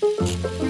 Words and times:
Estás 0.00 0.67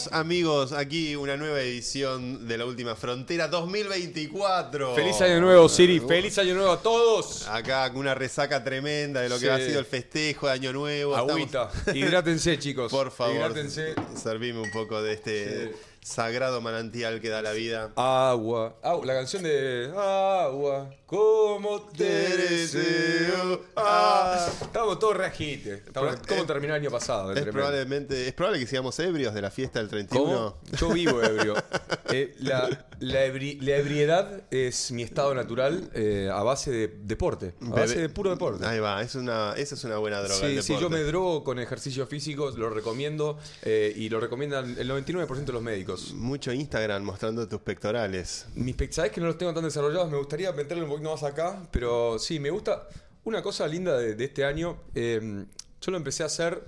Bienvenidos 0.00 0.12
amigos, 0.12 0.72
aquí 0.72 1.14
una 1.14 1.36
nueva 1.36 1.60
edición 1.60 2.48
de 2.48 2.56
La 2.56 2.64
Última 2.64 2.94
Frontera 2.96 3.48
2024. 3.48 4.94
Feliz 4.94 5.20
año 5.20 5.40
nuevo, 5.42 5.68
Siri. 5.68 6.00
Feliz 6.00 6.38
año 6.38 6.54
nuevo 6.54 6.70
a 6.72 6.80
todos. 6.80 7.46
Acá 7.48 7.90
con 7.90 8.00
una 8.00 8.14
resaca 8.14 8.64
tremenda 8.64 9.20
de 9.20 9.28
lo 9.28 9.34
que 9.34 9.40
Sí. 9.46 9.48
ha 9.48 9.58
sido 9.58 9.78
el 9.78 9.84
festejo 9.84 10.46
de 10.46 10.52
Año 10.54 10.72
Nuevo. 10.72 11.12
Estamos- 11.12 11.32
Agüita. 11.32 11.70
Hidrátense, 11.94 12.58
chicos. 12.58 12.90
Por 12.90 13.10
favor, 13.10 13.34
Hidrátense. 13.36 13.94
servime 14.16 14.60
un 14.60 14.70
poco 14.70 15.02
de 15.02 15.12
este 15.12 15.66
Sí. 15.66 15.72
Sagrado 16.02 16.60
manantial 16.60 17.20
que 17.20 17.28
da 17.28 17.42
la 17.42 17.52
vida. 17.52 17.92
Agua. 17.96 18.76
Agua. 18.82 19.06
La 19.06 19.14
canción 19.14 19.42
de 19.42 19.92
Agua. 19.96 20.90
¿Cómo 21.06 21.80
te 21.96 22.04
deseo? 22.04 23.62
Ah. 23.74 24.46
Estamos 24.62 24.98
todos 25.00 25.16
reajites. 25.16 25.82
¿Cómo 25.92 26.46
terminó 26.46 26.74
el 26.74 26.80
año 26.82 26.90
pasado? 26.90 27.30
Es 27.30 27.34
Tremendo. 27.34 27.52
probablemente, 27.52 28.28
es 28.28 28.32
probable 28.32 28.60
que 28.60 28.66
sigamos 28.68 28.96
ebrios 29.00 29.34
de 29.34 29.42
la 29.42 29.50
fiesta 29.50 29.80
del 29.80 29.88
31. 29.88 30.24
¿Cómo? 30.24 30.56
Yo 30.78 30.88
vivo 30.90 31.22
ebrio. 31.22 31.54
Eh, 32.12 32.34
la, 32.40 32.68
la 32.98 33.24
ebri- 33.24 33.60
la 33.60 33.76
ebriedad 33.76 34.42
es 34.50 34.90
mi 34.90 35.04
estado 35.04 35.32
natural 35.32 35.88
eh, 35.94 36.28
a 36.32 36.42
base 36.42 36.72
de 36.72 36.88
deporte. 36.88 37.54
A 37.64 37.70
base 37.70 37.94
Bebe- 37.94 38.00
de 38.02 38.08
puro 38.08 38.30
deporte. 38.30 38.66
Ahí 38.66 38.80
va, 38.80 39.00
es 39.00 39.14
una, 39.14 39.52
esa 39.56 39.76
es 39.76 39.84
una 39.84 39.96
buena 39.98 40.18
droga. 40.20 40.34
Sí, 40.48 40.60
sí, 40.60 40.74
yo 40.80 40.90
me 40.90 41.04
drogo 41.04 41.44
con 41.44 41.60
ejercicio 41.60 42.08
físico, 42.08 42.50
lo 42.50 42.68
recomiendo 42.68 43.38
eh, 43.62 43.92
y 43.94 44.08
lo 44.08 44.18
recomiendan 44.18 44.76
el 44.76 44.90
99% 44.90 45.44
de 45.44 45.52
los 45.52 45.62
médicos. 45.62 45.89
Mucho 46.14 46.52
Instagram 46.52 47.02
mostrando 47.02 47.46
tus 47.48 47.60
pectorales. 47.60 48.46
Mis 48.54 48.74
pe- 48.74 48.92
sabes 48.92 49.12
que 49.12 49.20
no 49.20 49.26
los 49.28 49.38
tengo 49.38 49.52
tan 49.54 49.64
desarrollados, 49.64 50.10
me 50.10 50.18
gustaría 50.18 50.52
meterlo 50.52 50.84
un 50.84 50.90
poquito 50.90 51.10
más 51.10 51.22
acá, 51.22 51.66
pero 51.70 52.18
sí, 52.18 52.38
me 52.40 52.50
gusta. 52.50 52.88
Una 53.24 53.42
cosa 53.42 53.66
linda 53.68 53.98
de, 53.98 54.14
de 54.14 54.24
este 54.24 54.44
año, 54.44 54.78
eh, 54.94 55.44
yo 55.80 55.90
lo 55.90 55.96
empecé 55.96 56.22
a 56.22 56.26
hacer 56.26 56.66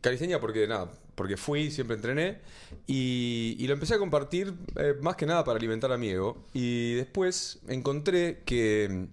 calistenia 0.00 0.40
porque 0.40 0.66
nada, 0.66 0.90
porque 1.14 1.36
fui, 1.36 1.70
siempre 1.70 1.96
entrené 1.96 2.38
y, 2.86 3.56
y 3.58 3.66
lo 3.66 3.74
empecé 3.74 3.94
a 3.94 3.98
compartir 3.98 4.54
eh, 4.76 4.94
más 5.00 5.16
que 5.16 5.26
nada 5.26 5.44
para 5.44 5.58
alimentar 5.58 5.90
a 5.92 5.98
mi 5.98 6.08
ego. 6.10 6.46
Y 6.54 6.94
después 6.94 7.58
encontré 7.68 8.42
que 8.46 9.08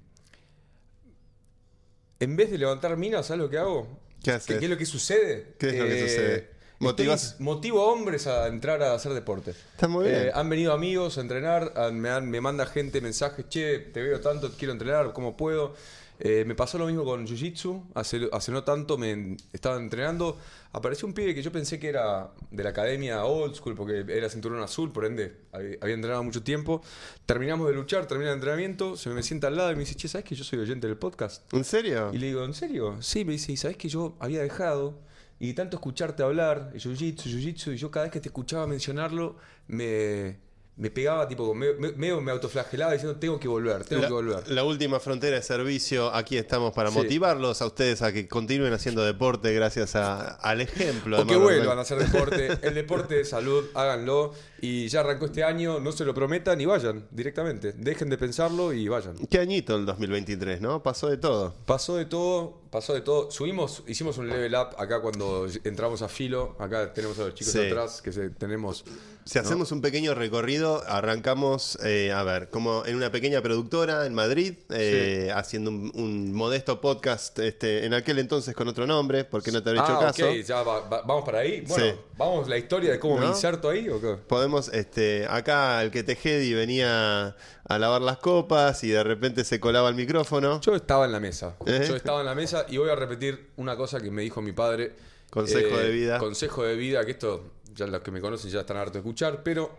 en 2.19 2.35
vez 2.35 2.51
de 2.51 2.57
levantar 2.57 2.95
minas, 2.97 3.27
¿sabes 3.27 3.41
lo 3.41 3.49
que 3.49 3.57
hago? 3.57 3.99
¿Qué 4.23 4.31
haces? 4.31 4.57
¿Qué, 4.57 4.65
es 4.65 4.69
lo 4.69 4.77
que 4.77 4.85
sucede? 4.85 5.55
¿Qué 5.59 5.69
es 5.69 5.75
lo 5.79 5.85
que 5.85 6.01
sucede? 6.07 6.49
¿Motivas? 6.79 7.35
Motivo 7.39 7.81
a 7.81 7.85
hombres 7.91 8.27
a 8.27 8.47
entrar 8.47 8.81
a 8.83 8.93
hacer 8.93 9.13
deporte. 9.13 9.51
Está 9.51 9.87
muy 9.87 10.05
bien. 10.05 10.27
Eh, 10.27 10.31
han 10.33 10.47
venido 10.49 10.73
amigos 10.73 11.17
a 11.17 11.21
entrenar, 11.21 11.73
han- 11.75 11.99
me, 11.99 12.09
han- 12.09 12.29
me 12.29 12.39
manda 12.41 12.65
gente 12.65 13.01
mensajes, 13.01 13.47
che, 13.49 13.79
te 13.79 14.01
veo 14.01 14.19
tanto, 14.19 14.51
quiero 14.57 14.73
entrenar, 14.73 15.11
¿cómo 15.13 15.35
puedo? 15.35 15.73
Eh, 16.19 16.45
me 16.47 16.55
pasó 16.55 16.79
lo 16.79 16.87
mismo 16.87 17.03
con 17.03 17.27
Jiu-Jitsu, 17.27 17.91
hace, 17.93 18.27
hace 18.31 18.51
no 18.51 18.63
tanto 18.63 18.97
me 18.97 19.37
estaba 19.53 19.77
entrenando, 19.77 20.35
apareció 20.73 21.07
un 21.07 21.13
pibe 21.13 21.35
que 21.35 21.43
yo 21.43 21.51
pensé 21.51 21.79
que 21.79 21.89
era 21.89 22.31
de 22.49 22.63
la 22.63 22.71
academia 22.71 23.23
old 23.23 23.53
school, 23.53 23.75
porque 23.75 24.03
era 24.09 24.27
cinturón 24.27 24.59
azul, 24.63 24.91
por 24.91 25.05
ende 25.05 25.35
había, 25.51 25.77
había 25.79 25.93
entrenado 25.93 26.23
mucho 26.23 26.41
tiempo. 26.41 26.81
Terminamos 27.27 27.67
de 27.67 27.75
luchar, 27.75 28.07
termina 28.07 28.31
el 28.31 28.37
entrenamiento, 28.37 28.97
se 28.97 29.11
me 29.11 29.21
sienta 29.21 29.45
al 29.45 29.57
lado 29.57 29.71
y 29.71 29.75
me 29.75 29.81
dice, 29.81 29.93
che, 29.95 30.07
¿sabes 30.07 30.25
que 30.25 30.33
yo 30.33 30.43
soy 30.43 30.57
oyente 30.57 30.87
del 30.87 30.97
podcast? 30.97 31.53
¿En 31.53 31.63
serio? 31.63 32.09
Y 32.11 32.17
le 32.17 32.27
digo, 32.27 32.43
¿en 32.43 32.55
serio? 32.55 32.97
Sí, 32.99 33.23
me 33.23 33.33
dice, 33.33 33.51
¿y 33.51 33.57
sabes 33.57 33.77
que 33.77 33.87
yo 33.87 34.15
había 34.19 34.41
dejado? 34.41 35.05
Y 35.39 35.53
tanto 35.53 35.77
escucharte 35.77 36.23
hablar, 36.23 36.71
jiu-jitsu, 36.73 37.25
jiu-jitsu, 37.29 37.73
y 37.73 37.77
yo 37.77 37.91
cada 37.91 38.05
vez 38.05 38.11
que 38.13 38.19
te 38.19 38.29
escuchaba 38.29 38.65
mencionarlo, 38.65 39.35
me, 39.67 40.39
me 40.77 40.91
pegaba, 40.91 41.27
tipo, 41.27 41.53
me- 41.55 41.73
me- 41.73 41.91
medio 41.93 42.21
me 42.21 42.31
autoflagelaba 42.31 42.93
diciendo, 42.93 43.17
tengo 43.19 43.39
que 43.39 43.47
volver, 43.47 43.83
tengo 43.83 44.01
la, 44.03 44.07
que 44.07 44.13
volver. 44.13 44.47
la 44.49 44.63
última 44.63 44.99
frontera 44.99 45.35
de 45.37 45.41
servicio, 45.41 46.13
aquí 46.13 46.37
estamos 46.37 46.71
para 46.73 46.91
Sí. 46.91 46.97
motivarlos 46.97 47.61
a 47.61 47.65
ustedes 47.65 48.01
a 48.03 48.11
que 48.13 48.27
continúen 48.27 48.73
haciendo 48.73 49.03
deporte 49.03 49.53
gracias 49.53 49.95
a- 49.95 50.35
al 50.35 50.61
ejemplo. 50.61 51.21
O 51.21 51.25
que 51.27 51.35
vuelvan 51.35 51.77
a 51.79 51.81
hacer 51.81 51.97
deporte. 51.97 52.59
El 52.61 52.73
deporte 52.75 53.15
de 53.15 53.25
salud, 53.25 53.65
háganlo. 53.73 54.33
Y 54.61 54.87
ya 54.87 54.99
arrancó 55.01 55.25
este 55.25 55.43
año, 55.43 55.79
no 55.79 55.91
se 55.91 56.03
lo 56.05 56.13
prometan 56.15 56.59
y 56.61 56.65
vayan 56.65 57.07
directamente. 57.11 57.73
Dejen 57.73 58.09
de 58.09 58.17
pensarlo 58.17 58.73
y 58.73 58.87
vayan. 58.87 59.15
Qué 59.29 59.37
añito 59.39 59.75
el 59.75 59.85
2023, 59.85 60.61
¿no? 60.61 60.81
Pasó 60.81 61.09
de 61.09 61.17
todo. 61.17 61.53
Pasó 61.67 61.95
de 61.95 62.05
todo, 62.05 62.61
pasó 62.69 62.93
de 62.93 63.01
todo. 63.01 63.31
Subimos, 63.31 63.83
hicimos 63.87 64.17
un 64.17 64.29
level 64.29 64.53
up 64.55 64.75
acá 64.77 65.01
cuando 65.01 65.47
entramos 65.63 66.01
a 66.01 66.07
filo. 66.07 66.55
Acá 66.59 66.93
tenemos 66.93 67.17
a 67.19 67.23
los 67.25 67.33
chicos 67.35 67.53
Sí. 67.53 67.59
atrás 67.67 68.01
que 68.01 68.11
se- 68.11 68.29
tenemos. 68.29 68.83
Si 69.25 69.37
hacemos 69.39 69.73
un 69.73 69.81
pequeño 69.81 70.13
recorrido, 70.15 70.81
arrancamos, 70.87 71.77
eh, 71.83 72.13
a 72.13 72.23
ver, 72.23 72.47
como 72.49 72.85
en 72.85 72.95
una 72.95 73.11
pequeña 73.11 73.41
productora 73.41 74.05
en 74.05 74.13
Madrid, 74.13 74.53
eh, 74.69 75.31
haciendo 75.35 75.69
un, 75.69 75.91
un 75.95 76.33
modesto 76.33 76.79
podcast 76.79 77.37
este, 77.39 77.85
en 77.85 77.93
aquel 77.93 78.19
entonces 78.19 78.55
con 78.55 78.69
otro 78.69 78.87
nombre, 78.87 79.25
porque 79.25 79.51
no 79.51 79.61
te 79.61 79.71
había 79.71 79.83
hecho 79.83 79.97
Ah, 79.97 79.99
caso. 79.99 80.25
ok, 80.29 80.35
ya 80.45 80.63
va- 80.63 80.79
va- 80.87 81.01
vamos 81.01 81.25
para 81.25 81.39
ahí. 81.39 81.59
Bueno, 81.67 81.85
Sí. 81.85 81.91
vamos 82.17 82.47
la 82.47 82.57
historia 82.57 82.91
de 82.91 82.99
cómo 82.99 83.17
me 83.17 83.25
inserto 83.25 83.67
ahí 83.67 83.89
o 83.89 83.99
qué. 83.99 84.15
Podemos, 84.27 84.69
este, 84.69 85.25
acá 85.29 85.83
el 85.83 85.91
que 85.91 86.03
Tejedi 86.03 86.53
venía 86.53 87.35
a 87.69 87.77
lavar 87.77 88.01
las 88.01 88.17
copas 88.17 88.83
y 88.83 88.89
de 88.89 89.03
repente 89.03 89.43
se 89.43 89.59
colaba 89.59 89.89
el 89.89 89.95
micrófono. 89.95 90.61
Yo 90.61 90.75
estaba 90.75 91.05
en 91.05 91.11
la 91.11 91.19
mesa. 91.19 91.57
¿Eh? 91.65 91.85
Yo 91.87 91.95
estaba 91.95 92.21
en 92.21 92.25
la 92.25 92.35
mesa 92.35 92.65
y 92.69 92.77
voy 92.77 92.89
a 92.89 92.95
repetir 92.95 93.49
una 93.57 93.75
cosa 93.75 93.99
que 93.99 94.09
me 94.09 94.21
dijo 94.21 94.41
mi 94.41 94.53
padre. 94.53 94.85
Eh, 94.85 94.95
Consejo 95.29 95.77
de 95.77 95.89
vida. 95.89 96.19
Consejo 96.19 96.63
de 96.63 96.75
vida, 96.75 97.05
que 97.05 97.11
esto 97.11 97.51
ya 97.73 97.85
los 97.87 98.01
que 98.01 98.11
me 98.11 98.21
conocen 98.21 98.49
ya 98.49 98.61
están 98.61 98.77
hartos 98.77 98.93
de 98.93 98.99
escuchar, 98.99 99.43
pero 99.43 99.77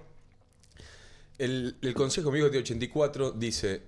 el, 1.38 1.76
el 1.80 1.94
consejo 1.94 2.30
mío 2.30 2.50
de 2.50 2.58
84 2.58 3.32
dice, 3.32 3.82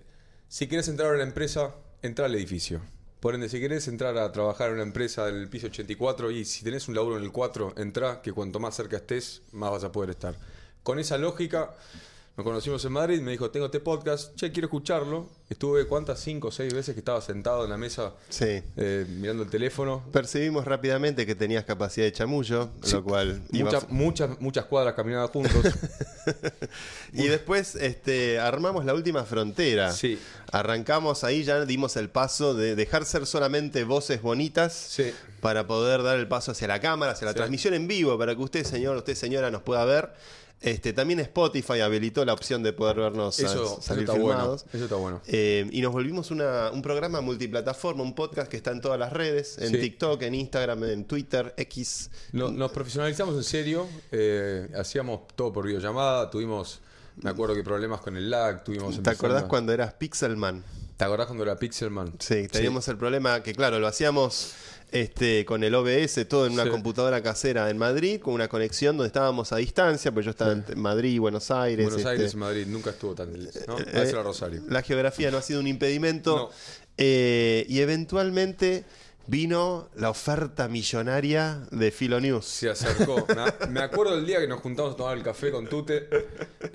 si 0.48 0.66
quieres 0.66 0.88
entrar 0.88 1.10
a 1.10 1.14
una 1.14 1.22
empresa, 1.22 1.74
entra 2.02 2.26
al 2.26 2.34
edificio. 2.34 2.80
Por 3.20 3.34
ende, 3.34 3.50
si 3.50 3.60
querés 3.60 3.86
entrar 3.86 4.16
a 4.16 4.32
trabajar 4.32 4.68
en 4.68 4.76
una 4.76 4.82
empresa 4.82 5.26
del 5.26 5.48
piso 5.50 5.66
84 5.66 6.30
y 6.30 6.46
si 6.46 6.64
tenés 6.64 6.88
un 6.88 6.94
laburo 6.94 7.18
en 7.18 7.22
el 7.22 7.30
4, 7.30 7.74
entra, 7.76 8.22
que 8.22 8.32
cuanto 8.32 8.60
más 8.60 8.74
cerca 8.74 8.96
estés, 8.96 9.42
más 9.52 9.70
vas 9.70 9.84
a 9.84 9.92
poder 9.92 10.08
estar. 10.08 10.36
Con 10.82 10.98
esa 10.98 11.18
lógica, 11.18 11.74
nos 12.40 12.44
conocimos 12.46 12.82
en 12.86 12.92
Madrid, 12.92 13.20
me 13.20 13.32
dijo, 13.32 13.50
tengo 13.50 13.66
este 13.66 13.80
podcast, 13.80 14.34
che, 14.34 14.50
quiero 14.50 14.66
escucharlo. 14.68 15.28
Estuve, 15.50 15.86
¿cuántas? 15.86 16.20
Cinco 16.20 16.48
o 16.48 16.50
seis 16.50 16.72
veces 16.72 16.94
que 16.94 17.00
estaba 17.00 17.20
sentado 17.20 17.64
en 17.64 17.70
la 17.70 17.76
mesa 17.76 18.14
Sí. 18.30 18.62
eh, 18.76 19.04
mirando 19.08 19.42
el 19.42 19.50
teléfono. 19.50 20.02
Percibimos 20.10 20.64
rápidamente 20.64 21.26
que 21.26 21.34
tenías 21.34 21.64
capacidad 21.66 22.06
de 22.06 22.12
chamullo, 22.12 22.70
lo 22.92 23.04
cual 23.04 23.42
iba 23.52 23.70
Muchas, 23.70 23.90
muchas, 23.90 24.40
muchas 24.40 24.64
cuadras 24.64 24.94
caminadas 24.94 25.28
juntos. 25.30 25.52
Y 27.12 27.26
después 27.26 27.74
este, 27.74 28.38
armamos 28.38 28.84
la 28.84 28.94
última 28.94 29.24
frontera. 29.24 29.92
Sí. 29.92 30.18
Arrancamos 30.52 31.24
ahí, 31.24 31.42
ya 31.42 31.64
dimos 31.66 31.96
el 31.96 32.08
paso 32.08 32.54
de 32.54 32.76
dejar 32.76 33.04
ser 33.04 33.26
solamente 33.26 33.84
voces 33.84 34.22
bonitas 34.22 34.72
Sí. 34.72 35.12
para 35.40 35.66
poder 35.66 36.02
dar 36.02 36.18
el 36.18 36.28
paso 36.28 36.52
hacia 36.52 36.68
la 36.68 36.80
cámara, 36.80 37.12
hacia 37.12 37.26
la 37.26 37.34
transmisión 37.34 37.74
en 37.74 37.88
vivo, 37.88 38.16
para 38.16 38.34
que 38.36 38.40
usted, 38.42 38.64
señor, 38.64 38.96
usted, 38.96 39.14
señora, 39.14 39.50
nos 39.50 39.62
pueda 39.62 39.84
ver. 39.84 40.10
Este, 40.62 40.92
también 40.92 41.20
Spotify 41.20 41.80
habilitó 41.80 42.22
la 42.26 42.34
opción 42.34 42.62
de 42.62 42.74
poder 42.74 42.96
vernos 42.98 43.38
Eso, 43.38 43.48
sa- 43.48 43.54
eso 43.54 43.82
salir 43.82 44.06
bueno. 44.06 44.24
filmados. 44.28 44.66
Eso 44.72 44.84
está 44.84 44.96
bueno. 44.96 45.22
Eh, 45.26 45.66
y 45.72 45.80
nos 45.80 45.90
volvimos 45.92 46.30
una- 46.30 46.70
un 46.70 46.82
programa 46.82 47.22
multiplataforma, 47.22 48.02
un 48.02 48.14
podcast 48.14 48.50
que 48.50 48.58
está 48.58 48.70
en 48.70 48.82
todas 48.82 48.98
las 48.98 49.10
redes, 49.12 49.56
en 49.58 49.70
Sí. 49.70 49.78
TikTok, 49.78 50.20
en 50.22 50.34
Instagram, 50.34 50.84
en 50.84 51.04
Twitter, 51.06 51.54
X. 51.56 52.10
No- 52.32 52.50
nos 52.50 52.70
profesionalizamos 52.72 53.34
en 53.36 53.44
serio. 53.44 53.86
eh, 54.12 54.68
hacíamos 54.76 55.20
todo 55.34 55.50
por 55.52 55.66
videollamada. 55.66 56.28
Tuvimos, 56.30 56.80
me 57.16 57.30
acuerdo 57.30 57.54
que 57.54 57.62
problemas 57.62 58.00
con 58.02 58.16
el 58.16 58.28
lag. 58.28 58.62
Tuvimos 58.62 59.02
¿Te 59.02 59.10
acordás 59.10 59.44
cuando 59.44 59.72
eras 59.72 59.94
Pixelman? 59.94 60.62
¿Te 60.98 61.04
acordás 61.04 61.26
cuando 61.28 61.44
era 61.44 61.56
Pixelman? 61.56 62.12
Sí, 62.18 62.46
teníamos 62.48 62.86
el 62.88 62.98
problema 62.98 63.42
que, 63.42 63.54
claro, 63.54 63.78
lo 63.78 63.86
hacíamos 63.86 64.52
este, 64.92 65.44
con 65.44 65.62
el 65.64 65.74
OBS, 65.74 66.26
todo 66.28 66.46
en 66.46 66.52
una 66.52 66.64
Sí. 66.64 66.70
computadora 66.70 67.22
casera 67.22 67.70
en 67.70 67.78
Madrid, 67.78 68.20
con 68.20 68.34
una 68.34 68.48
conexión 68.48 68.96
donde 68.96 69.08
estábamos 69.08 69.52
a 69.52 69.56
distancia, 69.56 70.12
pues 70.12 70.24
yo 70.26 70.30
estaba 70.30 70.52
en 70.52 70.64
Madrid, 70.76 71.18
Buenos 71.20 71.50
Aires. 71.50 71.84
Buenos 71.86 72.00
este, 72.00 72.10
Aires 72.10 72.34
y 72.34 72.36
Madrid 72.36 72.66
nunca 72.68 72.90
estuvo 72.90 73.14
tan... 73.14 73.32
¿no? 73.32 73.78
eh, 73.78 73.84
era 73.92 74.22
Rosario. 74.22 74.62
La 74.68 74.82
geografía 74.82 75.30
no 75.30 75.38
ha 75.38 75.42
sido 75.42 75.60
un 75.60 75.66
impedimento. 75.66 76.36
No. 76.36 76.50
Eh, 76.98 77.64
y 77.68 77.80
eventualmente 77.80 78.84
vino 79.26 79.88
la 79.94 80.10
oferta 80.10 80.66
millonaria 80.68 81.60
de 81.70 81.90
Filonews. 81.92 82.44
Se 82.44 82.68
acercó. 82.68 83.26
Me- 83.28 83.68
Me 83.68 83.80
acuerdo 83.80 84.18
el 84.18 84.26
día 84.26 84.40
que 84.40 84.48
nos 84.48 84.60
juntamos 84.60 84.94
a 84.94 84.96
tomar 84.96 85.16
el 85.16 85.22
café 85.22 85.50
con 85.52 85.68
Tute. 85.68 86.08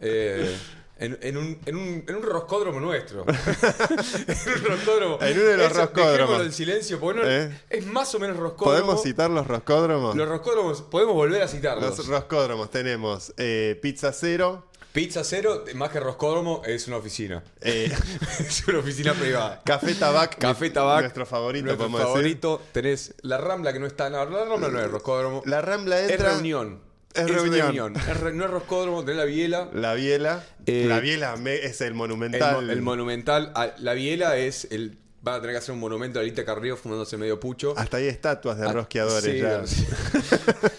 eh, 0.01 0.55
en, 0.97 1.17
en 1.21 1.37
un, 1.37 1.59
en, 1.65 1.75
un, 1.75 2.03
en 2.07 2.15
un 2.15 2.23
roscódromo 2.23 2.79
nuestro. 2.79 3.25
en 3.27 4.53
un 4.55 4.65
roscódromo. 4.65 5.17
En 5.21 5.39
uno 5.39 5.47
de 5.47 5.57
los 5.57 5.71
Eso, 5.71 5.79
roscódromos. 5.81 6.41
en 6.41 6.51
silencio, 6.53 6.99
porque 6.99 7.21
no- 7.21 7.27
¿Eh? 7.29 7.61
es 7.69 7.85
más 7.85 8.13
o 8.15 8.19
menos 8.19 8.37
roscódromo. 8.37 8.77
¿Podemos 8.77 9.03
citar 9.03 9.29
los 9.29 9.47
roscódromos? 9.47 10.15
Los 10.15 10.27
roscódromos, 10.29 10.81
podemos 10.83 11.13
volver 11.15 11.41
a 11.41 11.47
citarlos. 11.47 11.97
Los 11.97 12.07
roscódromos 12.07 12.69
tenemos 12.71 13.33
eh, 13.37 13.77
Pizza 13.81 14.11
Cero, 14.13 14.67
Pizza 14.93 15.25
Cero, 15.25 15.65
más 15.73 15.89
que 15.91 15.99
roscódromo, 15.99 16.61
es 16.65 16.87
una 16.87 16.95
oficina. 16.95 17.43
eh, 17.59 17.91
es 18.39 18.65
una 18.67 18.79
oficina 18.79 19.13
privada. 19.13 19.61
Café 19.65 19.93
Tabac, 19.93 20.37
Café 20.37 20.69
Tabac. 20.69 21.01
nuestro 21.01 21.25
favorito, 21.25 21.65
Nuestro 21.65 21.87
podemos 21.87 21.99
decir. 21.99 22.13
favorito. 22.13 22.61
Tenés 22.71 23.13
la 23.21 23.37
Rambla 23.37 23.73
que 23.73 23.79
no 23.79 23.87
está. 23.87 24.09
No, 24.09 24.23
la 24.23 24.45
Rambla 24.45 24.69
no 24.69 24.79
es 24.79 24.89
roscódromo. 24.89 25.41
La 25.45 25.61
Rambla 25.61 25.99
es 25.99 26.11
entra. 26.11 26.29
reunión. 26.29 26.79
Es 27.15 27.29
reunión. 27.29 27.95
Es 27.95 28.19
re- 28.19 28.33
no 28.33 28.45
es 28.45 28.51
roscódromo, 28.51 29.01
tenés 29.03 29.17
la 29.17 29.25
biela. 29.25 29.69
La 29.73 29.93
Biela. 29.93 30.43
Eh, 30.65 30.85
la 30.87 30.99
Biela 30.99 31.35
es 31.51 31.81
el 31.81 31.93
monumental. 31.93 32.65
mo- 32.65 32.71
el 32.71 32.81
monumental. 32.81 33.53
La 33.79 33.93
biela 33.93 34.37
es 34.37 34.67
el. 34.71 34.97
Van 35.21 35.35
a 35.35 35.41
tener 35.41 35.55
que 35.55 35.57
hacer 35.57 35.73
un 35.73 35.79
monumento 35.79 36.19
a 36.19 36.21
Alita 36.21 36.45
Carrillo 36.45 36.77
fumándose 36.77 37.17
medio 37.17 37.39
pucho. 37.39 37.73
Hasta 37.77 37.97
hay 37.97 38.07
estatuas 38.07 38.59
de 38.59 38.67
Ah, 38.67 38.73
rosqueadores 38.73 39.23
sí, 39.33 39.39
ya. 39.39 39.65
sí. 39.65 39.85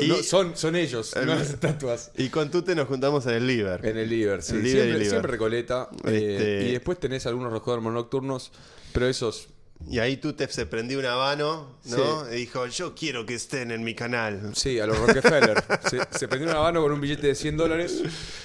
Y- 0.00 0.08
no, 0.08 0.16
son, 0.16 0.56
son 0.56 0.76
ellos, 0.76 1.14
no 1.16 1.24
las 1.36 1.50
estatuas. 1.50 2.10
Y 2.16 2.28
con 2.28 2.50
Tute 2.50 2.74
nos 2.74 2.86
juntamos 2.88 3.24
en 3.26 3.34
el 3.34 3.46
Liver. 3.46 3.84
En 3.86 3.96
el 3.96 4.08
Liver, 4.10 4.42
sí. 4.42 4.56
El 4.56 4.66
siempre, 4.70 5.04
siempre 5.08 5.30
Recoleta. 5.32 5.88
eh, 6.06 6.36
Este- 6.38 6.68
y 6.68 6.72
después 6.72 6.98
tenés 7.00 7.26
algunos 7.26 7.50
roscódromos 7.52 7.92
nocturnos, 7.94 8.52
pero 8.92 9.06
esos. 9.08 9.48
Y 9.88 10.00
ahí 10.00 10.16
Tute 10.16 10.48
se 10.48 10.66
prendió 10.66 10.98
un 10.98 11.04
habano, 11.06 11.76
¿no? 11.84 12.24
Sí. 12.24 12.32
Y 12.32 12.36
dijo, 12.38 12.66
yo 12.66 12.94
quiero 12.94 13.24
que 13.24 13.34
estén 13.34 13.70
en 13.70 13.84
mi 13.84 13.94
canal. 13.94 14.50
Sí, 14.54 14.80
a 14.80 14.86
los 14.86 14.98
Rockefeller. 14.98 15.62
se, 15.88 16.00
se 16.18 16.26
prendió 16.26 16.50
una 16.50 16.60
mano 16.60 16.82
con 16.82 16.90
un 16.90 17.00
billete 17.00 17.28
de 17.28 17.34
100 17.36 17.56
dólares. 17.56 18.02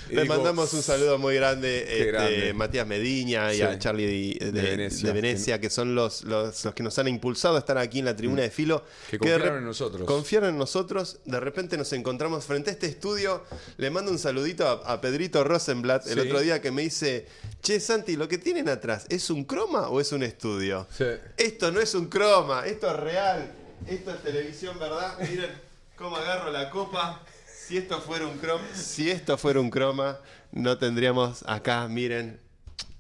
Le 0.10 0.22
dijo, 0.22 0.36
mandamos 0.36 0.72
un 0.74 0.84
saludo 0.84 1.18
muy 1.18 1.36
grande, 1.36 1.80
este, 1.84 2.06
grande. 2.06 2.54
Matías 2.54 2.86
Mediña 2.86 3.52
y 3.54 3.58
Sí. 3.58 3.62
a 3.64 3.80
Charlie 3.80 4.38
de, 4.40 4.46
de- 4.46 4.52
De 4.52 4.62
Venecia. 4.70 5.08
de 5.08 5.14
Venecia, 5.14 5.60
que 5.60 5.70
son 5.72 5.96
los, 5.96 6.24
los, 6.26 6.64
los 6.64 6.74
que 6.76 6.84
nos 6.84 7.00
han 7.00 7.08
impulsado 7.08 7.56
a 7.56 7.60
estar 7.60 7.78
aquí 7.80 8.00
en 8.00 8.06
la 8.06 8.16
tribuna 8.16 8.44
de 8.44 8.52
Filo. 8.52 8.84
Mm. 9.08 9.10
Que 9.10 9.18
confiaron 9.18 9.58
en 9.58 9.66
nosotros. 9.66 10.06
Confiaron 10.06 10.50
en 10.50 10.58
nosotros. 10.60 11.20
De 11.26 11.40
repente 11.40 11.76
nos 11.76 11.92
encontramos 11.94 12.46
frente 12.46 12.70
a 12.70 12.74
este 12.74 12.86
estudio. 12.86 13.44
Le 13.78 13.90
mando 13.90 14.12
un 14.12 14.20
saludito 14.20 14.68
a, 14.68 14.94
a 14.94 15.02
Pedrito 15.02 15.44
Rosenblatt 15.44 16.06
el 16.06 16.14
Sí. 16.22 16.28
otro 16.28 16.40
día 16.42 16.62
que 16.62 16.70
me 16.70 16.84
dice, 16.84 17.26
che 17.64 17.80
Santi, 17.80 18.16
lo 18.16 18.28
que 18.28 18.38
tienen 18.38 18.70
atrás, 18.70 19.06
¿es 19.10 19.32
un 19.32 19.44
croma 19.46 19.90
o 19.90 20.00
es 20.00 20.12
un 20.12 20.22
estudio? 20.22 20.88
Sí. 20.96 21.06
Esto 21.38 21.72
no 21.72 21.80
es 21.82 21.94
un 21.96 22.08
croma, 22.08 22.66
esto 22.66 22.88
es 22.90 22.96
real, 22.98 23.52
esto 23.88 24.12
es 24.12 24.22
televisión, 24.24 24.78
¿verdad? 24.80 25.18
Miren 25.20 25.50
cómo 25.98 26.18
agarro 26.18 26.52
la 26.52 26.70
copa. 26.70 27.22
Si 27.68 27.78
esto 27.78 28.00
fuera 28.02 28.26
un 28.28 28.38
croma, 28.38 28.64
si 28.74 29.10
esto 29.10 29.38
fuera 29.38 29.60
un 29.60 29.70
croma, 29.70 30.18
no 30.52 30.78
tendríamos 30.78 31.44
acá, 31.48 31.88
miren 31.88 32.40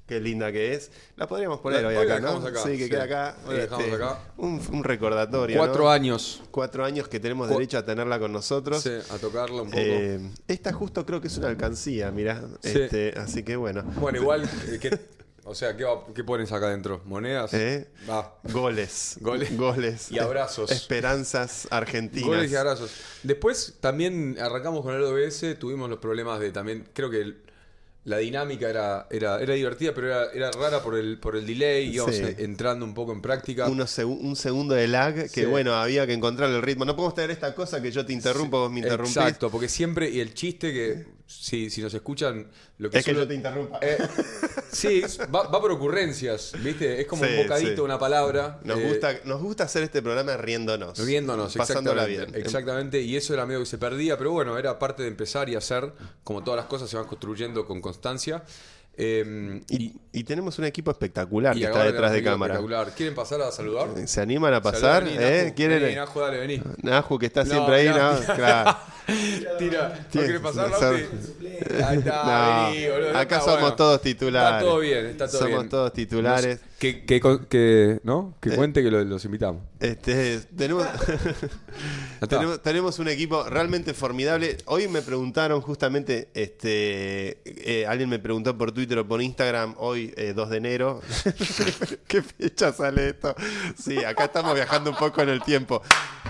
qué 0.07 0.19
linda 0.19 0.51
que 0.51 0.73
es. 0.73 0.91
La 1.17 1.27
podríamos 1.27 1.59
poner 1.59 1.81
La- 1.83 1.89
hoy 1.89 1.95
hoy 1.97 2.05
acá, 2.05 2.19
¿no? 2.19 2.45
acá, 2.45 2.61
sí, 2.63 2.77
que 2.77 2.85
sí. 2.85 2.89
queda 2.89 3.03
acá. 3.03 3.35
Hoy 3.47 3.57
la 3.57 3.63
este, 3.63 3.93
acá. 3.93 4.19
Un, 4.37 4.61
un 4.71 4.83
recordatorio. 4.83 5.57
Cuatro 5.57 5.83
¿no? 5.83 5.89
años 5.89 6.41
Cuatro 6.51 6.83
años 6.85 7.07
que 7.07 7.19
tenemos 7.19 7.47
Cu- 7.47 7.53
derecho 7.55 7.77
a 7.77 7.85
tenerla 7.85 8.17
con 8.19 8.31
nosotros. 8.31 8.81
sí, 8.81 8.91
a 9.09 9.17
tocarla 9.17 9.61
un 9.61 9.69
poco. 9.69 9.81
Eh, 9.81 10.19
esta 10.47 10.71
justo 10.73 11.05
creo 11.05 11.19
que 11.21 11.27
es 11.27 11.37
una 11.37 11.47
alcancía, 11.49 12.11
mirá. 12.11 12.41
Sí. 12.61 12.69
Este, 12.81 13.13
así 13.17 13.43
que 13.43 13.55
bueno. 13.57 13.83
bueno, 13.97 14.19
igual. 14.19 14.43
eh, 14.67 14.79
¿qué- 14.81 14.99
o 15.51 15.55
sea, 15.55 15.77
¿qué, 15.77 15.83
va- 15.83 16.03
qué 16.15 16.23
pones 16.23 16.51
acá 16.51 16.67
adentro? 16.67 17.01
¿Monedas? 17.05 17.53
¿Eh? 17.53 17.87
Va. 18.09 18.35
Goles. 18.51 19.17
Goles. 19.21 19.55
Goles. 19.57 20.11
Y 20.11 20.19
abrazos. 20.19 20.71
Esperanzas 20.71 21.67
argentinas. 21.69 22.27
Goles 22.27 22.51
y 22.51 22.55
abrazos. 22.55 22.91
Después 23.23 23.75
también 23.79 24.37
arrancamos 24.39 24.81
con 24.83 24.95
el 24.95 25.03
OBS, 25.03 25.57
tuvimos 25.59 25.89
los 25.89 25.99
problemas 25.99 26.39
de 26.39 26.51
también, 26.51 26.87
creo 26.93 27.09
que 27.09 27.21
el- 27.21 27.41
la 28.03 28.17
dinámica 28.17 28.67
era, 28.67 29.05
era, 29.11 29.39
era 29.39 29.53
divertida, 29.53 29.93
pero 29.93 30.07
era, 30.07 30.31
era 30.31 30.49
rara 30.51 30.81
por 30.81 30.95
el, 30.97 31.19
por 31.19 31.35
el 31.35 31.45
delay, 31.45 31.93
íbamos 31.93 32.15
Sí. 32.15 32.23
eh, 32.23 32.35
entrando 32.39 32.83
un 32.83 32.95
poco 32.95 33.11
en 33.11 33.21
práctica. 33.21 33.67
Unos 33.67 33.95
segu- 33.95 34.17
un 34.19 34.35
segundo 34.35 34.73
de 34.73 34.87
lag 34.87 35.13
que 35.13 35.41
Sí. 35.41 35.45
bueno, 35.45 35.75
había 35.75 36.07
que 36.07 36.13
encontrar 36.13 36.49
el 36.49 36.63
ritmo. 36.63 36.83
No 36.83 36.95
podemos 36.95 37.13
tener 37.13 37.29
esta 37.29 37.53
cosa 37.53 37.79
que 37.79 37.91
yo 37.91 38.03
te 38.03 38.11
interrumpo, 38.13 38.57
vos 38.59 38.71
me 38.71 38.79
interrumpís. 38.79 39.15
Exacto, 39.17 39.51
porque 39.51 39.69
siempre, 39.69 40.09
y 40.09 40.19
el 40.19 40.33
chiste 40.33 40.73
que, 40.73 41.05
si, 41.31 41.69
si 41.69 41.81
nos 41.81 41.93
escuchan, 41.93 42.47
lo 42.77 42.89
que 42.89 42.99
Es 42.99 43.05
que 43.05 43.13
yo 43.13 43.27
te 43.27 43.33
interrumpa. 43.35 43.79
Eh, 43.81 43.97
sí, 44.71 45.01
va, 45.33 45.43
va 45.47 45.61
por 45.61 45.71
ocurrencias, 45.71 46.53
¿viste? 46.61 46.99
Es 47.01 47.07
como 47.07 47.23
Sí, 47.23 47.31
un 47.31 47.43
bocadito, 47.43 47.75
sí. 47.75 47.81
una 47.81 47.97
palabra. 47.97 48.59
Nos, 48.63 48.79
eh, 48.79 48.87
gusta, 48.87 49.19
nos 49.23 49.41
gusta 49.41 49.63
hacer 49.63 49.83
este 49.83 50.01
programa 50.01 50.35
riéndonos. 50.37 50.99
Riéndonos, 50.99 51.55
pasándola 51.55 52.03
exactamente. 52.03 52.31
bien. 52.33 52.45
Exactamente, 52.45 53.01
y 53.01 53.15
eso 53.15 53.33
era 53.33 53.45
medio 53.45 53.61
que 53.61 53.65
se 53.65 53.77
perdía, 53.77 54.17
pero 54.17 54.31
bueno, 54.31 54.57
era 54.57 54.77
parte 54.77 55.03
de 55.03 55.09
empezar 55.09 55.49
y 55.49 55.55
hacer, 55.55 55.93
como 56.23 56.43
todas 56.43 56.57
las 56.57 56.65
cosas 56.67 56.89
se 56.89 56.97
van 56.97 57.05
construyendo 57.07 57.65
con 57.65 57.81
constancia. 57.81 58.43
Eh, 58.97 59.61
Y, 59.69 59.93
y 60.11 60.23
tenemos 60.25 60.59
un 60.59 60.65
equipo 60.65 60.91
espectacular 60.91 61.55
que 61.55 61.63
está 61.63 61.83
detrás 61.83 62.11
de 62.11 62.21
cámara. 62.23 62.55
espectacular. 62.55 62.93
¿Quieren 62.95 63.15
pasar 63.15 63.41
a 63.41 63.51
saludar? 63.51 63.89
¿Se 64.05 64.21
animan 64.21 64.53
a 64.53 64.61
pasar? 64.61 65.05
Vení, 65.05 65.17
¿Eh? 65.19 65.43
Naju. 65.43 65.55
¿Quieren? 65.55 65.81
Vení, 65.81 65.95
dale, 66.83 67.03
que 67.19 67.25
está 67.25 67.43
No, 67.43 67.49
siempre 67.51 67.75
ahí. 67.75 67.89
¿no? 67.89 68.35
Claro. 68.35 68.77
Tira, 69.57 69.89
¿no 69.89 70.05
Tiene- 70.09 70.27
querés 70.27 70.41
pasar, 70.41 70.69
ser- 70.77 70.91
Lauti? 70.91 71.83
Ahí 71.83 71.97
está, 71.97 72.23
No, 72.67 72.71
vení, 72.71 72.87
boludo. 72.89 73.09
acá 73.09 73.21
Está 73.21 73.39
somos 73.41 73.59
bueno. 73.61 73.75
todos 73.75 74.01
titulares. 74.01 74.53
Está 74.59 74.65
todo 74.69 74.79
bien, 74.79 75.05
está 75.07 75.27
todo 75.27 75.37
Somos 75.39 75.57
bien. 75.57 75.69
todos 75.69 75.93
titulares. 75.93 76.59
Que, 76.81 77.05
que, 77.05 77.21
que, 77.47 77.99
¿no? 78.03 78.33
que 78.41 78.55
cuente 78.55 78.81
que 78.81 78.89
lo- 78.89 79.03
los 79.03 79.23
invitamos. 79.23 79.61
Este, 79.79 80.39
tenemos, 80.57 80.83
tenemos, 82.27 82.61
tenemos 82.63 82.97
un 82.97 83.07
equipo 83.07 83.43
realmente 83.43 83.93
formidable. 83.93 84.57
Hoy 84.65 84.87
me 84.87 85.03
preguntaron 85.03 85.61
justamente, 85.61 86.29
este, 86.33 87.37
eh, 87.45 87.85
alguien 87.87 88.09
me 88.09 88.17
preguntó 88.17 88.57
por 88.57 88.71
Twitter 88.71 88.97
o 88.97 89.07
por 89.07 89.21
Instagram, 89.21 89.75
hoy 89.77 90.11
eh, 90.17 90.33
2 90.35 90.49
de 90.49 90.57
enero. 90.57 91.01
¿Qué 92.07 92.23
fecha 92.23 92.73
sale 92.73 93.09
esto? 93.09 93.35
Sí, 93.77 94.03
acá 94.03 94.25
estamos 94.25 94.55
viajando 94.55 94.89
un 94.89 94.97
poco 94.97 95.21
en 95.21 95.29
el 95.29 95.43
tiempo. 95.43 95.83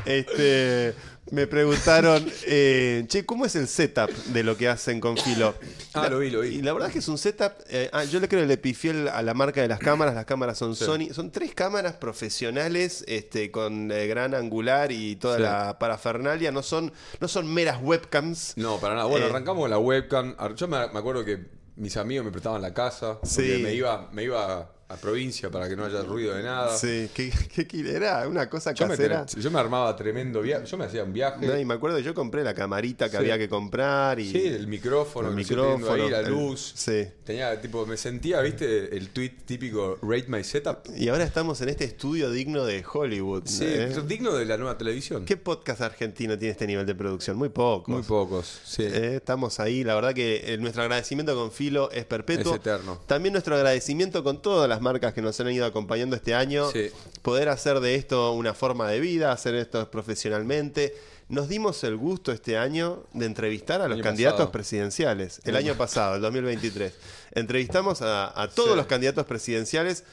Este, 0.03 0.93
me 1.29 1.47
preguntaron, 1.47 2.25
eh, 2.47 3.05
che, 3.07 3.25
¿cómo 3.25 3.45
es 3.45 3.55
el 3.55 3.67
setup 3.67 4.09
de 4.09 4.43
lo 4.43 4.57
que 4.57 4.67
hacen 4.67 4.99
con 4.99 5.15
Filo? 5.17 5.53
Ah, 5.93 6.09
lo 6.09 6.19
vi, 6.19 6.29
lo 6.29 6.41
vi. 6.41 6.49
Y 6.55 6.61
la 6.61 6.73
verdad 6.73 6.89
es 6.89 6.93
que 6.93 6.99
es 6.99 7.07
un 7.07 7.17
setup. 7.17 7.53
eh, 7.69 7.89
ah, 7.93 8.03
yo 8.03 8.19
le 8.19 8.27
creo 8.27 8.41
que 8.41 8.47
le 8.47 8.57
pifié 8.57 9.09
a 9.09 9.21
la 9.21 9.33
marca 9.33 9.61
de 9.61 9.67
las 9.67 9.79
cámaras. 9.79 10.15
Las 10.15 10.25
cámaras 10.25 10.57
son 10.57 10.75
Sí. 10.75 10.83
Sony. 10.83 11.13
Son 11.13 11.31
tres 11.31 11.53
cámaras 11.53 11.93
profesionales 11.93 13.05
este, 13.07 13.51
con 13.51 13.91
eh, 13.91 14.07
gran 14.07 14.33
angular 14.35 14.91
y 14.91 15.15
toda 15.15 15.37
Sí. 15.37 15.43
la 15.43 15.77
parafernalia. 15.79 16.51
No 16.51 16.63
son, 16.63 16.91
no 17.19 17.27
son 17.27 17.53
meras 17.53 17.79
webcams. 17.81 18.53
No, 18.57 18.77
para 18.79 18.95
nada. 18.95 19.05
Bueno, 19.07 19.27
Eh, 19.27 19.29
arrancamos 19.29 19.61
con 19.61 19.69
la 19.69 19.77
webcam. 19.79 20.35
Yo 20.55 20.67
me, 20.67 20.77
me 20.89 20.99
acuerdo 20.99 21.23
que 21.23 21.45
mis 21.75 21.95
amigos 21.97 22.25
me 22.25 22.31
prestaban 22.31 22.61
la 22.61 22.73
casa. 22.73 23.19
Sí. 23.23 23.59
Me 23.63 23.73
iba, 23.73 24.09
me 24.11 24.23
iba 24.23 24.71
a 24.91 24.97
provincia 24.97 25.49
para 25.49 25.67
que 25.69 25.75
no 25.75 25.85
haya 25.85 26.01
ruido 26.03 26.33
de 26.35 26.43
nada. 26.43 26.75
Sí, 26.77 27.09
¿qué, 27.13 27.31
qué, 27.53 27.65
qué- 27.67 27.91
era? 27.95 28.27
Una 28.27 28.49
cosa 28.49 28.73
Yo 28.73 28.85
me, 28.87 28.91
casera. 28.91 29.25
yo 29.25 29.51
me 29.51 29.59
armaba 29.59 29.95
tremendo 29.95 30.41
viaje. 30.41 30.65
Yo 30.65 30.77
me 30.77 30.85
hacía 30.85 31.03
un 31.03 31.13
viaje. 31.13 31.45
No, 31.45 31.57
y 31.57 31.65
me 31.65 31.73
acuerdo 31.73 31.97
que 31.97 32.03
yo 32.03 32.13
compré 32.13 32.43
la 32.43 32.53
camarita 32.53 33.05
que 33.05 33.11
Sí. 33.11 33.17
había 33.17 33.37
que 33.37 33.47
comprar. 33.49 34.19
Y 34.19 34.31
sí, 34.31 34.47
el 34.47 34.67
micrófono, 34.67 35.29
el 35.29 35.35
micrófono. 35.35 35.91
ahí, 35.93 36.09
la 36.09 36.19
el- 36.19 36.29
luz. 36.29 36.73
sí. 36.75 37.07
Tenía, 37.23 37.59
tipo, 37.61 37.85
me 37.85 37.97
sentía, 37.97 38.41
¿viste? 38.41 38.95
El 38.95 39.09
tweet 39.09 39.31
típico 39.45 39.97
Rate 40.01 40.25
My 40.27 40.43
Setup. 40.43 40.79
Y 40.97 41.07
ahora 41.09 41.23
estamos 41.23 41.61
en 41.61 41.69
este 41.69 41.85
estudio 41.85 42.29
digno 42.31 42.65
de 42.65 42.83
Hollywood. 42.91 43.43
Sí, 43.45 43.65
¿eh? 43.65 43.95
digno 44.05 44.33
de 44.33 44.45
la 44.45 44.57
nueva 44.57 44.77
televisión. 44.77 45.25
¿Qué 45.25 45.37
podcast 45.37 45.81
argentino 45.81 46.37
tiene 46.37 46.51
este 46.51 46.67
nivel 46.67 46.85
de 46.85 46.95
producción? 46.95 47.37
Muy 47.37 47.49
pocos. 47.49 47.87
Muy 47.93 48.03
pocos, 48.03 48.59
sí. 48.65 48.83
Eh, 48.83 49.15
estamos 49.17 49.59
ahí, 49.59 49.83
la 49.83 49.95
verdad 49.95 50.13
que 50.13 50.53
eh, 50.53 50.57
nuestro 50.57 50.83
agradecimiento 50.83 51.35
con 51.35 51.51
Filo 51.51 51.89
es 51.91 52.05
perpetuo. 52.05 52.53
Es 52.55 52.59
eterno. 52.59 52.99
También 53.07 53.33
nuestro 53.33 53.55
agradecimiento 53.55 54.23
con 54.23 54.41
todas 54.41 54.67
las 54.67 54.80
marcas 54.81 55.13
que 55.13 55.21
nos 55.21 55.39
han 55.39 55.51
ido 55.51 55.65
acompañando 55.65 56.15
este 56.15 56.33
año. 56.35 56.69
Sí. 56.71 56.89
Poder 57.21 57.49
hacer 57.49 57.79
de 57.79 57.95
esto 57.95 58.33
una 58.33 58.53
forma 58.53 58.89
de 58.89 58.99
vida, 58.99 59.31
hacer 59.31 59.55
esto 59.55 59.89
profesionalmente. 59.91 60.95
Nos 61.29 61.47
dimos 61.47 61.83
el 61.85 61.95
gusto 61.95 62.31
este 62.33 62.57
año 62.57 63.03
de 63.13 63.25
entrevistar 63.25 63.81
a 63.81 63.87
los 63.87 64.01
candidatos 64.01 64.37
pasado. 64.39 64.51
presidenciales. 64.51 65.39
El 65.45 65.55
año 65.55 65.75
pasado, 65.75 66.15
el 66.15 66.21
2023. 66.21 66.93
Entrevistamos 67.31 68.01
a, 68.01 68.39
a 68.41 68.49
todos 68.49 68.71
Sí. 68.71 68.75
los 68.75 68.85
candidatos 68.87 69.25
presidenciales. 69.25 70.03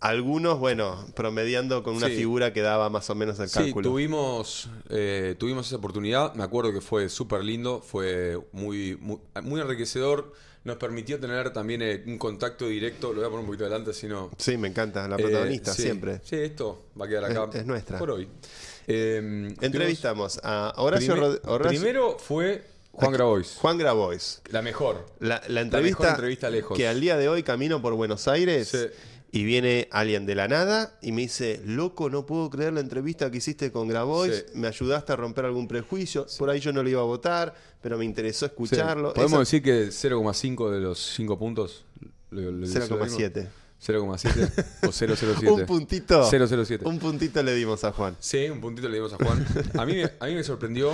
Algunos, 0.00 0.58
bueno, 0.58 1.06
promediando 1.14 1.82
con 1.82 1.96
una 1.96 2.08
Sí. 2.08 2.16
figura 2.16 2.52
que 2.52 2.60
daba 2.60 2.90
más 2.90 3.08
o 3.08 3.14
menos 3.14 3.38
el 3.40 3.48
Sí, 3.48 3.54
cálculo. 3.58 3.88
tuvimos, 3.88 4.68
eh, 4.90 5.34
tuvimos 5.38 5.66
esa 5.68 5.76
oportunidad. 5.76 6.34
Me 6.34 6.44
acuerdo 6.44 6.70
que 6.74 6.82
fue 6.82 7.08
súper 7.08 7.42
lindo, 7.42 7.80
fue 7.80 8.38
muy, 8.52 8.96
muy, 9.00 9.18
muy 9.42 9.60
enriquecedor. 9.62 10.34
Nos 10.66 10.76
permitió 10.78 11.18
tener 11.20 11.52
también 11.52 11.80
eh, 11.80 12.02
un 12.06 12.18
contacto 12.18 12.66
directo. 12.66 13.08
Lo 13.12 13.20
voy 13.20 13.24
a 13.24 13.28
poner 13.28 13.40
un 13.40 13.46
poquito 13.46 13.64
adelante, 13.64 13.92
si 13.94 14.08
no. 14.08 14.30
Sí, 14.36 14.56
me 14.56 14.66
encanta, 14.66 15.06
la 15.06 15.14
Eh, 15.16 15.22
protagonista, 15.22 15.72
sí, 15.72 15.82
siempre. 15.82 16.20
Sí, 16.24 16.34
esto 16.36 16.86
va 17.00 17.06
a 17.06 17.08
quedar 17.08 17.24
acá. 17.26 17.46
Es- 17.50 17.60
es 17.60 17.66
nuestra. 17.66 17.98
Por 17.98 18.10
hoy. 18.10 18.28
Eh, 18.88 19.54
Entrevistamos 19.60 20.40
a 20.42 20.72
Horacio, 20.76 21.14
primer- 21.14 21.40
Horacio- 21.44 21.68
Primero 21.80 22.18
fue 22.18 22.62
Juan 22.92 23.12
Grabois. 23.12 23.54
Juan 23.60 23.78
Grabois. 23.78 24.42
La 24.50 24.60
mejor. 24.62 25.06
La, 25.20 25.36
la 25.36 25.40
mejor 25.40 25.58
entrevista, 25.62 26.10
entrevista 26.10 26.50
lejos. 26.50 26.76
que 26.76 26.88
al 26.88 27.00
día 27.00 27.16
de 27.16 27.28
hoy 27.28 27.42
camino 27.42 27.80
por 27.80 27.94
Buenos 27.94 28.26
Aires 28.26 28.68
Sí. 28.68 28.86
Y 29.36 29.44
viene 29.44 29.88
alguien 29.90 30.24
de 30.24 30.34
la 30.34 30.48
nada 30.48 30.98
y 31.02 31.12
me 31.12 31.22
dice, 31.22 31.60
loco, 31.66 32.08
no 32.08 32.24
puedo 32.24 32.48
creer 32.48 32.72
la 32.72 32.80
entrevista 32.80 33.30
que 33.30 33.36
hiciste 33.38 33.70
con 33.70 33.86
Grabois, 33.88 34.44
Sí. 34.48 34.58
me 34.58 34.66
ayudaste 34.68 35.12
a 35.12 35.16
romper 35.16 35.44
algún 35.44 35.68
prejuicio, 35.68 36.26
por 36.38 36.48
ahí 36.48 36.60
yo 36.60 36.72
no 36.72 36.82
lo 36.82 36.88
iba 36.88 37.00
a 37.00 37.04
votar, 37.04 37.54
pero 37.82 37.98
me 37.98 38.04
interesó 38.06 38.46
Sí. 38.46 38.52
escucharlo. 38.52 39.12
Podemos 39.12 39.32
Esa- 39.32 39.38
decir 39.40 39.62
que 39.62 39.90
0,5 39.92 40.70
de 40.70 40.80
los 40.80 40.98
5 41.14 41.38
puntos. 41.38 41.84
lo- 42.30 42.50
lo- 42.50 42.66
0,7. 42.66 43.48
0,7 43.78 44.50
o 44.88 44.92
0,07. 44.92 45.50
Un 45.52 45.66
puntito. 45.66 46.24
007. 46.30 46.84
Un 46.88 46.98
puntito 46.98 47.42
le 47.42 47.54
dimos 47.54 47.84
a 47.84 47.92
Juan. 47.92 48.16
Sí, 48.20 48.48
un 48.48 48.60
puntito 48.60 48.88
le 48.88 48.94
dimos 48.96 49.12
a 49.12 49.16
Juan. 49.16 49.46
A 49.78 49.84
mí, 49.86 49.94
me- 49.96 50.10
a 50.18 50.26
mí 50.26 50.34
me 50.34 50.42
sorprendió. 50.42 50.92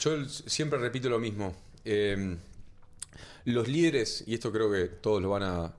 Yo 0.00 0.24
siempre 0.28 0.78
repito 0.78 1.08
lo 1.10 1.18
mismo. 1.18 1.54
Eh, 1.84 2.36
los 3.44 3.68
líderes, 3.68 4.24
y 4.26 4.34
esto 4.34 4.50
creo 4.50 4.70
que 4.72 4.84
todos 4.86 5.20
lo 5.22 5.30
van 5.30 5.42
a. 5.42 5.72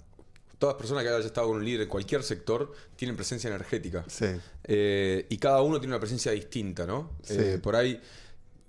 Todas 0.60 0.76
personas 0.76 1.04
que 1.04 1.10
hayan 1.10 1.22
estado 1.22 1.48
con 1.48 1.58
un 1.58 1.66
líder 1.66 1.82
en 1.82 1.90
cualquier 1.90 2.24
sector 2.24 2.72
tienen 2.96 3.16
presencia 3.16 3.50
energética. 3.50 4.06
Sí. 4.08 4.28
Eh, 4.64 5.26
y 5.30 5.38
cada 5.38 5.62
uno 5.62 5.80
tiene 5.80 5.94
una 5.94 6.00
presencia 6.00 6.32
distinta, 6.32 6.86
¿no? 6.86 7.12
Sí. 7.24 7.36
Eh, 7.38 7.60
por 7.62 7.76
ahí, 7.76 8.00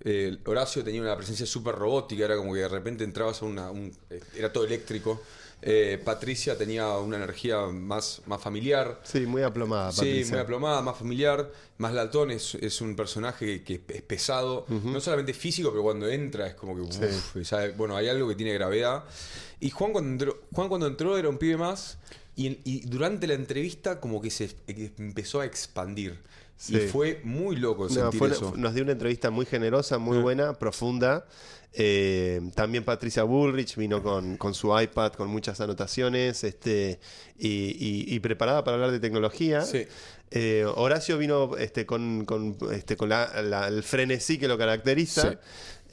eh, 0.03 0.37
Horacio 0.45 0.83
tenía 0.83 1.01
una 1.01 1.15
presencia 1.15 1.45
súper 1.45 1.75
robótica, 1.75 2.25
era 2.25 2.35
como 2.37 2.53
que 2.53 2.59
de 2.59 2.67
repente 2.67 3.03
entrabas 3.03 3.41
a 3.41 3.45
una. 3.45 3.71
un- 3.71 3.95
era 4.35 4.51
todo 4.51 4.65
eléctrico. 4.65 5.21
Eh, 5.61 5.99
Patricia 6.05 6.55
tenía 6.55 6.87
una 6.97 7.17
energía 7.17 7.61
más, 7.65 8.21
más 8.27 8.39
familiar. 8.41 8.99
Sí, 9.03 9.21
muy 9.25 9.41
aplomada, 9.41 9.91
Sí, 9.91 10.23
muy 10.29 10.37
aplomada, 10.39 10.81
más 10.83 10.97
familiar. 10.97 11.51
Más 11.79 11.93
Latón 11.93 12.29
es, 12.31 12.55
es 12.55 12.79
un 12.81 12.95
personaje 12.95 13.63
que 13.63 13.81
es 13.87 14.01
pesado, 14.03 14.65
no 14.69 14.99
solamente 15.01 15.33
físico, 15.33 15.71
pero 15.71 15.81
cuando 15.83 16.07
entra 16.09 16.47
es 16.47 16.53
como 16.55 16.75
que, 16.75 16.81
uf, 16.81 17.35
ya- 17.49 17.71
bueno, 17.75 17.95
hay 17.97 18.07
algo 18.07 18.27
que 18.27 18.35
tiene 18.35 18.53
gravedad. 18.53 19.03
Y 19.59 19.71
Juan 19.71 19.91
cuando 19.93 20.09
entró, 20.11 20.41
Juan 20.53 20.69
cuando 20.69 20.85
entró 20.87 21.17
era 21.17 21.27
un 21.29 21.37
pibe 21.39 21.57
más 21.57 21.97
y, 22.35 22.59
y 22.63 22.81
durante 22.87 23.25
la 23.25 23.33
entrevista 23.33 23.99
como 23.99 24.21
que 24.21 24.29
se 24.29 24.55
empezó 24.67 25.41
a 25.41 25.45
expandir. 25.45 26.19
Sí. 26.55 26.75
Y 26.75 26.79
fue 26.87 27.21
muy 27.23 27.55
loco 27.55 27.83
No, 27.83 27.89
sentir 27.89 28.17
fue- 28.19 28.29
eso. 28.29 28.53
nos 28.57 28.73
dio 28.73 28.83
una 28.83 28.93
entrevista 28.93 29.29
muy 29.31 29.45
generosa, 29.45 29.97
muy 29.99 30.17
buena, 30.19 30.53
profunda. 30.53 31.25
Eh, 31.73 32.41
también 32.55 32.83
Patricia 32.83 33.23
Bullrich 33.23 33.75
vino 33.75 34.01
con, 34.01 34.37
con 34.37 34.53
su 34.53 34.77
iPad, 34.79 35.13
con 35.13 35.27
muchas 35.29 35.61
anotaciones 35.61 36.43
este, 36.43 36.99
y, 37.37 37.47
y- 37.47 38.15
y 38.15 38.19
preparada 38.19 38.63
para 38.63 38.75
hablar 38.75 38.91
de 38.91 38.99
tecnología. 38.99 39.61
Sí. 39.61 39.85
Eh, 40.31 40.65
Horacio 40.75 41.17
vino 41.17 41.55
este, 41.57 41.85
con, 41.85 42.25
con, 42.25 42.57
este, 42.73 42.97
con 42.97 43.09
la- 43.09 43.41
la- 43.43 43.67
el 43.67 43.83
frenesí 43.83 44.37
que 44.37 44.47
lo 44.47 44.57
caracteriza. 44.57 45.31
Sí. 45.31 45.37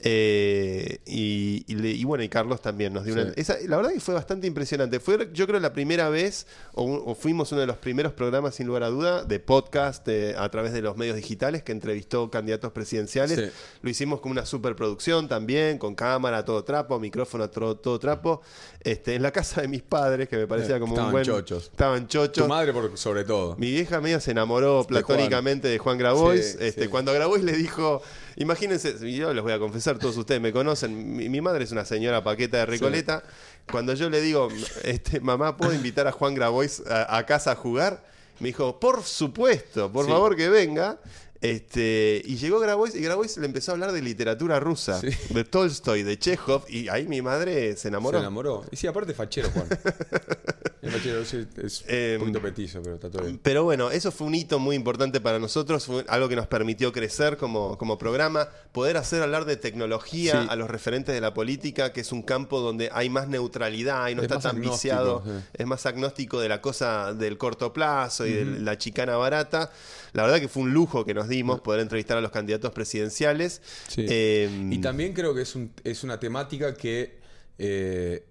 Eh, 0.07 0.99
y, 1.07 1.63
y 1.67 1.75
le- 1.75 1.89
y 1.91 2.03
bueno, 2.03 2.23
y 2.23 2.29
Carlos 2.29 2.61
también 2.61 2.93
nos 2.93 3.05
dio 3.05 3.15
una. 3.15 3.33
Esa- 3.35 3.57
la 3.67 3.77
verdad 3.77 3.91
que 3.91 3.99
fue 3.99 4.13
bastante 4.13 4.45
impresionante. 4.45 4.99
Fue, 4.99 5.29
yo 5.33 5.47
creo, 5.47 5.59
la 5.59 5.73
primera 5.73 6.09
vez, 6.09 6.45
o, 6.73 7.15
fuimos 7.15 7.51
uno 7.51 7.61
de 7.61 7.67
los 7.67 7.77
primeros 7.77 8.13
programas, 8.13 8.53
sin 8.53 8.67
lugar 8.67 8.83
a 8.83 8.89
duda, 8.89 9.23
de 9.23 9.39
podcast 9.39 10.07
eh, 10.07 10.35
a 10.37 10.47
través 10.49 10.73
de 10.73 10.83
los 10.83 10.95
medios 10.95 11.15
digitales 11.15 11.63
que 11.63 11.71
entrevistó 11.71 12.29
candidatos 12.29 12.71
presidenciales. 12.71 13.39
Sí. 13.39 13.57
Lo 13.81 13.89
hicimos 13.89 14.21
con 14.21 14.31
una 14.31 14.45
superproducción 14.45 15.27
también, 15.27 15.79
con 15.79 15.95
cámara, 15.95 16.45
todo 16.45 16.63
trapo, 16.63 16.99
micrófono, 16.99 17.49
todo, 17.49 17.75
todo 17.75 17.97
trapo. 17.97 18.41
Este, 18.81 19.15
en 19.15 19.23
la 19.23 19.31
casa 19.31 19.61
de 19.61 19.67
mis 19.67 19.81
padres, 19.81 20.29
que 20.29 20.37
me 20.37 20.45
parecía 20.45 20.77
Eh, 20.77 20.79
como 20.79 20.95
un 21.03 21.11
buen. 21.11 21.23
chochos. 21.25 21.63
Estaban 21.63 22.07
chochos. 22.07 22.43
Tu 22.43 22.47
madre 22.47 22.71
por 22.73 22.95
sobre 22.99 23.23
todo. 23.23 23.55
Mi 23.57 23.71
vieja 23.71 23.99
medio 24.01 24.19
se 24.19 24.29
enamoró 24.29 24.85
platónicamente 24.85 25.67
de 25.67 25.79
Juan 25.79 25.97
Grabois. 25.97 26.55
Este. 26.59 26.89
Cuando 26.89 27.11
Grabois 27.11 27.43
le 27.43 27.53
dijo, 27.53 28.03
imagínense, 28.35 28.95
yo 29.11 29.33
les 29.33 29.41
voy 29.43 29.53
a 29.53 29.57
confesar, 29.57 29.94
todos 29.99 30.17
ustedes 30.17 30.41
me 30.41 30.51
conocen, 30.51 31.15
mi, 31.15 31.29
mi 31.29 31.41
madre 31.41 31.63
es 31.63 31.71
una 31.71 31.85
señora 31.85 32.23
paqueta 32.23 32.57
de 32.57 32.65
Recoleta. 32.65 33.23
Cuando 33.71 33.93
yo 33.93 34.09
le 34.09 34.21
digo, 34.21 34.49
este, 34.83 35.19
mamá, 35.19 35.57
¿puedo 35.57 35.73
invitar 35.73 36.07
a 36.07 36.11
Juan 36.11 36.35
Grabois 36.35 36.81
a, 36.87 37.17
a 37.17 37.25
casa 37.25 37.51
a 37.51 37.55
jugar? 37.55 38.03
Me 38.39 38.47
dijo, 38.49 38.79
por 38.79 39.03
supuesto, 39.03 39.91
por 39.91 40.05
Sí. 40.05 40.11
favor 40.11 40.35
que 40.35 40.49
venga. 40.49 40.99
Este, 41.41 42.21
y 42.25 42.37
llegó 42.37 42.59
Grabois 42.59 42.95
y 42.95 43.01
Grabois 43.01 43.37
le 43.37 43.45
empezó 43.45 43.71
a 43.71 43.73
hablar 43.73 43.91
de 43.91 44.01
literatura 44.01 44.59
rusa, 44.59 44.99
Sí. 44.99 45.09
de 45.29 45.43
Tolstoy, 45.43 46.01
de 46.03 46.17
Chekhov, 46.17 46.63
y 46.69 46.87
ahí 46.89 47.07
mi 47.07 47.21
madre 47.21 47.75
se 47.77 47.89
enamoró. 47.89 48.17
Se 48.17 48.21
enamoró. 48.23 48.63
Y 48.71 48.75
sí, 48.77 48.87
aparte 48.87 49.13
fachero, 49.13 49.49
Juan. 49.51 49.67
fachero, 50.91 51.25
sí, 51.25 51.45
es 51.63 51.83
Em, 51.87 52.15
un 52.15 52.19
poquito 52.19 52.41
petizo, 52.41 52.81
pero 52.81 52.95
está 52.95 53.09
todo 53.09 53.23
bien. 53.23 53.39
Pero 53.41 53.63
bueno, 53.63 53.91
eso 53.91 54.11
fue 54.11 54.27
un 54.27 54.35
hito 54.35 54.59
muy 54.59 54.75
importante 54.75 55.19
para 55.21 55.39
nosotros, 55.39 55.85
fue 55.85 56.03
algo 56.07 56.27
que 56.29 56.35
nos 56.35 56.47
permitió 56.47 56.91
crecer 56.91 57.37
como, 57.37 57.77
como 57.77 57.97
programa, 57.97 58.47
poder 58.71 58.97
hacer 58.97 59.21
hablar 59.21 59.45
de 59.45 59.57
tecnología 59.57 60.41
Sí. 60.43 60.47
a 60.49 60.55
los 60.55 60.69
referentes 60.69 61.13
de 61.13 61.21
la 61.21 61.33
política, 61.33 61.93
que 61.93 62.01
es 62.01 62.11
un 62.11 62.21
campo 62.21 62.59
donde 62.59 62.89
hay 62.93 63.09
más 63.09 63.27
neutralidad 63.27 64.09
y 64.09 64.15
no 64.15 64.21
Es 64.21 64.31
está 64.31 64.39
tan 64.39 64.61
viciado, 64.61 65.23
es 65.53 65.65
más 65.65 65.85
agnóstico 65.85 66.39
de 66.39 66.49
la 66.49 66.61
cosa 66.61 67.13
del 67.13 67.37
corto 67.37 67.71
plazo 67.73 68.25
y 68.25 68.33
de 68.33 68.45
la 68.45 68.77
chicana 68.77 69.15
barata. 69.17 69.71
La 70.13 70.23
verdad 70.23 70.39
que 70.39 70.47
fue 70.47 70.63
un 70.63 70.73
lujo 70.73 71.03
que 71.05 71.13
nos 71.13 71.27
dimos 71.27 71.59
poder 71.61 71.81
entrevistar 71.81 72.17
a 72.17 72.21
los 72.21 72.31
candidatos 72.31 72.71
presidenciales. 72.71 73.61
Sí. 73.87 74.05
Eh, 74.07 74.69
Y 74.71 74.79
también 74.79 75.13
creo 75.13 75.33
que 75.35 75.41
es, 75.41 75.55
un, 75.55 75.71
es 75.83 76.03
una 76.03 76.19
temática 76.19 76.73
que, 76.73 77.17
eh, 77.57 78.23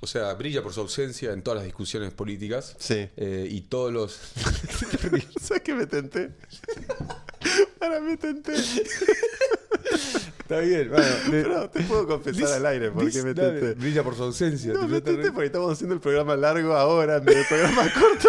o 0.00 0.06
sea, 0.06 0.32
brilla 0.34 0.62
por 0.62 0.72
su 0.72 0.80
ausencia 0.80 1.32
en 1.32 1.42
todas 1.42 1.56
las 1.58 1.64
discusiones 1.64 2.12
políticas. 2.12 2.76
Sí. 2.78 3.08
Eh, 3.16 3.46
y 3.50 3.62
todos 3.62 3.92
los... 3.92 4.12
¿Sabes 5.40 5.62
qué 5.62 5.74
me 5.74 5.86
tenté? 5.86 6.30
Para 7.78 8.00
me 8.00 8.16
tenté. 8.16 8.54
Está 8.54 10.58
bien, 10.60 10.90
bueno. 10.90 11.06
Pero 11.30 11.70
te 11.70 11.80
puedo 11.82 12.06
confesar 12.06 12.52
al 12.54 12.66
aire 12.66 12.90
por 12.90 13.10
qué 13.10 13.22
me 13.22 13.34
tenté. 13.34 13.74
brilla 13.74 14.02
por 14.02 14.16
su 14.16 14.24
ausencia. 14.24 14.72
No, 14.72 14.88
me 14.88 15.00
te- 15.00 15.12
tenté 15.12 15.32
porque 15.32 15.46
estamos 15.46 15.72
haciendo 15.72 15.94
el 15.94 16.00
programa 16.00 16.36
largo 16.36 16.74
ahora 16.74 17.20
del 17.20 17.44
programa 17.46 17.82
corto. 17.98 18.28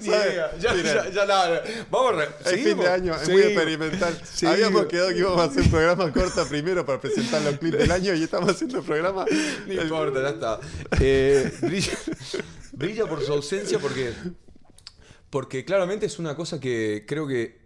Ya, 0.00 0.74
Mira. 0.74 1.04
ya, 1.04 1.10
ya 1.10 1.26
nada. 1.26 1.62
Vamos 1.90 2.22
Es 2.44 2.62
fin 2.62 2.78
de 2.78 2.88
año, 2.88 3.14
es 3.14 3.28
muy 3.28 3.42
experimental. 3.42 4.20
Habíamos 4.46 4.86
quedado 4.86 5.08
que 5.10 5.18
íbamos 5.18 5.40
a 5.40 5.44
hacer 5.44 5.62
un 5.62 5.70
programa 5.70 6.12
corto 6.12 6.46
primero 6.46 6.84
para 6.86 7.00
presentar 7.00 7.42
los 7.42 7.58
clips 7.58 7.78
del 7.78 7.90
año 7.90 8.14
y 8.14 8.22
estamos 8.22 8.50
haciendo 8.50 8.78
el 8.78 8.84
programa. 8.84 9.24
No 9.66 9.72
importa, 9.82 10.22
ya 10.22 10.28
está. 10.30 10.60
Eh, 11.02 11.50
brilla, 11.62 11.92
brilla 12.72 13.06
por 13.06 13.22
su 13.24 13.32
ausencia 13.32 13.78
porque, 13.78 14.12
porque 15.30 15.64
claramente 15.64 16.06
es 16.06 16.18
una 16.18 16.34
cosa 16.36 16.60
que 16.60 17.04
creo 17.06 17.26
que, 17.26 17.60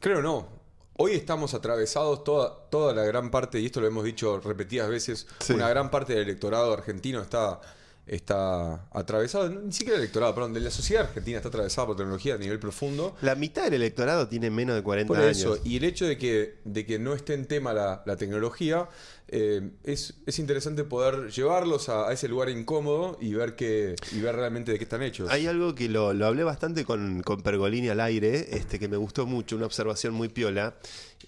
creo 0.00 0.22
no, 0.22 0.48
hoy 0.96 1.12
estamos 1.12 1.54
atravesados 1.54 2.24
toda, 2.24 2.68
toda 2.70 2.94
la 2.94 3.04
gran 3.04 3.30
parte, 3.30 3.60
y 3.60 3.66
esto 3.66 3.80
lo 3.80 3.86
hemos 3.86 4.04
dicho 4.04 4.40
repetidas 4.40 4.88
veces, 4.88 5.26
Sí. 5.40 5.52
una 5.52 5.68
gran 5.68 5.90
parte 5.90 6.12
del 6.14 6.22
electorado 6.22 6.72
argentino 6.72 7.20
está, 7.20 7.60
está 8.08 8.88
atravesado, 8.92 9.48
ni 9.50 9.72
siquiera 9.72 9.96
el 9.96 10.02
electorado, 10.02 10.34
perdón, 10.34 10.54
de 10.54 10.60
la 10.60 10.70
sociedad 10.70 11.04
argentina 11.04 11.36
está 11.38 11.48
atravesada 11.48 11.86
por 11.86 11.96
tecnología 11.96 12.34
a 12.34 12.38
nivel 12.38 12.58
profundo. 12.58 13.16
La 13.22 13.34
mitad 13.34 13.64
del 13.64 13.74
electorado 13.74 14.28
tiene 14.28 14.50
menos 14.50 14.76
de 14.76 14.82
40 14.82 15.12
Por 15.12 15.22
eso, 15.22 15.52
años. 15.54 15.66
y 15.66 15.76
el 15.76 15.84
hecho 15.84 16.06
de 16.06 16.18
que, 16.18 16.58
de 16.64 16.86
que 16.86 16.98
no 16.98 17.14
esté 17.14 17.34
en 17.34 17.46
tema 17.46 17.72
la, 17.72 18.02
la 18.06 18.16
tecnología, 18.16 18.88
eh, 19.30 19.70
es, 19.84 20.14
es 20.24 20.38
interesante 20.38 20.84
poder 20.84 21.30
llevarlos 21.30 21.90
a, 21.90 22.08
a 22.08 22.12
ese 22.14 22.28
lugar 22.28 22.48
incómodo 22.48 23.18
y 23.20 23.34
ver 23.34 23.56
que, 23.56 23.94
y 24.12 24.20
ver 24.20 24.34
realmente 24.36 24.72
de 24.72 24.78
qué 24.78 24.84
están 24.84 25.02
hechos. 25.02 25.28
Hay 25.30 25.46
algo 25.46 25.74
que 25.74 25.88
lo, 25.88 26.14
lo 26.14 26.26
hablé 26.26 26.44
bastante 26.44 26.84
con, 26.86 27.22
con 27.22 27.42
Pergolini 27.42 27.90
al 27.90 28.00
aire, 28.00 28.56
este, 28.56 28.78
que 28.78 28.88
me 28.88 28.96
gustó 28.96 29.26
mucho, 29.26 29.56
una 29.56 29.66
observación 29.66 30.14
muy 30.14 30.28
piola. 30.28 30.76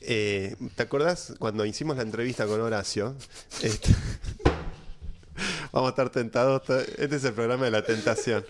Eh, 0.00 0.56
¿Te 0.76 0.82
acordás 0.82 1.34
cuando 1.38 1.66
hicimos 1.66 1.96
la 1.98 2.02
entrevista 2.04 2.46
con 2.46 2.60
Horacio? 2.62 3.14
Este, 3.62 3.94
vamos 5.72 5.88
a 5.88 5.90
estar 5.90 6.10
tentados. 6.10 6.62
Este 6.98 7.16
es 7.16 7.24
el 7.24 7.32
programa 7.32 7.64
de 7.64 7.70
la 7.70 7.84
tentación. 7.84 8.44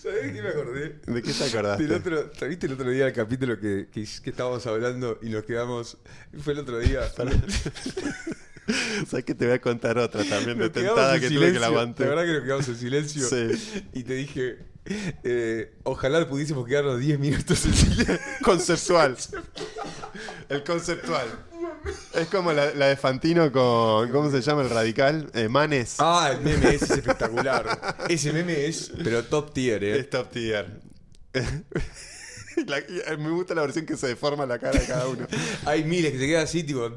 ¿Sabés 0.00 0.24
de 0.24 0.32
qué 0.32 0.42
me 0.42 0.48
acordé? 0.48 1.00
¿De 1.06 1.22
qué 1.22 1.32
te 1.32 1.44
acordaste? 1.44 1.82
Del 1.82 1.92
otro, 1.92 2.30
¿te 2.30 2.48
¿Viste 2.48 2.66
el 2.66 2.72
otro 2.72 2.90
día 2.90 3.06
el 3.06 3.12
capítulo 3.12 3.60
que, 3.60 3.88
que, 3.92 4.06
que 4.22 4.30
estábamos 4.30 4.66
hablando 4.66 5.18
y 5.20 5.28
nos 5.28 5.44
quedamos? 5.44 5.98
Fue 6.42 6.54
el 6.54 6.60
otro 6.60 6.78
día. 6.78 7.02
¿Sabes 9.08 9.24
que 9.24 9.34
te 9.34 9.46
voy 9.46 9.54
a 9.54 9.60
contar 9.60 9.98
otra 9.98 10.24
también 10.24 10.58
de 10.58 10.70
tentada 10.70 11.16
en 11.16 11.20
que 11.20 11.28
tuve 11.28 11.52
que 11.52 11.58
la 11.58 11.66
aguanté? 11.66 12.04
La 12.04 12.10
verdad 12.10 12.24
que 12.24 12.32
nos 12.32 12.42
quedamos 12.44 12.68
en 12.68 12.76
silencio. 12.76 13.28
Sí. 13.28 13.82
Y 13.92 14.04
te 14.04 14.14
dije, 14.14 14.58
eh, 15.24 15.74
ojalá 15.82 16.26
pudiésemos 16.28 16.66
quedarnos 16.66 16.98
10 16.98 17.18
minutos 17.18 17.64
en 17.66 17.74
silencio. 17.74 18.18
Conceptual. 18.42 19.16
El 20.48 20.64
conceptual. 20.64 21.26
Es 22.14 22.28
como 22.28 22.52
la, 22.52 22.74
la 22.74 22.86
de 22.86 22.96
Fantino 22.96 23.50
con. 23.52 24.10
¿Cómo 24.10 24.30
se 24.30 24.40
llama 24.40 24.62
el 24.62 24.70
radical? 24.70 25.30
Eh, 25.34 25.48
Manes. 25.48 25.96
Ah, 25.98 26.30
el 26.32 26.40
meme 26.42 26.74
ese 26.74 26.84
es 26.84 26.90
espectacular. 26.92 27.96
Ese 28.08 28.32
meme 28.32 28.66
es, 28.66 28.92
pero 29.02 29.24
top 29.24 29.52
tier, 29.52 29.82
¿eh? 29.84 29.98
Es 30.00 30.10
top 30.10 30.30
tier. 30.30 30.80
La- 32.66 33.16
me 33.16 33.30
gusta 33.30 33.54
la 33.54 33.62
versión 33.62 33.86
que 33.86 33.96
se 33.96 34.08
deforma 34.08 34.44
la 34.46 34.58
cara 34.58 34.78
de 34.78 34.86
cada 34.86 35.06
uno. 35.06 35.26
Hay 35.64 35.84
miles 35.84 36.12
que 36.12 36.18
se 36.18 36.26
quedan 36.26 36.44
así, 36.44 36.62
tipo. 36.64 36.90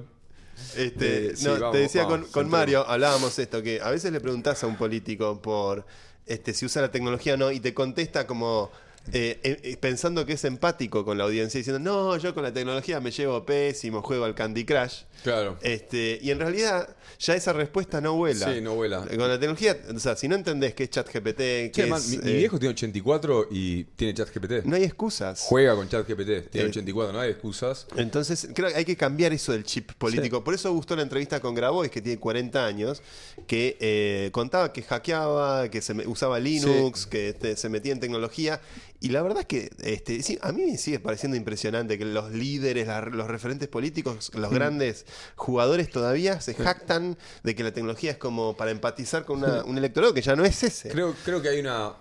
Este, 0.75 1.27
Eh, 1.27 1.35
sí, 1.35 1.45
no, 1.45 1.53
vamos, 1.53 1.71
te 1.71 1.77
decía 1.77 2.05
vamos, 2.05 2.27
con. 2.29 2.49
Mario, 2.49 2.85
hablábamos 2.87 3.37
esto, 3.39 3.61
que 3.63 3.79
a 3.81 3.89
veces 3.91 4.11
le 4.11 4.19
preguntás 4.19 4.63
a 4.63 4.67
un 4.67 4.75
político 4.77 5.41
por 5.41 5.85
este, 6.25 6.53
si 6.53 6.65
usa 6.65 6.81
la 6.81 6.91
tecnología 6.91 7.35
o 7.35 7.37
no, 7.37 7.51
y 7.51 7.59
te 7.59 7.73
contesta 7.73 8.25
como 8.27 8.71
eh, 9.11 9.39
eh, 9.43 9.77
pensando 9.77 10.25
que 10.25 10.33
es 10.33 10.45
empático 10.45 11.03
con 11.03 11.17
la 11.17 11.25
audiencia, 11.25 11.57
diciendo, 11.57 11.79
no, 11.79 12.17
yo 12.17 12.33
con 12.33 12.43
la 12.43 12.53
tecnología 12.53 12.99
me 13.01 13.11
llevo 13.11 13.45
pésimo, 13.45 14.01
juego 14.01 14.25
al 14.25 14.35
Candy 14.35 14.65
Crush. 14.65 15.03
Claro. 15.23 15.57
Este, 15.61 16.19
y 16.21 16.31
en 16.31 16.39
realidad 16.39 16.95
ya 17.19 17.35
esa 17.35 17.53
respuesta 17.53 18.01
no 18.01 18.15
vuela. 18.15 18.53
Sí, 18.53 18.59
no 18.61 18.75
vuela. 18.75 19.05
Con 19.07 19.17
la 19.29 19.39
tecnología, 19.39 19.77
o 19.95 19.99
sea, 19.99 20.15
si 20.15 20.27
no 20.27 20.35
entendés 20.35 20.73
qué 20.73 20.83
es 20.83 20.89
ChatGPT, 20.89 21.37
qué 21.37 21.71
es, 21.89 22.07
mi, 22.09 22.17
mi 22.17 22.31
eh, 22.31 22.37
viejo 22.37 22.59
tiene 22.59 22.73
84 22.73 23.47
y 23.51 23.83
tiene 23.95 24.13
chat 24.13 24.29
GPT. 24.35 24.65
no 24.65 24.75
hay 24.75 24.83
excusas. 24.83 25.41
Juega 25.47 25.75
con 25.75 25.87
chat 25.87 26.07
GPT. 26.07 26.49
Tiene 26.49 26.67
Eh, 26.67 26.69
84, 26.69 27.13
no 27.13 27.19
hay 27.19 27.31
excusas. 27.31 27.87
Entonces, 27.95 28.49
creo 28.53 28.69
que 28.69 28.75
hay 28.75 28.85
que 28.85 28.97
cambiar 28.97 29.31
eso 29.33 29.53
del 29.53 29.63
chip 29.63 29.91
político. 29.93 30.43
Por 30.43 30.53
eso 30.53 30.71
gustó 30.73 30.95
la 30.95 31.03
entrevista 31.03 31.39
con 31.39 31.55
Grabois, 31.55 31.89
que 31.89 32.01
tiene 32.01 32.19
40 32.19 32.65
años, 32.65 33.01
que 33.47 33.77
eh, 33.79 34.29
contaba 34.33 34.73
que 34.73 34.81
hackeaba, 34.83 35.69
que 35.69 35.81
se 35.81 35.93
me- 35.93 36.05
usaba 36.07 36.39
Linux, 36.39 37.05
que 37.05 37.29
este, 37.29 37.55
se 37.55 37.69
metía 37.69 37.93
en 37.93 37.99
tecnología. 37.99 38.59
Y 38.99 39.09
la 39.09 39.21
verdad 39.21 39.41
es 39.41 39.45
que 39.47 39.69
este, 39.83 40.23
sí, 40.23 40.37
a 40.41 40.51
mí 40.53 40.65
me 40.65 40.77
sigue 40.77 40.99
pareciendo 40.99 41.35
impresionante 41.35 41.97
que 41.97 42.05
los 42.05 42.31
líderes, 42.31 42.87
la- 42.87 43.01
los 43.01 43.27
referentes 43.27 43.67
políticos, 43.67 44.31
los 44.33 44.49
Mm. 44.51 44.55
grandes 44.55 45.05
jugadores 45.35 45.89
todavía 45.89 46.39
se 46.41 46.53
jactan 46.53 47.17
de 47.43 47.55
que 47.55 47.63
la 47.63 47.71
tecnología 47.71 48.11
es 48.11 48.17
como 48.17 48.55
para 48.55 48.71
empatizar 48.71 49.25
con 49.25 49.43
una- 49.43 49.63
un 49.63 49.77
electorado 49.77 50.13
que 50.13 50.21
ya 50.21 50.35
no 50.35 50.45
es 50.45 50.63
ese. 50.63 50.89
Creo, 50.89 51.15
creo 51.25 51.41
que 51.41 51.49
hay 51.49 51.59
una, 51.59 51.93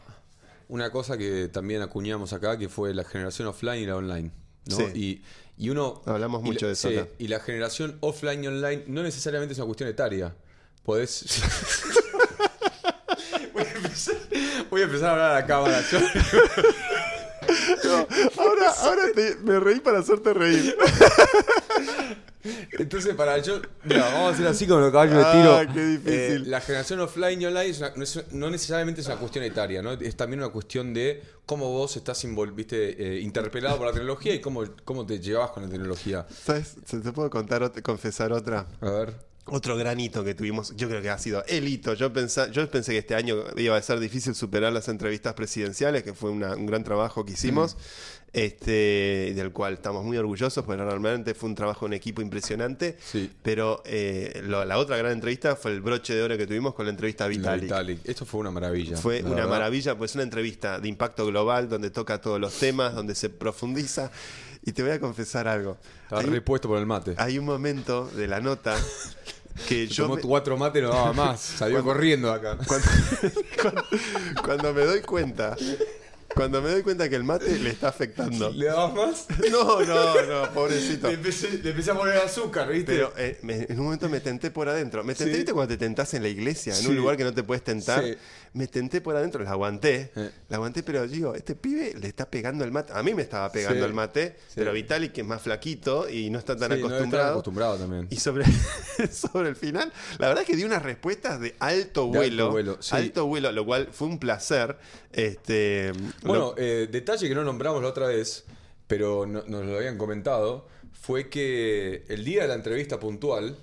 una 0.69 0.91
cosa 0.91 1.19
que 1.19 1.49
también 1.49 1.83
acuñamos 1.83 2.33
acá, 2.33 2.59
que 2.59 2.69
fue 2.69 2.95
la 2.95 3.05
generación 3.05 3.49
offline 3.49 3.83
y 3.83 3.87
la 3.87 3.97
online. 3.97 4.31
¿no? 4.67 4.77
Sí. 4.77 4.85
Y, 4.95 5.23
y 5.65 5.71
uno. 5.71 6.03
Hablamos 6.07 6.43
mucho 6.43 6.67
la- 6.67 6.69
de 6.69 6.73
eso 6.75 6.89
sí, 6.89 6.97
acá. 6.99 7.09
y 7.19 7.29
la 7.29 7.41
generación 7.41 7.97
offline 8.01 8.45
y 8.45 8.47
online 8.47 8.85
no 8.87 9.03
necesariamente 9.03 9.53
es 9.53 9.59
una 9.59 9.67
cuestión 9.67 9.89
etaria. 9.89 10.35
Podés. 10.85 11.25
voy, 13.53 13.63
a 13.63 13.71
empezar, 13.71 14.15
voy 14.71 14.81
a 14.81 14.85
empezar 14.85 15.09
a 15.09 15.13
hablar 15.13 15.31
a 15.31 15.35
la 15.35 15.47
cámara. 15.47 15.83
yo. 15.91 15.99
No, 17.85 18.07
ahora 18.43 18.71
ahora 18.79 19.03
te- 19.15 19.37
me 19.37 19.61
reí 19.61 19.81
para 19.81 19.99
hacerte 19.99 20.33
reír. 20.33 20.75
Entonces, 22.79 23.15
para 23.15 23.39
yo. 23.39 23.61
Mira, 23.85 24.05
vamos 24.13 24.31
a 24.31 24.35
hacer 24.35 24.47
así 24.47 24.67
como 24.67 24.81
los 24.81 24.91
caballos 24.93 25.17
de 25.17 25.33
tiro. 25.33 25.57
Ah, 25.57 25.67
qué 25.73 25.85
difícil. 25.85 26.13
Eh, 26.13 26.39
la 26.47 26.61
generación 26.61 27.01
offline 27.01 27.41
y 27.41 27.47
online 27.47 27.67
es 27.71 27.79
una- 27.79 27.93
no, 27.97 28.03
es- 28.03 28.25
no 28.33 28.51
necesariamente 28.51 29.01
es 29.01 29.07
una 29.07 29.17
cuestión 29.17 29.45
etaria, 29.45 29.83
¿no? 29.83 29.93
Es 29.93 30.17
también 30.17 30.41
una 30.41 30.51
cuestión 30.51 30.93
de 30.95 31.23
cómo 31.47 31.69
vos 31.71 31.97
estás 31.97 32.23
viste, 32.53 33.17
eh, 33.17 33.21
interpelado 33.21 33.77
por 33.77 33.87
la 33.87 33.93
tecnología 33.93 34.35
y 34.35 34.41
cómo, 34.41 34.65
cómo 34.85 35.07
te 35.07 35.21
llevas 35.21 35.51
con 35.51 35.63
la 35.65 35.69
tecnología. 35.69 36.27
¿Sabes? 36.45 36.77
¿Se 36.85 36.99
te 37.01 37.13
puedo 37.13 37.31
contar, 37.31 37.71
confesar 37.83 38.33
otra? 38.33 38.67
A 38.81 38.91
ver. 38.91 39.32
Otro 39.47 39.77
gran 39.77 39.99
hito 39.99 40.23
que 40.25 40.35
tuvimos, 40.35 40.73
yo 40.77 40.89
creo 40.89 41.03
que 41.03 41.11
ha 41.11 41.19
sido 41.19 41.45
el 41.49 41.67
hito. 41.67 41.95
Yo, 41.95 42.13
pensa- 42.13 42.49
yo 42.51 42.71
pensé 42.71 42.93
que 42.93 42.99
este 42.99 43.15
año 43.17 43.37
iba 43.57 43.77
a 43.77 43.83
ser 43.83 43.99
difícil 43.99 44.35
superar 44.37 44.73
las 44.73 44.89
entrevistas 44.89 45.35
presidenciales, 45.35 46.05
que 46.05 46.15
fue 46.15 46.31
una- 46.31 46.55
un 46.55 46.65
gran 46.67 46.85
trabajo 46.85 47.25
que 47.25 47.33
hicimos, 47.33 47.77
este, 48.33 49.33
del 49.35 49.53
cual 49.53 49.75
estamos 49.75 50.05
muy 50.05 50.17
orgullosos, 50.17 50.65
porque 50.65 50.83
realmente 50.83 51.35
fue 51.35 51.49
un 51.49 51.55
trabajo 51.55 51.87
en 51.87 51.93
equipo 51.93 52.23
impresionante. 52.23 52.97
Sí. 53.05 53.31
Pero 53.43 53.83
eh, 53.85 54.43
lo- 54.45 54.65
la 54.65 54.79
otra 54.79 54.97
gran 54.97 55.13
entrevista 55.13 55.57
fue 55.57 55.73
el 55.73 55.81
broche 55.81 56.15
de 56.15 56.23
oro 56.23 56.39
que 56.39 56.47
tuvimos 56.47 56.75
con 56.75 56.87
la 56.87 56.91
entrevista 56.93 57.25
a 57.25 57.29
Vitalik. 57.29 57.63
Vitalik. 57.65 58.01
Esto 58.09 58.25
fue 58.25 58.41
una 58.41 58.51
maravilla. 58.53 58.97
Fue 58.97 59.23
una 59.23 59.35
verdad. 59.35 59.49
maravilla, 59.51 59.99
pues 59.99 60.15
una 60.15 60.23
entrevista 60.25 60.79
de 60.79 60.89
impacto 60.89 61.27
global 61.27 61.69
donde 61.69 61.91
toca 61.91 62.21
todos 62.21 62.41
los 62.41 62.55
temas, 62.59 62.95
donde 62.95 63.15
se 63.15 63.29
profundiza. 63.29 64.11
Y 64.65 64.71
te 64.71 64.83
voy 64.85 64.93
a 64.93 65.01
confesar 65.01 65.49
algo. 65.49 65.77
Estaba 66.05 66.23
repuesto 66.23 66.69
por 66.69 66.79
el 66.79 66.87
mate. 66.87 67.15
hay 67.19 67.37
un 67.37 67.45
momento 67.45 68.07
de 68.15 68.29
la 68.29 68.39
nota 68.41 68.77
que 69.69 69.87
Se 69.87 69.95
yo 69.95 70.05
tomó 70.05 70.17
me- 70.17 70.23
cuatro 70.23 70.57
mates 70.57 70.83
no 70.83 70.91
daba 70.91 71.13
más. 71.13 71.41
Salió 71.41 71.83
corriendo 71.83 72.33
acá. 72.33 72.57
cuando, 72.67 72.87
cuando- 73.63 73.85
cuando 74.45 74.73
me 74.75 74.83
doy 74.85 75.01
cuenta 75.03 75.57
cuando 76.35 76.63
me 76.63 76.71
doy 76.71 76.83
cuenta 76.83 77.09
que 77.09 77.17
el 77.17 77.25
mate 77.25 77.59
le 77.59 77.71
está 77.71 77.89
afectando 77.89 78.51
¿Le 78.51 78.67
dabas 78.67 78.95
más? 78.95 79.27
no 79.51 79.81
no 79.85 80.23
no 80.27 80.53
pobrecito 80.53 81.09
Le 81.09 81.15
empecé, 81.15 81.59
le 81.63 81.71
empecé 81.71 81.91
a 81.91 81.95
poner 81.95 82.17
azúcar, 82.19 82.69
¿viste? 82.69 82.93
pero 82.93 83.13
eh, 83.17 83.39
me- 83.43 83.67
en 83.69 83.79
un 83.79 83.85
momento 83.85 84.09
me 84.09 84.21
tenté 84.21 84.51
por 84.51 84.69
adentro 84.69 85.05
me 85.05 85.15
tenté 85.15 85.33
Sí. 85.33 85.39
¿viste 85.39 85.53
cuando 85.53 85.75
te 85.75 85.79
tentás 85.79 86.15
en 86.15 86.23
la 86.23 86.29
iglesia 86.29 86.75
en 86.75 86.81
Sí. 86.83 86.89
un 86.89 86.97
lugar 86.97 87.17
que 87.17 87.25
no 87.25 87.33
te 87.35 87.43
puedes 87.43 87.63
tentar 87.65 88.03
Sí. 88.05 88.15
me 88.55 88.67
tenté 88.67 89.01
por 89.01 89.17
adentro 89.17 89.43
la 89.43 89.51
aguanté 89.51 90.11
Eh. 90.17 90.31
la 90.49 90.57
aguanté 90.57 90.83
pero 90.83 91.07
digo 91.07 91.35
este 91.35 91.55
pibe 91.55 91.95
le 91.99 92.09
está 92.09 92.29
pegando 92.31 92.65
el 92.65 92.73
mate 92.73 92.93
a 92.95 93.03
mí 93.03 93.15
me 93.15 93.23
estaba 93.23 93.51
pegando 93.53 93.85
el 93.85 93.93
mate 93.95 94.37
pero 94.55 94.73
Vitalik 94.73 95.13
que 95.13 95.21
es 95.23 95.27
más 95.27 95.43
flaquito 95.43 96.09
y 96.09 96.31
no 96.31 96.39
está 96.39 96.57
tan 96.57 96.73
Sí, 96.73 96.81
no 96.81 96.87
acostumbrado 96.87 97.31
acostumbrado 97.33 97.77
también. 97.77 98.07
Y 98.11 98.17
sobre, 98.17 98.45
sobre 99.13 99.49
el 99.51 99.57
final, 99.57 99.93
la 100.19 100.29
verdad 100.29 100.43
es 100.43 100.49
que 100.49 100.57
dio 100.57 100.67
unas 100.67 100.83
respuestas 100.83 101.41
de 101.41 101.55
alto 101.59 102.03
De 102.11 102.19
vuelo. 102.19 102.43
alto 102.45 102.51
vuelo, 102.53 102.77
sí. 102.81 102.95
alto 102.97 103.27
vuelo, 103.27 103.53
lo 103.53 103.65
cual 103.65 103.89
fue 103.93 104.09
un 104.09 104.19
placer. 104.19 104.77
Este, 105.13 105.93
Bueno, 106.25 106.55
eh, 106.57 106.89
detalle 106.91 107.29
que 107.29 107.35
no 107.35 107.45
nombramos 107.45 107.83
la 107.83 107.89
otra 107.89 108.07
vez, 108.07 108.45
pero 108.87 109.27
no- 109.27 109.43
nos 109.47 109.65
lo 109.65 109.77
habían 109.77 109.99
comentado, 109.99 110.67
fue 110.93 111.29
que 111.29 112.05
el 112.09 112.25
día 112.25 112.43
de 112.43 112.49
la 112.49 112.55
entrevista 112.55 113.01
puntual, 113.01 113.57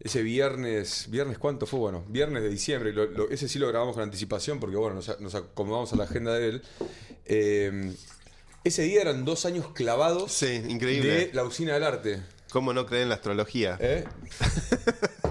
ese 0.00 0.22
viernes, 0.22 1.06
¿viernes 1.08 1.38
cuánto 1.38 1.66
fue? 1.66 1.78
Bueno, 1.80 2.04
viernes 2.08 2.42
de 2.42 2.48
diciembre, 2.50 2.92
lo- 2.92 3.06
lo- 3.06 3.30
ese 3.30 3.48
sí 3.48 3.58
lo 3.58 3.68
grabamos 3.68 3.94
con 3.94 4.02
anticipación 4.02 4.60
porque, 4.60 4.76
bueno, 4.76 4.96
nos, 4.96 5.20
nos 5.20 5.34
acomodamos 5.34 5.92
a 5.92 5.96
la 5.96 6.04
agenda 6.04 6.34
de 6.34 6.48
él. 6.48 6.62
Eh, 7.26 7.94
ese 8.64 8.82
día 8.82 9.00
eran 9.02 9.24
dos 9.24 9.44
años 9.46 9.68
clavados 9.74 10.32
sí, 10.32 10.62
increíble. 10.68 11.26
de 11.28 11.34
la 11.34 11.44
usina 11.44 11.74
del 11.74 11.84
arte. 11.84 12.22
¿Cómo 12.50 12.72
no 12.72 12.86
creen 12.86 13.04
en 13.04 13.08
la 13.10 13.14
astrología? 13.16 13.76
¿eh? 13.80 14.04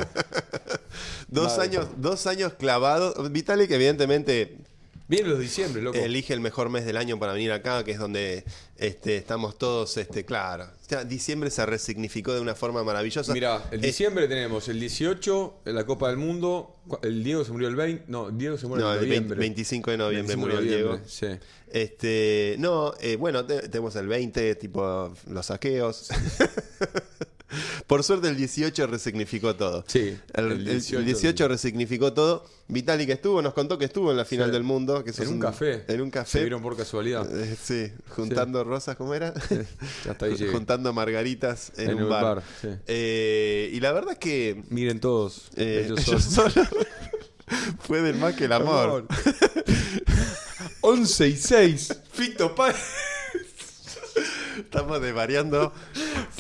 dos, 1.28 1.58
Madre. 1.58 1.64
años, 1.64 1.88
dos 1.98 2.28
años 2.28 2.54
clavados. 2.54 3.32
Vitalik, 3.32 3.72
evidentemente, 3.72 4.58
Vienen 5.16 5.32
los 5.32 5.40
diciembre, 5.40 5.82
loco. 5.82 5.98
elige 5.98 6.34
el 6.34 6.40
mejor 6.40 6.70
mes 6.70 6.86
del 6.86 6.98
año 6.98 7.20
para 7.20 7.34
venir 7.34 7.52
acá, 7.52 7.84
que 7.84 7.92
es 7.92 8.00
donde 8.00 8.44
este, 8.78 9.18
estamos 9.18 9.58
todos, 9.58 9.96
este, 9.98 10.26
claro. 10.26 10.66
O 10.66 10.90
sea, 10.90 11.04
diciembre 11.04 11.50
se 11.50 11.66
resignificó 11.66 12.34
de 12.34 12.42
una 12.42 12.56
forma 12.56 12.84
maravillosa. 12.84 13.32
Mira, 13.34 13.64
el 13.72 13.82
diciembre 13.82 14.28
tenemos 14.28 14.68
el 14.70 14.80
18 14.80 15.62
en 15.66 15.76
la 15.76 15.86
Copa 15.86 16.08
del 16.10 16.18
Mundo. 16.18 16.76
El 17.02 17.24
Diego 17.24 17.44
se 17.46 17.52
murió 17.52 17.68
el 17.68 17.76
20. 17.76 18.06
No, 18.08 18.30
Diego 18.32 18.58
se 18.58 18.68
murió 18.68 18.86
no, 18.86 18.94
el 18.94 19.00
20 19.00 19.16
noviembre. 19.16 19.40
25 19.40 19.92
de 19.92 19.98
noviembre 19.98 20.36
25 20.36 20.40
murió 20.42 20.60
el 20.60 20.68
Diego. 20.68 21.00
Sí. 21.08 21.28
Este, 21.72 22.56
no, 22.60 22.94
eh, 23.00 23.16
bueno, 23.16 23.46
te- 23.46 23.68
tenemos 23.70 23.96
el 23.96 24.08
20, 24.08 24.56
tipo 24.56 25.14
los 25.28 25.46
saqueos. 25.46 26.10
Por 27.86 28.04
suerte 28.04 28.30
el 28.30 28.36
18 28.36 28.88
resignificó 28.88 29.56
todo. 29.56 29.84
Sí, 29.88 30.18
El, 30.34 30.46
el 30.46 30.52
el 30.54 30.66
18 30.66 31.02
18, 31.04 31.48
resignificó 31.48 32.12
todo. 32.14 32.46
Vitalik 32.68 33.10
estuvo, 33.10 33.42
nos 33.44 33.54
contó 33.54 33.78
que 33.78 33.86
estuvo 33.86 34.10
en 34.10 34.18
la 34.18 34.26
final 34.26 34.48
Sí. 34.48 34.54
del 34.54 34.64
mundo. 34.64 35.04
Que 35.04 35.12
En 35.22 35.28
un 35.28 35.40
café. 35.40 35.84
En 35.88 36.02
un 36.02 36.08
Se 36.08 36.12
café. 36.14 36.40
vieron 36.40 36.62
por 36.64 36.76
casualidad. 36.76 37.28
Eh, 37.38 37.56
sí, 37.62 37.92
juntando 38.10 38.64
rosas, 38.64 38.96
¿cómo 38.96 39.14
era? 39.14 39.34
Hasta 40.10 40.26
ahí 40.26 40.36
juntando 40.52 40.92
margaritas 40.94 41.72
en, 41.78 41.92
En 41.92 41.98
un 41.98 42.04
un 42.04 42.10
bar. 42.10 42.24
bar, 42.24 42.44
sí. 42.62 42.70
Eh, 42.88 43.70
y 43.74 43.80
la 43.82 43.92
verdad 43.92 44.14
es 44.14 44.20
que 44.20 44.64
Miren 44.70 45.00
todos. 45.00 45.50
eh, 45.56 45.84
ellos 45.86 46.08
ellos 46.08 46.24
son. 46.24 46.50
son- 46.52 46.68
pueden 47.88 48.20
más 48.20 48.34
que 48.36 48.46
el 48.46 48.54
amor. 48.54 49.06
11 50.82 51.28
y 51.28 51.36
6. 51.38 52.00
Fito 52.12 52.56
Páez. 52.56 52.78
Estamos 54.58 55.02
desvariando. 55.02 55.74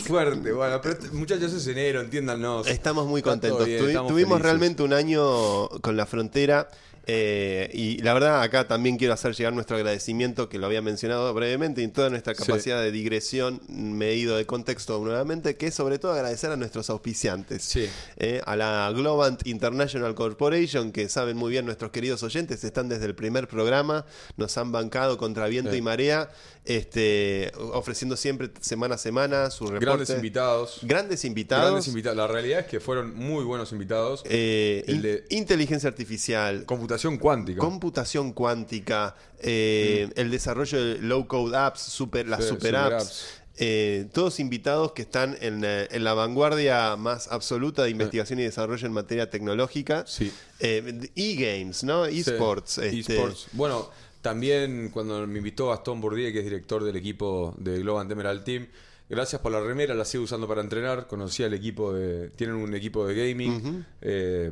Fuerte. 0.07 0.51
Bueno, 0.51 0.79
pero 0.81 0.95
este- 0.95 1.09
muchachos, 1.15 1.53
es 1.53 1.67
enero, 1.67 2.01
entiéndanos. 2.01 2.67
Estamos 2.67 3.07
muy 3.07 3.21
contentos. 3.21 3.65
bien, 3.65 3.81
Tuvi- 3.81 3.87
estamos 3.89 4.11
tuvimos 4.11 4.29
felices. 4.33 4.43
realmente 4.43 4.83
un 4.83 4.93
año 4.93 5.69
con 5.81 5.95
la 5.97 6.05
frontera. 6.05 6.67
Eh, 7.05 7.69
y 7.73 7.97
la 8.01 8.13
verdad, 8.13 8.41
acá 8.41 8.67
también 8.67 8.97
quiero 8.97 9.13
hacer 9.13 9.33
llegar 9.35 9.53
nuestro 9.53 9.75
agradecimiento, 9.77 10.47
que 10.49 10.57
lo 10.57 10.67
había 10.67 10.81
mencionado 10.81 11.33
brevemente, 11.33 11.81
y 11.81 11.87
toda 11.89 12.09
nuestra 12.09 12.33
Sí. 12.33 12.43
capacidad 12.43 12.81
de 12.81 12.91
digresión, 12.91 13.61
medido 13.67 14.37
de 14.37 14.45
contexto 14.45 14.99
nuevamente, 15.03 15.57
que 15.57 15.67
es 15.67 15.73
sobre 15.75 15.99
todo 15.99 16.13
agradecer 16.13 16.51
a 16.51 16.55
nuestros 16.55 16.89
auspiciantes. 16.89 17.63
Sí. 17.63 17.89
Eh, 18.17 18.41
a 18.45 18.55
la 18.55 18.91
Globant 18.95 19.45
International 19.45 20.15
Corporation, 20.15 20.91
que 20.91 21.09
saben 21.09 21.35
muy 21.37 21.51
bien 21.51 21.65
nuestros 21.65 21.91
queridos 21.91 22.23
oyentes, 22.23 22.63
están 22.63 22.87
desde 22.89 23.05
el 23.05 23.15
primer 23.15 23.47
programa, 23.47 24.05
nos 24.37 24.57
han 24.57 24.71
bancado 24.71 25.17
contra 25.17 25.47
viento 25.47 25.71
Sí. 25.71 25.77
y 25.77 25.81
marea, 25.81 26.29
este, 26.65 27.51
ofreciendo 27.73 28.15
siempre 28.15 28.49
semana 28.61 28.95
a 28.95 28.97
semana 28.97 29.49
sus 29.51 29.69
reportes. 29.69 29.85
Grandes 29.85 30.09
invitados. 30.11 30.79
Grandes 30.83 31.25
invitados. 31.25 31.65
Grandes 31.65 31.87
invitados. 31.87 32.17
La 32.17 32.27
realidad 32.27 32.59
es 32.61 32.65
que 32.67 32.79
fueron 32.79 33.13
muy 33.15 33.43
buenos 33.43 33.71
invitados. 33.73 34.23
Eh, 34.25 34.83
El 34.87 34.95
in- 34.95 35.01
de- 35.01 35.25
inteligencia 35.29 35.89
artificial, 35.89 36.63
Computación 36.65 36.92
cuántica. 37.19 37.59
computación 37.59 38.33
cuántica, 38.33 39.15
eh, 39.39 40.09
el 40.15 40.31
desarrollo 40.31 40.83
de 40.83 40.99
low 40.99 41.27
code 41.27 41.55
apps, 41.57 41.81
super, 41.81 42.27
las 42.27 42.41
Sí, 42.43 42.49
super, 42.49 42.61
super 42.61 42.75
apps, 42.75 43.03
apps. 43.03 43.25
eh, 43.57 44.07
todos 44.13 44.39
invitados 44.39 44.93
que 44.93 45.01
están 45.03 45.37
en, 45.41 45.63
eh, 45.65 45.87
en 45.91 46.03
la 46.03 46.13
vanguardia 46.13 46.95
más 46.95 47.27
absoluta 47.31 47.83
de 47.83 47.89
investigación 47.91 48.39
y 48.39 48.43
desarrollo 48.43 48.85
en 48.87 48.93
materia 48.93 49.29
tecnológica. 49.29 50.05
Sí. 50.07 50.31
Eh, 50.59 51.09
e-games, 51.15 51.83
¿no? 51.83 52.05
E-sports. 52.05 52.79
Sí, 52.89 52.99
este, 52.99 53.13
eSports. 53.15 53.47
Bueno, 53.53 53.89
también 54.21 54.89
cuando 54.91 55.27
me 55.27 55.37
invitó 55.39 55.69
Gastón 55.69 55.99
Bourdieu, 56.01 56.31
que 56.31 56.39
es 56.39 56.45
director 56.45 56.83
del 56.83 56.95
equipo 56.95 57.53
de 57.57 57.79
Global 57.79 58.09
Emerald 58.11 58.43
Team, 58.43 58.67
gracias 59.09 59.41
por 59.41 59.51
la 59.51 59.59
remera, 59.59 59.93
la 59.93 60.05
sigo 60.05 60.23
usando 60.23 60.47
para 60.47 60.61
entrenar. 60.61 61.07
Conocí 61.07 61.43
al 61.43 61.53
equipo 61.53 61.93
de. 61.93 62.29
Tienen 62.29 62.55
un 62.55 62.73
equipo 62.73 63.05
de 63.05 63.13
gaming. 63.15 63.85
eh, 64.01 64.51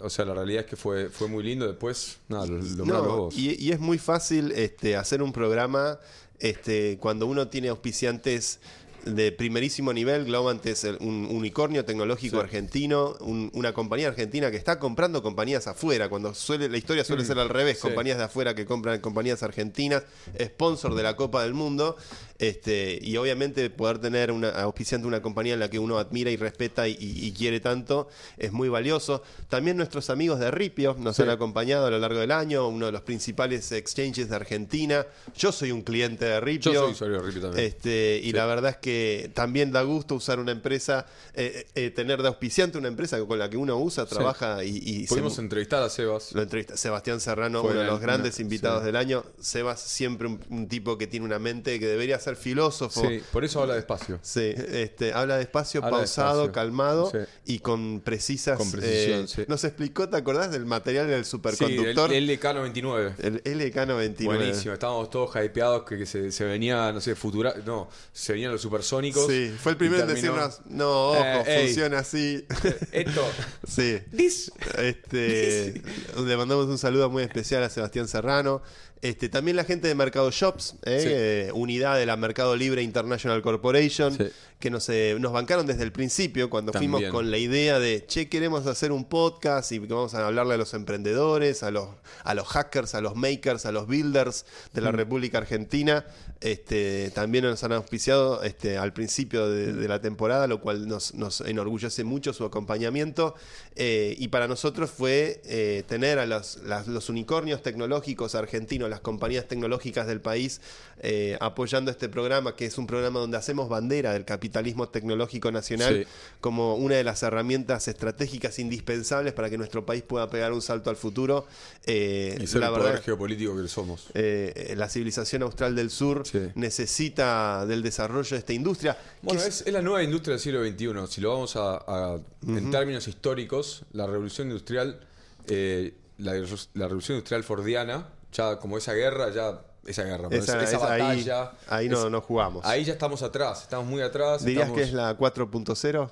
o 0.00 0.10
sea, 0.10 0.24
la 0.24 0.34
realidad 0.34 0.62
es 0.64 0.66
que 0.66 0.76
fue, 0.76 1.08
fue 1.08 1.28
muy 1.28 1.42
lindo. 1.42 1.66
Después, 1.66 2.18
nada, 2.28 2.46
lo, 2.46 2.58
lo 2.58 2.84
No, 2.84 3.16
vos. 3.16 3.36
y, 3.36 3.60
y 3.62 3.72
es 3.72 3.80
muy 3.80 3.98
fácil 3.98 4.52
este, 4.52 4.96
hacer 4.96 5.22
un 5.22 5.32
programa 5.32 5.98
este, 6.38 6.98
cuando 6.98 7.26
uno 7.26 7.48
tiene 7.48 7.68
auspiciantes 7.68 8.58
de 9.04 9.32
primerísimo 9.32 9.92
nivel. 9.92 10.24
Globant 10.24 10.64
es 10.66 10.84
un 11.00 11.26
unicornio 11.30 11.84
tecnológico 11.84 12.36
Sí. 12.36 12.42
argentino, 12.42 13.14
un- 13.20 13.50
una 13.54 13.72
compañía 13.72 14.08
argentina 14.08 14.50
que 14.50 14.56
está 14.56 14.78
comprando 14.78 15.22
compañías 15.22 15.66
afuera, 15.66 16.08
cuando 16.08 16.34
suele, 16.34 16.68
la 16.68 16.76
historia 16.76 17.04
suele 17.04 17.24
ser 17.24 17.38
al 17.38 17.48
revés, 17.48 17.78
Mm. 17.78 17.80
Sí. 17.80 17.88
compañías 17.88 18.18
de 18.18 18.24
afuera 18.24 18.54
que 18.54 18.64
compran 18.66 19.00
compañías 19.00 19.42
argentinas, 19.42 20.04
sponsor 20.40 20.94
de 20.94 21.02
la 21.02 21.16
Copa 21.16 21.42
del 21.42 21.54
Mundo, 21.54 21.96
este, 22.38 22.98
y 23.00 23.16
obviamente 23.16 23.68
poder 23.70 23.98
tener 23.98 24.32
una 24.32 24.48
auspiciante 24.50 25.06
una 25.06 25.22
compañía 25.22 25.54
en 25.54 25.60
la 25.60 25.70
que 25.70 25.78
uno 25.78 25.98
admira 25.98 26.30
y 26.30 26.36
respeta 26.36 26.88
y, 26.88 26.92
y- 26.98 27.26
y 27.26 27.32
quiere 27.32 27.60
tanto 27.60 28.08
es 28.36 28.52
muy 28.52 28.68
valioso. 28.68 29.22
También 29.48 29.76
nuestros 29.76 30.10
amigos 30.10 30.40
de 30.40 30.50
Ripio 30.50 30.96
nos 30.98 31.16
Sí. 31.16 31.22
han 31.22 31.30
acompañado 31.30 31.86
a 31.86 31.90
lo 31.90 31.98
largo 31.98 32.18
del 32.20 32.30
año, 32.32 32.66
uno 32.68 32.86
de 32.86 32.92
los 32.92 33.02
principales 33.02 33.70
exchanges 33.72 34.28
de 34.28 34.36
Argentina. 34.36 35.06
Yo 35.36 35.52
soy 35.52 35.70
un 35.72 35.82
cliente 35.82 36.24
de 36.24 36.40
Ripio. 36.40 36.72
Yo 36.72 36.82
soy 36.84 36.92
usuario 36.92 37.20
de 37.20 37.26
Ripio 37.26 37.42
también. 37.42 37.64
Este, 37.66 38.20
y 38.22 38.32
la 38.32 38.46
verdad 38.46 38.70
es 38.72 38.76
que 38.78 38.91
también 39.34 39.72
da 39.72 39.82
gusto 39.82 40.14
usar 40.14 40.38
una 40.38 40.52
empresa, 40.52 41.06
eh, 41.34 41.66
eh, 41.74 41.90
tener 41.90 42.22
de 42.22 42.28
auspiciante 42.28 42.78
una 42.78 42.88
empresa 42.88 43.18
con 43.26 43.38
la 43.38 43.48
que 43.48 43.56
uno 43.56 43.76
usa, 43.78 44.06
trabaja 44.06 44.64
y, 44.64 44.76
y 44.78 45.02
se- 45.06 45.08
Pudimos 45.08 45.38
entrevistar 45.38 45.82
a 45.82 45.88
Sebas. 45.88 46.32
lo 46.32 46.42
entrevista 46.42 46.76
Sebastián 46.76 47.20
Serrano, 47.20 47.62
Fue 47.62 47.70
uno 47.72 47.80
de 47.80 47.86
los 47.86 47.96
una- 47.98 48.02
grandes 48.06 48.40
invitados 48.40 48.80
sí. 48.80 48.86
del 48.86 48.96
año. 48.96 49.24
Sebas 49.40 49.80
siempre 49.80 50.26
un, 50.28 50.40
un 50.50 50.68
tipo 50.68 50.98
que 50.98 51.06
tiene 51.06 51.26
una 51.26 51.38
mente 51.38 51.78
que 51.78 51.86
debería 51.86 52.18
ser 52.18 52.36
filósofo. 52.36 53.00
Sí, 53.08 53.20
por 53.32 53.44
eso 53.44 53.60
habla 53.62 53.74
despacio. 53.74 54.18
Sí, 54.22 54.52
este, 54.56 55.12
habla 55.12 55.36
despacio, 55.36 55.82
Habla 55.84 55.98
pausado, 55.98 56.42
despacio. 56.42 56.52
calmado 56.52 57.10
Sí. 57.10 57.18
y 57.46 57.58
con 57.60 58.00
precisas. 58.00 58.58
Con 58.58 58.70
precisión, 58.70 59.20
eh, 59.24 59.28
sí. 59.28 59.44
Nos 59.48 59.64
explicó, 59.64 60.08
¿te 60.08 60.16
acordás 60.16 60.50
del 60.52 60.64
material 60.66 61.06
del 61.08 61.24
Sí, 61.24 61.30
superconductor? 61.32 62.12
el 62.12 62.28
LK99. 62.28 63.14
el 63.18 63.42
LK99. 63.44 64.24
Buenísimo, 64.24 64.74
estábamos 64.74 65.10
todos 65.10 65.30
hypeados 65.36 65.82
que, 65.84 65.98
que 65.98 66.06
se, 66.06 66.30
se 66.32 66.44
venía, 66.44 66.92
no 66.92 67.00
sé, 67.00 67.14
futura, 67.14 67.54
no, 67.64 67.88
se 68.12 68.32
venían 68.32 68.52
los 68.52 68.62
supersónicos. 68.82 69.26
Sí, 69.26 69.52
fue 69.62 69.72
el 69.72 69.78
primero 69.78 70.02
en 70.02 70.08
terminó- 70.08 70.32
decirnos, 70.34 70.60
no, 70.66 71.10
ojo, 71.12 71.44
Eh, 71.46 71.64
funciona 71.66 71.98
así. 72.00 72.46
Esto, 72.92 73.24
sí. 73.66 73.98
this. 74.16 74.52
Este, 74.78 75.82
le 76.24 76.36
mandamos 76.36 76.66
un 76.66 76.78
saludo 76.78 77.08
muy 77.10 77.22
especial 77.22 77.62
a 77.62 77.70
Sebastián 77.70 78.08
Serrano. 78.08 78.62
Este, 79.02 79.28
también 79.28 79.56
la 79.56 79.64
gente 79.64 79.88
de 79.88 79.94
Mercado 79.96 80.30
Shops, 80.30 80.76
¿eh? 80.84 81.00
Sí. 81.00 81.08
Eh, 81.10 81.50
unidad 81.54 81.96
de 81.98 82.06
la 82.06 82.16
Mercado 82.16 82.54
Libre 82.54 82.82
International 82.82 83.42
Corporation, 83.42 84.16
Sí. 84.16 84.28
que 84.60 84.70
nos, 84.70 84.88
eh, 84.90 85.16
nos 85.18 85.32
bancaron 85.32 85.66
desde 85.66 85.82
el 85.82 85.90
principio 85.90 86.48
cuando 86.48 86.70
También. 86.70 86.92
fuimos 86.92 87.10
con 87.10 87.32
la 87.32 87.38
idea 87.38 87.80
de, 87.80 88.04
che, 88.06 88.28
queremos 88.28 88.64
hacer 88.68 88.92
un 88.92 89.04
podcast 89.04 89.72
y 89.72 89.80
que 89.80 89.92
vamos 89.92 90.14
a 90.14 90.24
hablarle 90.24 90.54
a 90.54 90.56
los 90.56 90.72
emprendedores, 90.74 91.64
a 91.64 91.72
los, 91.72 91.88
a 92.22 92.34
los 92.34 92.46
hackers, 92.46 92.94
a 92.94 93.00
los 93.00 93.16
makers, 93.16 93.66
a 93.66 93.72
los 93.72 93.88
builders 93.88 94.46
de 94.72 94.80
Mm. 94.80 94.84
la 94.84 94.92
República 94.92 95.38
Argentina. 95.38 96.06
Este, 96.40 97.10
también 97.10 97.44
nos 97.44 97.62
han 97.64 97.72
auspiciado 97.72 98.42
este, 98.44 98.78
al 98.78 98.92
principio 98.92 99.48
de, 99.48 99.72
de 99.72 99.88
la 99.88 100.00
temporada, 100.00 100.46
lo 100.46 100.60
cual 100.60 100.86
nos, 100.86 101.14
nos 101.14 101.40
enorgullece 101.40 102.04
mucho 102.04 102.32
su 102.32 102.44
acompañamiento. 102.44 103.34
Eh, 103.74 104.14
y 104.18 104.28
para 104.28 104.46
nosotros 104.46 104.90
fue 104.90 105.40
tener 105.88 106.20
a 106.20 106.26
los, 106.26 106.58
las- 106.64 106.86
los 106.86 107.08
unicornios 107.08 107.62
tecnológicos 107.64 108.36
argentinos, 108.36 108.91
las 108.92 109.00
compañías 109.00 109.48
tecnológicas 109.48 110.06
del 110.06 110.20
país, 110.20 110.60
eh, 111.00 111.36
apoyando 111.40 111.90
este 111.90 112.08
programa, 112.08 112.54
que 112.54 112.66
es 112.66 112.78
un 112.78 112.86
programa 112.86 113.18
donde 113.20 113.36
hacemos 113.38 113.68
bandera 113.68 114.12
del 114.12 114.24
capitalismo 114.24 114.88
tecnológico 114.88 115.50
nacional 115.50 116.04
Sí. 116.04 116.08
como 116.40 116.76
una 116.76 116.94
de 116.96 117.04
las 117.04 117.22
herramientas 117.22 117.88
estratégicas 117.88 118.58
indispensables 118.58 119.32
para 119.32 119.48
que 119.50 119.56
nuestro 119.58 119.84
país 119.86 120.02
pueda 120.02 120.28
pegar 120.30 120.52
un 120.52 120.62
salto 120.62 120.90
al 120.90 120.96
futuro. 120.96 121.46
Eh, 121.86 122.38
Y 122.40 122.46
ser 122.46 122.60
la 122.60 122.66
el 122.68 122.72
verdad- 122.74 122.88
poder 122.90 123.02
geopolítico 123.02 123.56
que 123.60 123.66
somos. 123.68 124.08
eh, 124.14 124.74
la 124.76 124.88
civilización 124.88 125.42
austral 125.42 125.74
del 125.74 125.90
sur 125.90 126.26
Sí. 126.26 126.38
necesita 126.54 127.64
del 127.66 127.82
desarrollo 127.82 128.30
de 128.30 128.38
esta 128.38 128.52
industria. 128.52 128.96
Bueno, 129.22 129.40
es- 129.40 129.46
es, 129.62 129.66
es 129.66 129.72
la 129.72 129.82
nueva 129.82 130.02
industria 130.02 130.32
del 130.32 130.40
siglo 130.40 130.62
XXI. 130.62 131.06
Si 131.08 131.20
lo 131.20 131.30
vamos 131.32 131.56
a, 131.56 131.76
a- 131.86 132.20
en 132.46 132.70
términos 132.70 133.08
históricos, 133.08 133.84
la 133.92 134.06
revolución 134.06 134.48
industrial, 134.48 135.00
eh, 135.48 135.94
la, 136.18 136.32
la 136.34 136.86
revolución 136.86 137.16
industrial 137.16 137.42
fordiana, 137.42 138.08
ya 138.32 138.58
como 138.58 138.78
esa 138.78 138.92
guerra, 138.94 139.30
ya 139.30 139.60
esa 139.86 140.04
guerra, 140.04 140.28
esa- 140.30 140.62
esa, 140.62 140.76
esa- 140.76 140.92
ahí, 140.92 141.00
batalla, 141.02 141.52
ahí 141.68 141.88
no, 141.88 142.04
es- 142.06 142.10
no 142.10 142.20
jugamos. 142.20 142.64
ahí 142.64 142.84
ya 142.84 142.92
estamos 142.92 143.22
atrás, 143.22 143.62
estamos 143.62 143.86
muy 143.86 144.00
atrás. 144.02 144.44
¿Dirías 144.44 144.62
estamos- 144.64 144.78
que 144.78 144.84
es 144.84 144.92
la 144.92 145.14
4.0? 145.16 146.10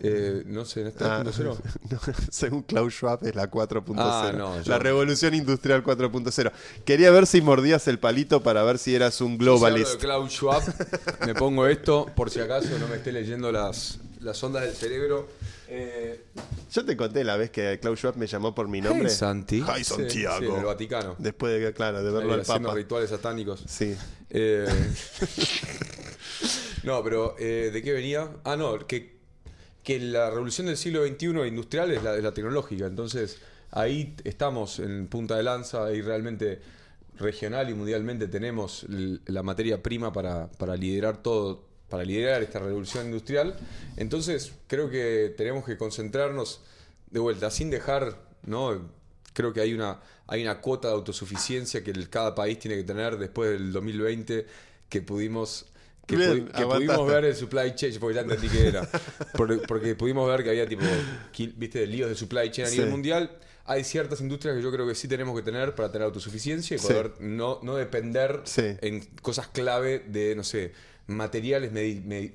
eh, 0.00 0.44
no 0.46 0.64
sé, 0.64 0.82
¿en 0.82 0.86
esta 0.86 1.16
Ah, 1.16 1.24
3.0? 1.24 1.58
no, 1.90 1.98
según 2.30 2.62
Klaus 2.62 2.94
Schwab 2.94 3.18
es 3.26 3.34
la 3.34 3.50
4.0. 3.50 3.96
Ah, 3.98 4.32
no, 4.32 4.62
yo- 4.62 4.70
La 4.70 4.78
revolución 4.78 5.34
industrial 5.34 5.82
4.0. 5.82 6.52
Quería 6.84 7.10
ver 7.10 7.26
si 7.26 7.40
mordías 7.40 7.88
el 7.88 7.98
palito 7.98 8.40
para 8.40 8.62
ver 8.62 8.78
si 8.78 8.94
eras 8.94 9.20
un 9.20 9.30
Si 9.30 9.34
hablo 9.34 9.58
globalist. 9.58 9.92
de 9.94 9.98
Klaus 9.98 10.30
Schwab, 10.32 10.62
me 11.26 11.34
pongo 11.34 11.66
esto 11.66 12.06
por 12.14 12.30
si 12.30 12.38
acaso 12.38 12.78
no 12.78 12.86
me 12.86 12.94
esté 12.96 13.10
leyendo 13.10 13.50
las, 13.50 13.98
las 14.20 14.42
ondas 14.42 14.64
del 14.64 14.74
cerebro. 14.74 15.28
Eh, 15.68 16.24
Yo 16.72 16.84
te 16.84 16.96
conté 16.96 17.24
la 17.24 17.36
vez 17.36 17.50
que 17.50 17.78
Klaus 17.80 17.98
Schwab 17.98 18.16
me 18.16 18.26
llamó 18.26 18.54
por 18.54 18.68
mi 18.68 18.80
nombre. 18.80 19.08
Hey, 19.08 19.14
Santi. 19.16 19.58
Hi, 19.60 19.78
Sí, 19.78 19.84
Santiago. 19.84 20.38
sí, 20.38 20.46
en 20.46 20.56
el 20.58 20.64
Vaticano. 20.64 21.14
Después 21.18 21.60
de, 21.60 21.72
claro, 21.72 21.98
de 22.02 22.10
verlo 22.10 22.28
Ahí 22.30 22.34
al 22.34 22.40
haciendo 22.40 22.68
Papa. 22.68 22.78
rituales 22.78 23.10
satánicos. 23.10 23.64
Sí. 23.66 23.96
Eh, 24.30 24.66
no, 26.84 27.02
pero 27.02 27.34
eh, 27.38 27.70
¿de 27.72 27.82
qué 27.82 27.92
venía? 27.92 28.30
Ah, 28.44 28.56
no, 28.56 28.78
que, 28.86 29.16
que 29.82 29.98
la 29.98 30.30
revolución 30.30 30.66
del 30.66 30.76
siglo 30.76 31.06
XXI 31.06 31.26
industrial 31.46 31.90
es 31.92 32.02
la, 32.02 32.16
es 32.16 32.22
la 32.22 32.32
tecnológica. 32.32 32.86
Entonces, 32.86 33.38
ahí 33.70 34.14
estamos 34.24 34.78
en 34.78 35.08
punta 35.08 35.36
de 35.36 35.42
lanza 35.42 35.92
y 35.92 36.02
realmente 36.02 36.60
regional 37.18 37.68
y 37.68 37.74
mundialmente 37.74 38.28
tenemos 38.28 38.86
la 38.88 39.42
materia 39.42 39.82
prima 39.82 40.12
para, 40.12 40.48
para 40.52 40.76
liderar 40.76 41.20
todo, 41.20 41.64
para 41.88 42.04
liderar 42.04 42.42
esta 42.42 42.58
revolución 42.58 43.06
industrial. 43.06 43.56
Entonces, 43.96 44.52
creo 44.66 44.90
que 44.90 45.34
tenemos 45.36 45.64
que 45.64 45.76
concentrarnos 45.78 46.60
de 47.10 47.20
vuelta, 47.20 47.50
sin 47.50 47.70
dejar, 47.70 48.18
¿no? 48.44 48.90
Creo 49.32 49.52
que 49.52 49.60
hay 49.60 49.72
una, 49.72 50.00
hay 50.26 50.42
una 50.42 50.60
cuota 50.60 50.88
de 50.88 50.94
autosuficiencia 50.94 51.82
que 51.82 51.90
el- 51.92 52.10
cada 52.10 52.34
país 52.34 52.58
tiene 52.58 52.76
que 52.76 52.84
tener 52.84 53.16
después 53.16 53.50
del 53.50 53.72
2020 53.72 54.46
que 54.88 55.00
pudimos 55.02 55.66
que, 56.06 56.16
Bien, 56.16 56.30
pudi- 56.30 56.50
que 56.52 56.62
aguantaste. 56.62 56.86
pudimos 56.86 57.06
ver 57.08 57.24
el 57.26 57.36
supply 57.36 57.74
chain, 57.74 57.94
porque 58.00 58.14
ya 58.14 58.20
entendí 58.22 58.48
que 58.48 58.68
era. 58.68 58.88
Por- 59.36 59.66
porque 59.66 59.94
pudimos 59.94 60.26
ver 60.28 60.42
que 60.42 60.48
había 60.50 60.66
tipo, 60.66 60.82
viste, 61.56 61.86
líos 61.86 62.08
de 62.08 62.16
supply 62.16 62.50
chain 62.50 62.66
a 62.66 62.70
nivel 62.70 62.86
Sí. 62.86 62.90
mundial. 62.90 63.30
Hay 63.70 63.84
ciertas 63.84 64.20
industrias 64.20 64.56
que 64.56 64.62
yo 64.62 64.72
creo 64.72 64.86
que 64.86 64.94
sí 64.94 65.06
tenemos 65.08 65.36
que 65.36 65.42
tener 65.42 65.74
para 65.74 65.92
tener 65.92 66.06
autosuficiencia 66.06 66.74
y 66.74 66.78
Sí. 66.78 66.86
poder 66.88 67.12
no, 67.20 67.60
no 67.62 67.76
depender 67.76 68.40
Sí. 68.44 68.62
en 68.80 69.00
cosas 69.22 69.48
clave 69.48 70.00
de, 70.00 70.34
no 70.34 70.42
sé, 70.42 70.72
materiales 71.06 71.70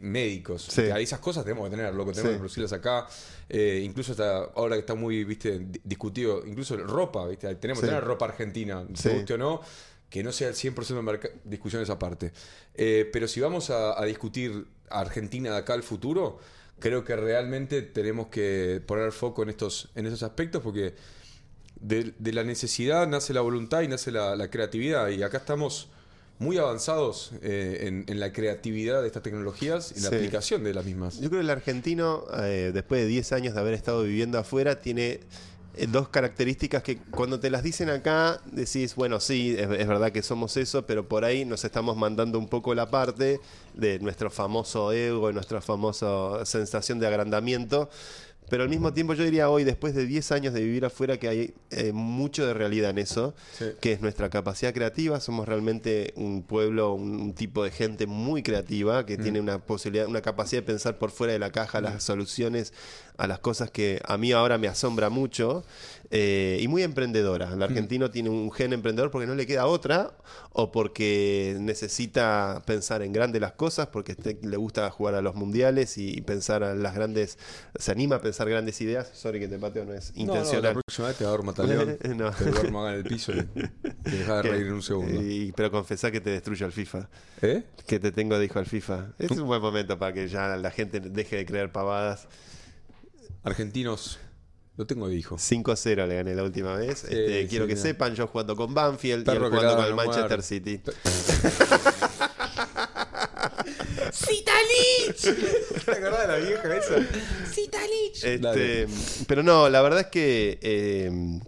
médicos. 0.02 0.64
Sí. 0.64 0.82
Que 0.84 1.02
esas 1.02 1.20
cosas 1.20 1.44
tenemos 1.44 1.70
que 1.70 1.76
tener, 1.76 1.94
lo 1.94 2.06
que 2.06 2.12
tenemos 2.12 2.34
que 2.34 2.38
producirlas 2.40 2.74
acá. 2.74 3.08
Eh, 3.50 3.82
incluso 3.84 4.12
hasta 4.14 4.44
ahora 4.56 4.76
que 4.76 4.80
está 4.82 4.96
muy, 4.96 5.24
viste, 5.24 5.60
di- 5.60 5.82
discutido, 5.84 6.44
incluso 6.46 6.76
ropa, 6.78 7.28
viste, 7.28 7.54
tenemos 7.56 7.82
que 7.82 7.88
tener 7.88 8.04
ropa 8.04 8.26
argentina, 8.26 8.84
guste 8.88 9.34
o 9.34 9.38
no, 9.38 9.62
que 10.10 10.24
no 10.24 10.32
sea 10.32 10.48
el 10.50 10.56
100% 10.56 11.02
de 11.04 11.12
merca- 11.12 11.30
discusiones 11.44 11.90
aparte. 11.90 12.32
Eh, 12.76 13.10
pero 13.12 13.28
si 13.28 13.40
vamos 13.40 13.70
a, 13.70 14.00
a 14.00 14.06
discutir 14.06 14.66
a 14.90 15.00
Argentina 15.00 15.52
de 15.52 15.58
acá 15.58 15.74
al 15.74 15.84
futuro, 15.84 16.40
creo 16.80 17.04
que 17.04 17.16
realmente 17.16 17.82
tenemos 17.82 18.28
que 18.28 18.82
poner 18.86 19.12
foco 19.12 19.44
en 19.44 19.50
estos, 19.50 19.90
en 19.96 20.06
esos 20.08 20.22
aspectos 20.24 20.62
porque 20.62 20.94
de, 21.84 22.14
de 22.18 22.34
la 22.34 22.44
necesidad 22.44 23.08
nace 23.08 23.34
la 23.34 23.42
voluntad 23.42 23.82
y 23.82 23.88
nace 23.88 24.12
la, 24.12 24.36
la 24.36 24.50
creatividad. 24.50 25.10
Y 25.10 25.22
acá 25.22 25.38
estamos 25.38 25.90
muy 26.40 26.58
avanzados 26.58 27.32
eh, 27.42 27.84
en, 27.88 28.06
en 28.08 28.20
la 28.20 28.34
creatividad 28.34 29.02
de 29.02 29.08
estas 29.08 29.22
tecnologías 29.24 29.94
y 29.96 30.00
la 30.02 30.10
Sí. 30.10 30.16
aplicación 30.16 30.64
de 30.64 30.74
las 30.74 30.84
mismas. 30.86 31.16
Yo 31.20 31.30
creo 31.30 31.40
que 31.42 31.46
el 31.46 31.50
argentino, 31.52 32.24
eh, 32.42 32.72
después 32.74 33.02
de 33.02 33.08
10 33.08 33.32
años 33.34 33.54
de 33.54 33.60
haber 33.60 33.74
estado 33.76 34.04
viviendo 34.04 34.40
afuera, 34.40 34.80
tiene 34.80 35.20
eh, 35.76 35.88
dos 35.88 36.10
características 36.10 36.84
que 36.84 36.98
cuando 36.98 37.40
te 37.40 37.50
las 37.50 37.64
dicen 37.64 37.90
acá 37.90 38.42
decís, 38.52 38.96
bueno, 38.96 39.20
sí, 39.20 39.56
es, 39.58 39.70
es 39.70 39.88
verdad 39.88 40.12
que 40.12 40.22
somos 40.22 40.56
eso, 40.58 40.86
pero 40.86 41.08
por 41.08 41.24
ahí 41.26 41.46
nos 41.46 41.64
estamos 41.66 41.96
mandando 41.98 42.38
un 42.40 42.48
poco 42.48 42.76
la 42.76 42.90
parte 42.92 43.40
de 43.74 44.00
nuestro 44.00 44.30
famoso 44.30 44.92
ego, 44.92 45.30
y 45.30 45.34
nuestra 45.34 45.62
famosa 45.62 46.46
sensación 46.46 47.00
de 47.00 47.08
agrandamiento. 47.08 47.90
Pero 48.50 48.64
al 48.64 48.70
mismo 48.70 48.94
tiempo 48.94 49.14
yo 49.14 49.24
diría 49.24 49.50
hoy, 49.50 49.64
después 49.64 49.96
de 49.96 50.06
10 50.06 50.32
años 50.32 50.54
de 50.54 50.62
vivir 50.62 50.86
afuera, 50.86 51.18
que 51.18 51.28
hay 51.28 51.54
eh, 51.72 51.92
mucho 51.94 52.46
de 52.46 52.54
realidad 52.54 52.92
en 52.92 52.98
eso, 53.00 53.34
Sí. 53.58 53.66
que 53.82 53.94
es 53.94 54.02
nuestra 54.02 54.30
capacidad 54.30 54.74
creativa. 54.74 55.20
Somos 55.20 55.48
realmente 55.48 56.14
un 56.16 56.44
pueblo, 56.44 56.94
un, 56.94 57.20
un 57.20 57.34
tipo 57.34 57.64
de 57.64 57.72
gente 57.72 58.06
muy 58.08 58.44
creativa, 58.44 59.06
que 59.06 59.18
tiene 59.18 59.40
una 59.40 59.60
posibilidad, 59.60 60.08
una 60.08 60.22
capacidad 60.22 60.62
de 60.62 60.66
pensar 60.68 60.98
por 60.98 61.12
fuera 61.12 61.34
de 61.34 61.40
la 61.40 61.52
caja 61.52 61.82
las 61.82 62.04
soluciones 62.04 62.74
a 63.18 63.28
las 63.28 63.40
cosas 63.40 63.70
que 63.72 64.02
a 64.06 64.18
mí 64.18 64.32
ahora 64.32 64.58
me 64.58 64.68
asombra 64.68 65.10
mucho. 65.10 65.64
eh, 66.16 66.60
y 66.62 66.68
muy 66.68 66.84
emprendedora. 66.84 67.52
El 67.52 67.64
argentino 67.64 68.12
tiene 68.12 68.30
un 68.30 68.52
gen 68.52 68.72
emprendedor 68.72 69.10
porque 69.10 69.26
no 69.26 69.34
le 69.34 69.48
queda 69.48 69.66
otra 69.66 70.12
o 70.52 70.72
porque 70.72 71.58
necesita 71.60 72.62
pensar 72.68 73.02
en 73.02 73.12
grande 73.14 73.40
las 73.40 73.54
cosas, 73.54 73.88
porque 73.88 74.12
este- 74.12 74.38
le 74.44 74.58
gusta 74.58 74.88
jugar 74.92 75.16
a 75.16 75.24
los 75.24 75.34
mundiales 75.34 75.98
y, 75.98 76.22
pensar 76.22 76.64
a 76.64 76.76
las 76.76 76.94
grandes, 76.94 77.40
se 77.80 77.92
anima 77.92 78.18
a 78.18 78.22
pensar 78.22 78.48
grandes 78.48 78.80
ideas. 78.82 79.10
Sorry 79.14 79.40
que 79.40 79.48
te 79.48 79.58
pateo, 79.58 79.86
no 79.86 79.94
es 79.96 80.16
No, 80.16 80.26
no, 80.28 80.34
la 80.34 80.40
intencional. 80.40 80.74
próxima 80.86 81.08
vez 81.08 81.18
te 81.18 81.26
va 81.26 81.34
a. 81.34 81.38
No. 82.16 82.30
Te 82.32 82.46
duermo 82.52 82.82
acá 82.86 82.92
en 82.94 82.98
el 83.00 83.04
piso 83.06 83.32
y 83.32 83.42
te 84.04 84.12
de 84.12 84.42
reír 84.44 84.68
en 84.68 84.74
un 84.74 84.84
segundo. 84.84 85.20
Y- 85.20 85.52
pero 85.54 85.72
confesá 85.72 86.12
que 86.12 86.22
te 86.22 86.30
destruye 86.30 86.64
el 86.64 86.72
FIFA. 86.72 87.10
¿Eh? 87.42 87.64
Que 87.88 88.00
te 88.00 88.12
tengo, 88.12 88.38
dijo 88.38 88.60
el 88.60 88.68
FIFA. 88.68 89.14
Es 89.18 89.32
un 89.32 89.48
buen 89.48 89.62
momento 89.64 89.98
para 89.98 90.14
que 90.14 90.28
ya 90.28 90.56
la 90.58 90.70
gente 90.70 91.00
deje 91.00 91.38
de 91.38 91.46
creer 91.48 91.72
pavadas. 91.72 92.28
Argentinos, 93.44 94.20
lo 94.78 94.86
tengo 94.88 95.08
de 95.08 95.16
hijo. 95.16 95.38
5-0 95.38 96.08
le 96.08 96.16
gané 96.16 96.36
la 96.36 96.44
última 96.44 96.76
vez. 96.76 97.04
Este, 97.04 97.44
sí, 97.44 97.48
quiero 97.50 97.68
que 97.68 97.76
no. 97.76 97.82
sepan, 97.82 98.16
yo 98.16 98.28
jugando 98.28 98.56
con 98.56 98.74
Banfield 98.74 99.22
y 99.22 99.26
Perro 99.26 99.48
él 99.48 99.52
que 99.52 99.58
jugando 99.58 99.76
con 99.76 99.86
el 99.86 99.92
no 99.92 99.98
Manchester. 99.98 100.42
City. 100.42 100.82
¿Te 105.86 105.92
acordás 105.92 106.22
de 106.22 106.28
la 106.28 106.38
vieja 106.38 106.78
esa? 106.78 106.96
Este, 108.24 108.88
pero 109.28 109.44
no, 109.44 109.70
la 109.70 109.82
verdad 109.82 110.02
es 110.02 110.08
que 110.08 110.60
eh, 110.62 111.40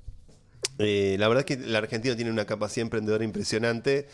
eh, 0.79 1.15
la 1.19 1.27
verdad 1.27 1.45
es 1.47 1.57
que 1.57 1.63
el 1.63 1.75
argentino 1.75 2.15
tiene 2.15 2.31
una 2.31 2.45
capacidad 2.45 2.83
emprendedora 2.83 3.23
impresionante. 3.23 4.07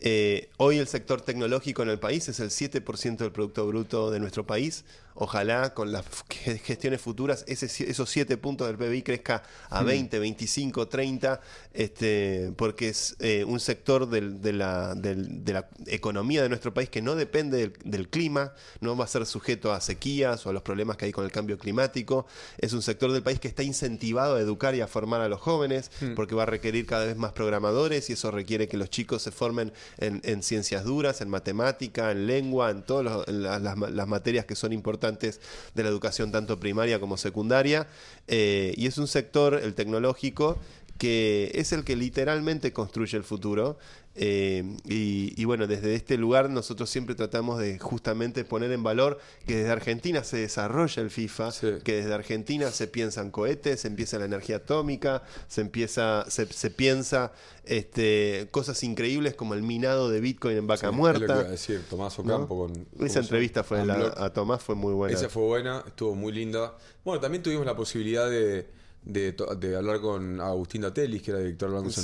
Eh, 0.00 0.50
hoy 0.58 0.76
el 0.78 0.86
sector 0.88 1.22
tecnológico 1.22 1.82
en 1.82 1.88
el 1.88 1.98
país 1.98 2.28
es 2.28 2.38
el 2.40 2.50
7% 2.50 3.16
del 3.16 3.32
Producto 3.32 3.66
Bruto 3.66 4.10
de 4.10 4.20
nuestro 4.20 4.46
país. 4.46 4.84
Ojalá 5.18 5.72
con 5.72 5.92
las 5.92 6.04
gestiones 6.64 7.00
futuras 7.00 7.42
ese, 7.48 7.64
esos 7.90 8.10
7 8.10 8.36
puntos 8.36 8.66
del 8.66 8.76
PBI 8.76 9.00
crezca 9.02 9.42
a 9.70 9.82
20, 9.82 10.18
25, 10.18 10.88
30, 10.88 11.40
este, 11.72 12.52
porque 12.56 12.90
es 12.90 13.16
eh, 13.20 13.42
un 13.46 13.58
sector 13.58 14.10
del- 14.10 14.42
de, 14.42 14.52
la, 14.52 14.94
del- 14.94 15.42
de 15.42 15.52
la 15.54 15.68
economía 15.86 16.42
de 16.42 16.50
nuestro 16.50 16.74
país 16.74 16.90
que 16.90 17.00
no 17.00 17.14
depende 17.14 17.56
del, 17.56 17.72
del 17.82 18.10
clima, 18.10 18.52
no 18.80 18.94
va 18.94 19.04
a 19.06 19.08
ser 19.08 19.24
sujeto 19.24 19.72
a 19.72 19.80
sequías 19.80 20.44
o 20.44 20.50
a 20.50 20.52
los 20.52 20.60
problemas 20.60 20.98
que 20.98 21.06
hay 21.06 21.12
con 21.12 21.24
el 21.24 21.32
cambio 21.32 21.56
climático. 21.56 22.26
Es 22.58 22.74
un 22.74 22.82
sector 22.82 23.10
del 23.10 23.22
país 23.22 23.40
que 23.40 23.48
está 23.48 23.62
incentivado 23.62 24.36
a 24.36 24.40
educar 24.40 24.74
y 24.74 24.82
a 24.82 24.86
formar 24.86 25.22
a 25.22 25.30
los 25.30 25.40
jóvenes, 25.40 25.90
porque 26.14 26.34
va 26.34 26.42
a 26.42 26.46
requerir 26.46 26.84
cada 26.84 27.06
vez 27.06 27.16
más 27.16 27.32
programadores 27.32 28.10
y 28.10 28.12
eso 28.12 28.30
requiere 28.30 28.68
que 28.68 28.76
los 28.76 28.90
chicos 28.90 29.22
se 29.22 29.30
formen 29.30 29.72
en, 29.98 30.20
en 30.24 30.42
ciencias 30.42 30.84
duras, 30.84 31.20
en 31.20 31.28
matemática, 31.28 32.10
en 32.10 32.26
lengua, 32.26 32.70
en 32.70 32.82
todas 32.82 33.28
las 33.28 34.08
materias 34.08 34.44
que 34.44 34.54
son 34.54 34.72
importantes 34.72 35.40
de 35.74 35.82
la 35.82 35.88
educación 35.88 36.32
tanto 36.32 36.58
primaria 36.58 37.00
como 37.00 37.16
secundaria. 37.16 37.86
Eh, 38.28 38.74
y 38.76 38.86
es 38.86 38.98
un 38.98 39.08
sector, 39.08 39.54
el 39.54 39.74
tecnológico, 39.74 40.58
que 40.98 41.50
es 41.54 41.72
el 41.72 41.84
que 41.84 41.96
literalmente 41.96 42.72
construye 42.72 43.16
el 43.16 43.24
futuro. 43.24 43.78
Eh, 44.18 44.64
y, 44.86 45.34
y 45.36 45.44
bueno, 45.44 45.66
desde 45.66 45.94
este 45.94 46.16
lugar 46.16 46.48
nosotros 46.48 46.88
siempre 46.88 47.14
tratamos 47.14 47.58
de 47.58 47.78
justamente 47.78 48.44
poner 48.44 48.72
en 48.72 48.82
valor 48.82 49.18
que 49.46 49.56
desde 49.56 49.70
Argentina 49.70 50.24
se 50.24 50.38
desarrolla 50.38 51.02
el 51.02 51.10
FIFA, 51.10 51.52
Sí. 51.52 51.68
que 51.84 51.96
desde 51.96 52.14
Argentina 52.14 52.70
se 52.70 52.86
piensan 52.86 53.30
cohetes, 53.30 53.80
se 53.82 53.88
empieza 53.88 54.18
la 54.18 54.24
energía 54.24 54.56
atómica, 54.56 55.22
se 55.48 55.60
empieza, 55.60 56.24
se, 56.30 56.46
se 56.46 56.70
piensa 56.70 57.32
este, 57.64 58.48
cosas 58.52 58.82
increíbles 58.84 59.34
como 59.34 59.52
el 59.54 59.62
minado 59.62 60.08
de 60.08 60.20
Bitcoin 60.20 60.56
en 60.56 60.66
vaca 60.66 60.90
muerta. 60.90 61.42
decir, 61.44 61.82
Tomás 61.90 62.18
¿no? 62.18 62.24
Ocampo 62.36 62.56
con... 62.66 62.84
¿cómo 62.86 63.06
Esa 63.06 63.20
entrevista 63.20 63.64
fue 63.64 63.84
la- 63.84 64.14
a 64.16 64.32
Tomás 64.32 64.62
fue 64.62 64.74
muy 64.74 64.94
buena. 64.94 65.14
Esa 65.14 65.28
fue 65.28 65.42
buena, 65.42 65.84
estuvo 65.86 66.14
muy 66.14 66.32
linda. 66.32 66.74
Bueno, 67.04 67.20
también 67.20 67.42
tuvimos 67.42 67.66
la 67.66 67.76
posibilidad 67.76 68.30
de, 68.30 68.66
de, 69.04 69.76
hablar 69.76 70.00
con 70.00 70.40
Agustín 70.40 70.80
Datelis, 70.82 71.22
que 71.22 71.32
era 71.32 71.40
director 71.40 71.68
del 71.68 71.76
Banco 71.78 71.90
Sí. 71.90 72.00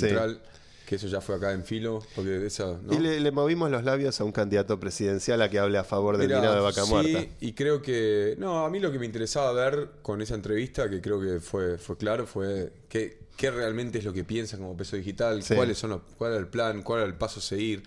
Que 0.93 0.97
eso 0.97 1.07
ya 1.07 1.21
fue 1.21 1.35
acá 1.37 1.53
en 1.53 1.63
filo, 1.63 2.03
porque 2.15 2.45
esa... 2.45 2.77
¿no? 2.83 2.93
Y 2.93 2.99
le, 2.99 3.19
le 3.19 3.31
movimos 3.31 3.71
los 3.71 3.83
labios 3.83 4.21
a 4.21 4.23
un 4.23 4.31
candidato 4.31 4.79
presidencial 4.79 5.41
a 5.41 5.49
que 5.49 5.57
hable 5.57 5.79
a 5.79 5.83
favor 5.83 6.17
del 6.17 6.27
Mirá, 6.27 6.39
minado 6.39 6.55
de 6.57 6.61
vaca 6.61 6.83
sí, 6.83 6.89
muerta. 6.91 7.25
y 7.39 7.53
creo 7.53 7.81
que. 7.81 8.35
No, 8.37 8.63
a 8.63 8.69
mí 8.69 8.79
lo 8.79 8.91
que 8.91 8.99
me 8.99 9.07
interesaba 9.07 9.51
ver 9.53 9.89
con 10.03 10.21
esa 10.21 10.35
entrevista, 10.35 10.87
que 10.89 11.01
creo 11.01 11.19
que 11.19 11.39
fue, 11.39 11.79
fue 11.79 11.97
claro, 11.97 12.27
fue 12.27 12.71
qué, 12.89 13.17
qué 13.35 13.49
realmente 13.49 13.97
es 13.97 14.05
lo 14.05 14.13
que 14.13 14.23
piensan 14.23 14.59
como 14.59 14.77
peso 14.77 14.95
digital, 14.95 15.41
Sí. 15.41 15.55
cuáles 15.55 15.79
son 15.79 15.89
los, 15.89 16.01
cuál 16.15 16.33
era 16.33 16.39
el 16.39 16.47
plan, 16.47 16.83
cuál 16.83 16.99
era 16.99 17.07
el 17.07 17.15
paso 17.15 17.39
a 17.39 17.43
seguir. 17.43 17.81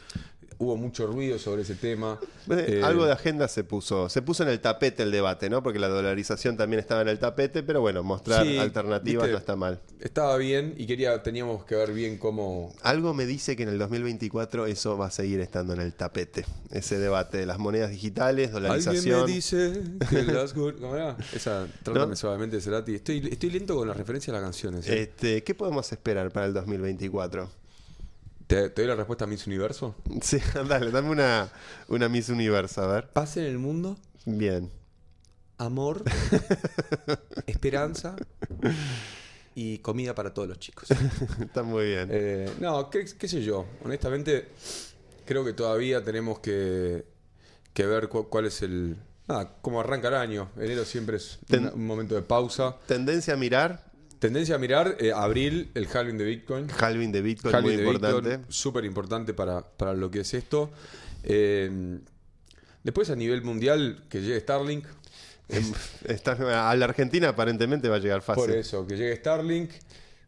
Hubo 0.58 0.76
mucho 0.76 1.06
ruido 1.06 1.38
sobre 1.38 1.62
ese 1.62 1.74
tema. 1.74 2.18
Eh, 2.50 2.64
Eh, 2.78 2.82
Algo 2.82 3.04
de 3.04 3.12
agenda 3.12 3.46
se 3.48 3.62
puso, 3.64 4.08
se 4.08 4.22
puso 4.22 4.42
en 4.42 4.48
el 4.48 4.60
tapete 4.60 5.02
el 5.02 5.10
debate, 5.10 5.50
¿no? 5.50 5.62
Porque 5.62 5.78
la 5.78 5.88
dolarización 5.88 6.56
también 6.56 6.80
estaba 6.80 7.02
en 7.02 7.08
el 7.08 7.18
tapete, 7.18 7.62
pero 7.62 7.80
bueno, 7.82 8.02
mostrar 8.02 8.44
Sí, 8.46 8.56
alternativas 8.58 9.24
viste. 9.24 9.32
no 9.32 9.38
está 9.38 9.56
mal. 9.56 9.80
Estaba 10.00 10.36
bien 10.38 10.74
y 10.78 10.86
quería, 10.86 11.22
teníamos 11.22 11.64
que 11.64 11.74
ver 11.74 11.92
bien 11.92 12.16
cómo. 12.18 12.72
Algo 12.82 13.12
me 13.14 13.26
dice 13.26 13.54
que 13.56 13.64
en 13.64 13.68
el 13.68 13.78
2024 13.78 14.66
eso 14.66 14.96
va 14.96 15.06
a 15.06 15.10
seguir 15.10 15.40
estando 15.40 15.74
en 15.74 15.80
el 15.80 15.92
tapete, 15.92 16.46
ese 16.70 16.98
debate 16.98 17.38
de 17.38 17.46
las 17.46 17.58
monedas 17.58 17.90
digitales, 17.90 18.46
Alguien 18.54 18.62
dolarización. 18.62 19.20
me 19.26 19.32
dice 19.32 19.82
que 20.08 20.22
las. 20.32 20.52
¿Cómo 20.54 20.94
era? 20.96 21.16
Esa, 21.34 21.66
trátame 21.82 22.16
suavemente 22.16 22.56
de 22.56 22.62
Cerati. 22.62 22.94
Estoy, 22.94 23.28
estoy 23.30 23.50
lento 23.50 23.76
con 23.76 23.86
la 23.88 23.94
referencia 23.94 24.32
a 24.32 24.36
las 24.36 24.42
canciones. 24.42 24.88
¿eh? 24.88 25.02
Este, 25.02 25.42
¿Qué 25.42 25.54
podemos 25.54 25.90
esperar 25.92 26.30
para 26.32 26.46
el 26.46 26.54
2024? 26.54 27.48
¿Te, 28.46 28.70
te 28.70 28.82
doy 28.82 28.88
la 28.88 28.94
respuesta 28.96 29.24
a 29.24 29.26
Miss 29.26 29.46
Universo? 29.46 29.94
Sí, 30.22 30.38
dale, 30.68 30.90
dame 30.90 31.10
una, 31.10 31.50
una 31.88 32.08
Miss 32.08 32.28
Universo, 32.28 32.82
a 32.82 32.86
ver. 32.86 33.08
Paz 33.10 33.36
en 33.38 33.44
el 33.44 33.58
mundo. 33.58 33.96
Bien. 34.24 34.70
amor, 35.58 36.02
esperanza 37.46 38.16
y 39.54 39.78
comida 39.78 40.14
para 40.14 40.32
todos 40.34 40.48
los 40.48 40.58
chicos. 40.58 40.88
Está 41.40 41.62
muy 41.62 41.86
bien. 41.86 42.08
Eh, 42.10 42.50
no, 42.60 42.90
¿qué, 42.90 43.04
qué 43.18 43.28
sé 43.28 43.42
yo. 43.42 43.64
Honestamente, 43.84 44.48
creo 45.24 45.44
que 45.44 45.52
todavía 45.52 46.04
tenemos 46.04 46.38
que, 46.40 47.04
que 47.72 47.86
ver 47.86 48.08
cu- 48.08 48.28
cuál 48.28 48.46
es 48.46 48.62
el... 48.62 48.96
Nada, 49.28 49.56
cómo 49.60 49.80
arranca 49.80 50.06
el 50.08 50.14
año. 50.14 50.50
Enero 50.56 50.84
siempre 50.84 51.16
es 51.16 51.38
un 51.74 51.84
momento 51.84 52.14
de 52.14 52.22
pausa. 52.22 52.76
Tendencia 52.86 53.34
a 53.34 53.36
mirar, 53.36 53.85
Tendencia 54.26 54.54
a 54.54 54.58
mirar, 54.58 54.96
eh, 55.00 55.12
abril, 55.12 55.70
el 55.74 55.86
halving 55.92 56.18
de 56.18 56.24
Bitcoin. 56.24 56.66
halving 56.78 57.12
de 57.12 57.22
Bitcoin, 57.22 57.54
Halving 57.54 57.70
muy 57.74 57.76
de 57.82 57.90
importante. 57.92 58.40
Súper 58.48 58.84
importante 58.84 59.34
para, 59.34 59.62
para 59.62 59.94
lo 59.94 60.10
que 60.10 60.20
es 60.20 60.34
esto. 60.34 60.70
Eh, 61.22 61.98
después 62.82 63.10
a 63.10 63.16
nivel 63.16 63.42
mundial, 63.42 64.04
que 64.08 64.20
llegue 64.22 64.40
Starlink. 64.40 64.84
Em, 65.48 65.64
está- 66.04 66.70
a 66.70 66.74
la 66.76 66.84
Argentina 66.86 67.28
aparentemente 67.28 67.88
va 67.88 67.96
a 67.96 67.98
llegar 68.00 68.22
fácil. 68.22 68.44
Por 68.46 68.50
eso, 68.52 68.86
que 68.86 68.96
llegue 68.96 69.16
Starlink. 69.16 69.70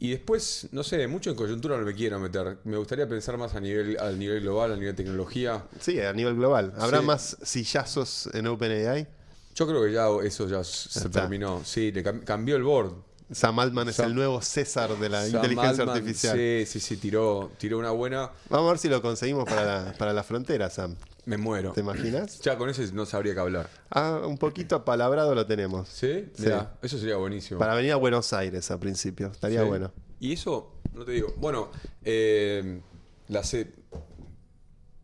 Y 0.01 0.11
después, 0.11 0.69
no 0.71 0.85
sé, 0.85 1.09
mucho 1.09 1.31
en 1.31 1.35
coyuntura 1.35 1.77
no 1.77 1.85
me 1.85 1.93
quiero 1.93 2.21
meter. 2.21 2.59
Me 2.63 2.77
gustaría 2.77 3.09
pensar 3.09 3.37
más 3.37 3.57
a 3.57 3.61
nivel, 3.61 3.99
a 3.99 4.13
nivel 4.13 4.43
global, 4.43 4.73
a 4.73 4.77
nivel 4.77 4.95
tecnología. 4.95 5.65
Sí, 5.81 6.01
a 6.01 6.13
nivel 6.13 6.37
global. 6.37 6.73
¿Habrá 6.79 7.01
Sí. 7.01 7.05
más 7.05 7.37
sillazos 7.43 8.29
en 8.33 8.47
OpenAI? 8.47 9.09
Yo 9.57 9.67
creo 9.67 9.83
que 9.85 9.93
ya 9.93 10.07
eso 10.25 10.47
ya 10.49 10.63
se 10.63 11.01
está. 11.01 11.23
terminó. 11.23 11.63
Sí, 11.65 11.91
le 11.91 12.05
cambió 12.25 12.55
el 12.55 12.63
board. 12.63 12.93
Sam 13.31 13.59
Altman 13.59 13.89
es 13.89 13.97
Sam- 13.99 14.07
el 14.07 14.15
nuevo 14.15 14.41
César 14.41 14.97
de 14.97 15.09
la 15.09 15.21
Sam 15.27 15.37
inteligencia 15.37 15.83
Altman, 15.83 15.89
artificial. 15.99 16.37
Sí, 16.37 16.65
sí, 16.67 16.81
sí, 16.81 16.97
tiró, 16.97 17.51
tiró 17.59 17.79
una 17.79 17.91
buena. 17.91 18.31
Vamos 18.49 18.69
a 18.69 18.71
ver 18.73 18.79
si 18.79 18.89
lo 18.89 19.03
conseguimos 19.03 19.45
para 19.45 19.65
la, 19.85 19.93
para 19.93 20.13
la 20.13 20.23
frontera, 20.23 20.71
Sam. 20.71 20.97
Me 21.27 21.37
muero. 21.37 21.73
¿Te 21.73 21.81
imaginas? 21.81 22.41
Ya 22.41 22.57
con 22.57 22.71
ese 22.71 22.91
no 22.93 23.05
sabría 23.05 23.35
qué 23.35 23.41
hablar. 23.41 23.69
Ah, 23.91 24.23
un 24.25 24.39
poquito 24.39 24.77
apalabrado 24.77 25.35
lo 25.35 25.47
tenemos. 25.47 25.89
¿Sí? 25.91 26.27
Sí. 26.35 26.45
Mirá, 26.45 26.79
eso 26.81 26.99
sería 26.99 27.17
buenísimo. 27.17 27.61
Para 27.61 27.75
venir 27.75 27.93
a 27.93 27.97
Buenos 27.97 28.33
Aires 28.33 28.71
a 28.71 28.81
principio. 28.81 29.27
Estaría 29.27 29.61
Sí. 29.63 29.69
bueno. 29.69 29.93
Y 30.21 30.33
eso, 30.33 30.73
no 30.95 31.05
te 31.05 31.13
digo. 31.13 31.35
Bueno, 31.37 31.71
eh, 32.05 32.81
la, 33.29 33.45
C- 33.45 33.71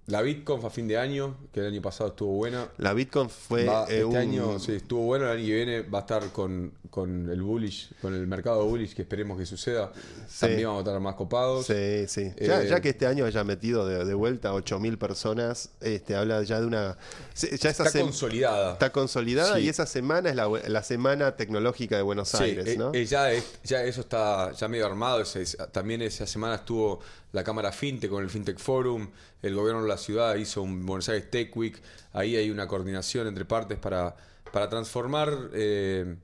la 0.07 0.21
Bitcoin 0.21 0.61
fue 0.61 0.69
a 0.69 0.71
fin 0.71 0.87
de 0.87 0.99
año, 0.99 1.35
que 1.53 1.61
el 1.61 1.67
año 1.69 1.81
pasado 1.81 2.11
estuvo 2.11 2.33
buena. 2.35 2.69
La 2.77 2.93
Bitcoin 2.93 3.31
fue 3.31 3.65
Va- 3.65 3.85
eh, 3.85 3.93
este 3.93 4.05
un- 4.05 4.17
año 4.17 4.59
sí, 4.59 4.73
estuvo 4.73 5.01
bueno, 5.05 5.25
el 5.33 5.39
año 5.39 5.47
que 5.47 5.55
viene 5.55 5.81
va 5.83 5.99
a 5.99 6.01
estar 6.03 6.31
con, 6.31 6.73
con 6.91 7.31
el 7.31 7.41
bullish, 7.41 7.91
con 8.03 8.15
el 8.15 8.27
mercado 8.27 8.67
bullish 8.67 8.95
que 8.95 9.01
esperemos 9.03 9.39
que 9.39 9.47
suceda. 9.47 9.93
Sí. 10.29 10.41
También 10.41 10.65
vamos 10.69 10.81
a 10.85 10.89
estar 10.91 11.01
más 11.01 11.15
copados. 11.15 11.67
Sí, 11.67 12.05
sí. 12.07 12.31
Ya, 12.39 12.63
Eh, 12.63 12.69
ya 12.69 12.81
que 12.83 12.91
este 12.91 13.07
año 13.07 13.25
haya 13.25 13.45
metido 13.45 13.87
de, 13.87 14.05
de 14.05 14.15
vuelta 14.15 14.53
8.000 14.53 14.99
personas, 14.99 15.71
este, 15.81 16.15
habla 16.17 16.43
ya 16.43 16.61
de 16.61 16.67
una... 16.67 16.99
Ya 17.35 17.71
esa 17.71 17.85
Está 17.85 18.01
consolidada. 18.01 18.73
está 18.75 18.93
consolidada 18.93 19.57
Sí. 19.57 19.63
y 19.63 19.69
esa 19.71 19.87
semana 19.87 20.29
es 20.29 20.37
la, 20.37 20.49
la 20.69 20.83
semana 20.83 21.35
tecnológica 21.37 21.97
de 21.97 22.03
Buenos 22.03 22.35
Aires, 22.35 22.67
eh, 22.67 22.77
¿no? 22.77 22.93
eh, 22.93 23.07
ya, 23.07 23.33
es- 23.33 23.59
ya 23.65 23.83
eso 23.85 24.03
está 24.03 24.53
ya 24.53 24.69
medio 24.69 24.85
armado. 24.87 25.23
es- 25.23 25.57
también 25.73 26.03
esa 26.03 26.27
semana 26.27 26.57
estuvo 26.57 27.01
la 27.35 27.43
Cámara 27.43 27.73
FinTech 27.73 28.09
con 28.09 28.23
el 28.23 28.31
FinTech 28.31 28.59
Forum. 28.59 29.11
El 29.43 29.55
gobierno 29.57 29.83
de 29.83 29.89
la 29.89 29.99
ciudad 29.99 30.37
hizo 30.37 30.63
un 30.63 30.87
Buenos 30.87 31.09
Aires 31.09 31.29
Tech 31.31 31.55
Week. 31.57 31.77
Ahí 32.13 32.37
hay 32.37 32.49
una 32.49 32.69
coordinación 32.69 33.27
entre 33.27 33.45
partes 33.45 33.77
para, 33.77 34.15
para 34.53 34.69
transformar, 34.69 35.51
eh, 35.53 36.15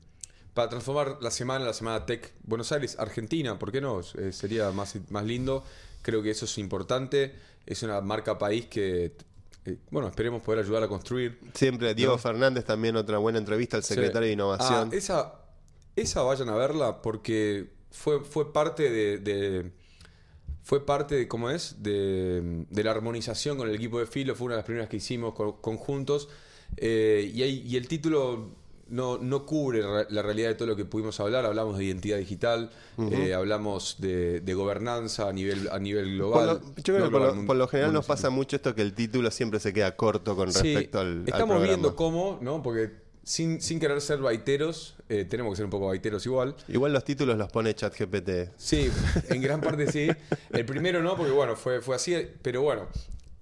para 0.54 0.68
transformar 0.68 1.18
la 1.20 1.32
semana, 1.32 1.64
la 1.64 1.72
semana 1.74 2.06
Tech 2.06 2.32
Buenos 2.44 2.70
Aires, 2.70 2.96
Argentina, 2.98 3.58
¿por 3.58 3.72
qué 3.72 3.80
no? 3.80 4.00
Eh, 4.18 4.32
sería 4.32 4.70
más, 4.70 4.94
más 5.10 5.24
lindo. 5.24 5.64
Creo 6.02 6.22
que 6.22 6.30
eso 6.30 6.44
es 6.44 6.56
importante. 6.58 7.34
Es 7.66 7.82
una 7.82 8.00
marca 8.00 8.38
país 8.38 8.66
que, 8.66 9.16
eh, 9.66 9.76
bueno, 9.90 10.06
esperemos 10.06 10.42
poder 10.42 10.64
ayudar 10.64 10.84
a 10.84 10.88
construir. 10.88 11.40
Siempre, 11.54 11.92
Diego 11.94 12.18
Fernández 12.18 12.64
también 12.64 12.94
otra 12.94 13.18
buena 13.18 13.38
entrevista 13.40 13.76
al 13.76 13.82
secretario 13.82 14.20
de 14.22 14.28
Sí. 14.28 14.32
Innovación. 14.34 14.90
Ah, 14.92 14.96
esa, 14.96 15.34
esa 15.96 16.22
vayan 16.22 16.48
a 16.50 16.54
verla 16.54 17.02
porque 17.02 17.68
fue, 17.90 18.20
fue 18.20 18.52
parte 18.52 18.88
de, 18.88 19.18
de- 19.18 19.79
fue 20.70 20.86
parte 20.86 21.16
de, 21.16 21.26
¿cómo 21.26 21.50
es? 21.50 21.82
De, 21.82 22.64
de 22.70 22.84
la 22.84 22.92
armonización 22.92 23.58
con 23.58 23.68
el 23.68 23.74
equipo 23.74 23.98
de 23.98 24.06
Filo, 24.06 24.36
fue 24.36 24.44
una 24.46 24.54
de 24.54 24.58
las 24.58 24.64
primeras 24.66 24.88
que 24.88 24.98
hicimos 24.98 25.34
con- 25.34 25.54
conjuntos. 25.60 26.28
Eh, 26.76 27.28
y, 27.34 27.42
hay- 27.42 27.64
y 27.66 27.76
el 27.76 27.88
título 27.88 28.50
no, 28.88 29.18
no 29.18 29.46
cubre 29.46 29.82
re- 29.82 30.06
la 30.10 30.22
realidad 30.22 30.48
de 30.50 30.54
todo 30.54 30.68
lo 30.68 30.76
que 30.76 30.84
pudimos 30.84 31.18
hablar. 31.18 31.44
Hablamos 31.44 31.76
de 31.76 31.84
identidad 31.86 32.18
digital, 32.18 32.70
eh, 33.10 33.34
hablamos 33.34 33.96
de, 33.98 34.40
de 34.42 34.54
gobernanza 34.54 35.28
a 35.28 35.32
nivel, 35.32 35.68
a 35.72 35.80
nivel 35.80 36.04
Por 36.04 36.14
global. 36.14 36.46
lo- 36.46 36.60
yo 36.76 36.82
creo 36.84 36.98
no 37.00 37.04
que 37.06 37.10
por 37.10 37.20
lo, 37.36 37.46
por 37.46 37.68
general 37.68 37.92
nos 37.92 38.06
pasa 38.06 38.30
mucho 38.30 38.54
esto 38.54 38.72
que 38.72 38.82
el 38.82 38.94
título 38.94 39.28
siempre 39.32 39.58
se 39.58 39.72
queda 39.72 39.96
corto 39.96 40.36
con 40.36 40.46
respecto 40.52 41.00
al, 41.00 41.06
al 41.22 41.28
Estamos 41.28 41.60
viendo 41.64 41.96
cómo, 41.96 42.38
¿no? 42.40 42.62
Porque 42.62 43.09
sin, 43.22 43.60
sin 43.60 43.78
querer 43.80 44.00
ser 44.00 44.18
baiteros, 44.18 44.94
eh, 45.08 45.24
tenemos 45.24 45.52
que 45.52 45.56
ser 45.56 45.64
un 45.64 45.70
poco 45.70 45.86
baiteros 45.88 46.24
igual. 46.26 46.54
Igual 46.68 46.92
los 46.92 47.04
títulos 47.04 47.36
los 47.38 47.50
pone 47.50 47.74
ChatGPT. 47.74 48.50
Sí, 48.56 48.90
en 49.28 49.40
gran 49.42 49.60
parte 49.60 49.90
sí. 49.90 50.08
El 50.52 50.64
primero 50.66 51.02
no, 51.02 51.16
porque 51.16 51.32
bueno, 51.32 51.56
fue, 51.56 51.80
fue 51.80 51.96
así, 51.96 52.14
pero 52.42 52.62
bueno. 52.62 52.88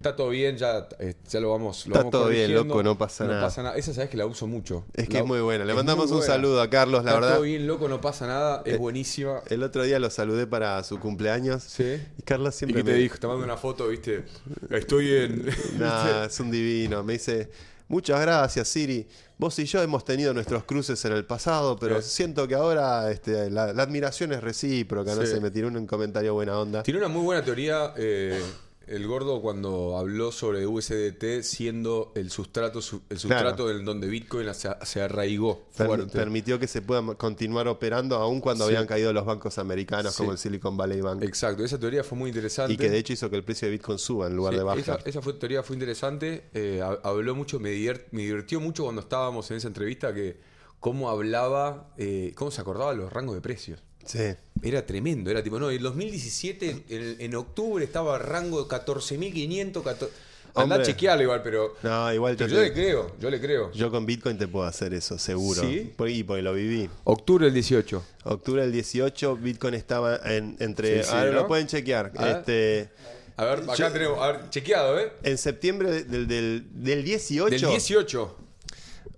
Está 0.00 0.14
todo 0.14 0.28
bien, 0.28 0.56
ya, 0.56 0.86
eh, 1.00 1.14
ya 1.28 1.40
lo 1.40 1.50
vamos 1.50 1.84
lo 1.88 1.94
Está 1.94 1.98
vamos 2.04 2.12
todo 2.12 2.28
bien, 2.28 2.54
loco, 2.54 2.84
no 2.84 2.96
pasa 2.96 3.24
nada. 3.24 3.40
pasa 3.42 3.64
nada. 3.64 3.76
Esa 3.76 3.92
sabes 3.92 4.08
que 4.08 4.16
la 4.16 4.26
uso 4.26 4.46
mucho. 4.46 4.84
Es 4.94 5.08
que 5.08 5.14
La- 5.14 5.20
es 5.22 5.26
muy 5.26 5.40
buena. 5.40 5.64
Le 5.64 5.74
mandamos 5.74 6.04
un 6.12 6.18
buena. 6.18 6.34
saludo 6.34 6.62
a 6.62 6.70
Carlos, 6.70 7.02
la 7.02 7.10
Está 7.10 7.14
verdad. 7.20 7.30
Eh, 7.30 7.34
todo 7.38 7.42
bien, 7.42 7.66
loco, 7.66 7.88
no 7.88 8.00
pasa 8.00 8.28
nada. 8.28 8.62
Es 8.64 8.78
buenísima. 8.78 9.40
El 9.50 9.64
otro 9.64 9.82
día 9.82 9.98
lo 9.98 10.08
saludé 10.10 10.46
para 10.46 10.84
su 10.84 11.00
cumpleaños. 11.00 11.64
Sí. 11.64 12.00
Y 12.16 12.22
Carlos 12.22 12.54
¿Y 12.54 12.58
siempre 12.58 12.84
te 12.84 12.92
me- 12.92 12.96
dijo? 12.96 13.18
Te 13.18 13.26
mando 13.26 13.42
una 13.42 13.56
foto, 13.56 13.88
viste. 13.88 14.22
Estoy 14.70 15.14
en. 15.16 15.46
Nah, 15.80 16.24
es 16.26 16.38
un 16.38 16.52
divino. 16.52 17.02
Me 17.02 17.14
dice, 17.14 17.50
muchas 17.88 18.20
gracias, 18.20 18.68
Siri. 18.68 19.06
Vos 19.38 19.58
y 19.58 19.64
yo 19.64 19.82
hemos 19.82 20.04
tenido 20.04 20.32
nuestros 20.34 20.64
cruces 20.64 21.04
en 21.04 21.12
el 21.12 21.24
pasado, 21.24 21.78
pero 21.78 22.00
Sí. 22.02 22.08
siento 22.10 22.46
que 22.48 22.54
ahora 22.54 23.10
este, 23.10 23.50
la, 23.50 23.72
la 23.72 23.82
admiración 23.82 24.32
es 24.32 24.40
recíproca. 24.42 25.14
No 25.14 25.22
Sí. 25.22 25.28
sé, 25.34 25.40
me 25.40 25.50
tiró 25.50 25.68
un 25.68 25.86
comentario 25.86 26.34
buena 26.34 26.58
onda. 26.58 26.82
Tiene 26.82 26.98
una 27.00 27.08
muy 27.08 27.22
buena 27.22 27.44
teoría 27.44 27.92
eh, 27.96 28.42
el 28.90 29.06
gordo 29.06 29.40
cuando 29.42 29.96
habló 29.98 30.32
sobre 30.32 30.66
USDT 30.66 31.42
siendo 31.42 32.12
el 32.14 32.30
sustrato, 32.30 32.80
su- 32.82 33.02
el 33.10 33.18
sustrato 33.18 33.70
en 33.70 33.84
donde 33.84 34.06
Bitcoin 34.08 34.52
se, 34.54 34.68
se 34.82 35.00
arraigó 35.02 35.66
Per- 35.76 36.06
permitió 36.08 36.58
que 36.58 36.66
se 36.66 36.82
pueda 36.82 37.02
continuar 37.14 37.68
operando 37.68 38.16
aun 38.16 38.40
cuando 38.40 38.64
Sí. 38.64 38.70
habían 38.74 38.86
caído 38.86 39.12
los 39.12 39.24
bancos 39.24 39.58
americanos 39.58 40.12
Sí. 40.14 40.18
como 40.18 40.32
el 40.32 40.38
Silicon 40.38 40.76
Valley 40.76 41.00
Bank. 41.00 41.22
Exacto, 41.22 41.64
esa 41.64 41.78
teoría 41.78 42.02
fue 42.04 42.18
muy 42.18 42.28
interesante. 42.30 42.72
Y 42.72 42.76
que 42.76 42.90
de 42.90 42.98
hecho 42.98 43.12
hizo 43.12 43.28
que 43.30 43.36
el 43.36 43.44
precio 43.44 43.66
de 43.66 43.72
Bitcoin 43.72 43.98
suba 43.98 44.26
en 44.26 44.36
lugar 44.36 44.54
Sí, 44.54 44.58
de 44.58 44.64
bajar. 44.64 44.78
esa, 44.80 44.98
esa 45.08 45.22
fue, 45.22 45.32
teoría 45.34 45.62
fue 45.62 45.76
interesante. 45.76 46.48
eh, 46.54 46.80
ha- 46.82 46.98
habló 47.08 47.34
mucho, 47.34 47.60
me, 47.60 47.70
divier- 47.70 48.06
me 48.10 48.22
divirtió 48.22 48.60
mucho 48.60 48.84
cuando 48.84 49.00
estábamos 49.02 49.50
en 49.50 49.58
esa 49.58 49.68
entrevista 49.68 50.12
que 50.14 50.40
cómo 50.80 51.10
hablaba, 51.10 51.92
eh, 51.96 52.32
cómo 52.36 52.50
se 52.50 52.60
acordaba 52.60 52.94
los 52.94 53.12
rangos 53.12 53.34
de 53.34 53.40
precios. 53.40 53.82
Sí. 54.04 54.34
Era 54.62 54.84
tremendo, 54.86 55.30
era 55.30 55.42
tipo, 55.42 55.58
no, 55.58 55.70
en 55.70 55.82
2017, 55.82 56.84
en, 56.88 57.16
en 57.20 57.34
octubre 57.36 57.84
estaba 57.84 58.18
rango 58.18 58.62
de 58.64 58.68
14.500, 58.68 59.82
14... 59.82 60.12
Andá 60.54 60.76
a 60.76 60.78
Hombre. 60.78 60.92
chequearlo 60.92 61.22
igual, 61.22 61.42
pero, 61.44 61.76
No, 61.82 62.12
igual 62.12 62.32
yo, 62.34 62.38
pero 62.46 62.50
yo 62.50 62.56
te- 62.56 62.68
le 62.68 62.72
creo, 62.72 63.16
yo 63.20 63.30
le 63.30 63.40
creo. 63.40 63.70
yo 63.72 63.90
con 63.92 64.06
Bitcoin 64.06 64.38
te 64.38 64.48
puedo 64.48 64.66
hacer 64.66 64.92
eso, 64.94 65.16
seguro. 65.18 65.60
¿Sí? 65.60 65.92
Por- 65.94 66.08
Y 66.08 66.24
porque 66.24 66.42
lo 66.42 66.54
viví. 66.54 66.88
Octubre 67.04 67.44
del 67.44 67.54
18. 67.54 68.02
Octubre 68.24 68.62
del 68.62 68.72
18, 68.72 69.36
Bitcoin 69.36 69.74
estaba 69.74 70.16
en, 70.24 70.56
entre. 70.58 71.04
Sí, 71.04 71.10
sí, 71.10 71.14
ahora 71.14 71.30
¿no? 71.30 71.36
lo 71.42 71.46
pueden 71.46 71.66
chequear. 71.68 72.12
A. 72.16 72.30
Este, 72.30 72.88
A 73.36 73.44
ver, 73.44 73.58
acá 73.60 73.74
Yo- 73.76 73.92
tenemos, 73.92 74.18
a 74.20 74.32
ver, 74.32 74.50
chequeado, 74.50 74.98
¿eh? 74.98 75.12
en 75.22 75.38
septiembre 75.38 76.02
del, 76.02 76.26
del, 76.26 76.64
del 76.72 77.04
18. 77.04 77.50
Del 77.50 77.60
18. 77.60 78.36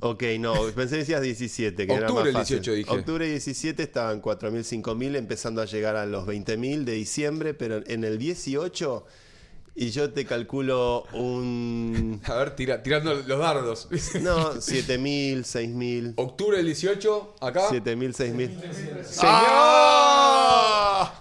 Ok, 0.03 0.23
no, 0.39 0.55
pensé 0.75 0.95
que 0.95 1.01
decías 1.01 1.21
17, 1.23 1.87
que 1.87 1.93
era 1.93 2.07
Octubre 2.07 2.23
más 2.23 2.25
del 2.25 2.35
fácil. 2.35 2.57
18 2.61 2.73
dije. 2.73 2.91
Octubre 2.91 3.27
17 3.29 3.83
estaban 3.83 4.23
4.000, 4.23 4.83
5.000, 4.83 5.17
empezando 5.17 5.61
a 5.61 5.67
llegar 5.67 5.97
a 5.97 6.07
los 6.07 6.27
20.000 6.27 6.85
de 6.85 6.93
diciembre, 6.93 7.53
pero 7.55 7.83
en 7.87 8.05
el 8.05 8.17
18, 8.19 9.05
y 9.75 9.91
yo 9.91 10.11
te 10.13 10.25
calculo 10.25 11.05
un. 11.13 12.21
A 12.27 12.35
ver, 12.35 12.57
tira- 12.57 12.83
tirando 12.83 13.15
los 13.15 13.39
dardos. 13.39 13.89
No, 14.23 14.55
7.000, 14.55 15.41
6.000. 15.41 16.13
Octubre 16.17 16.57
del 16.57 16.67
18, 16.67 17.35
acá. 17.41 17.69
7.000, 17.69 18.15
6.000. 18.15 18.51
¡Ah! 19.23 21.13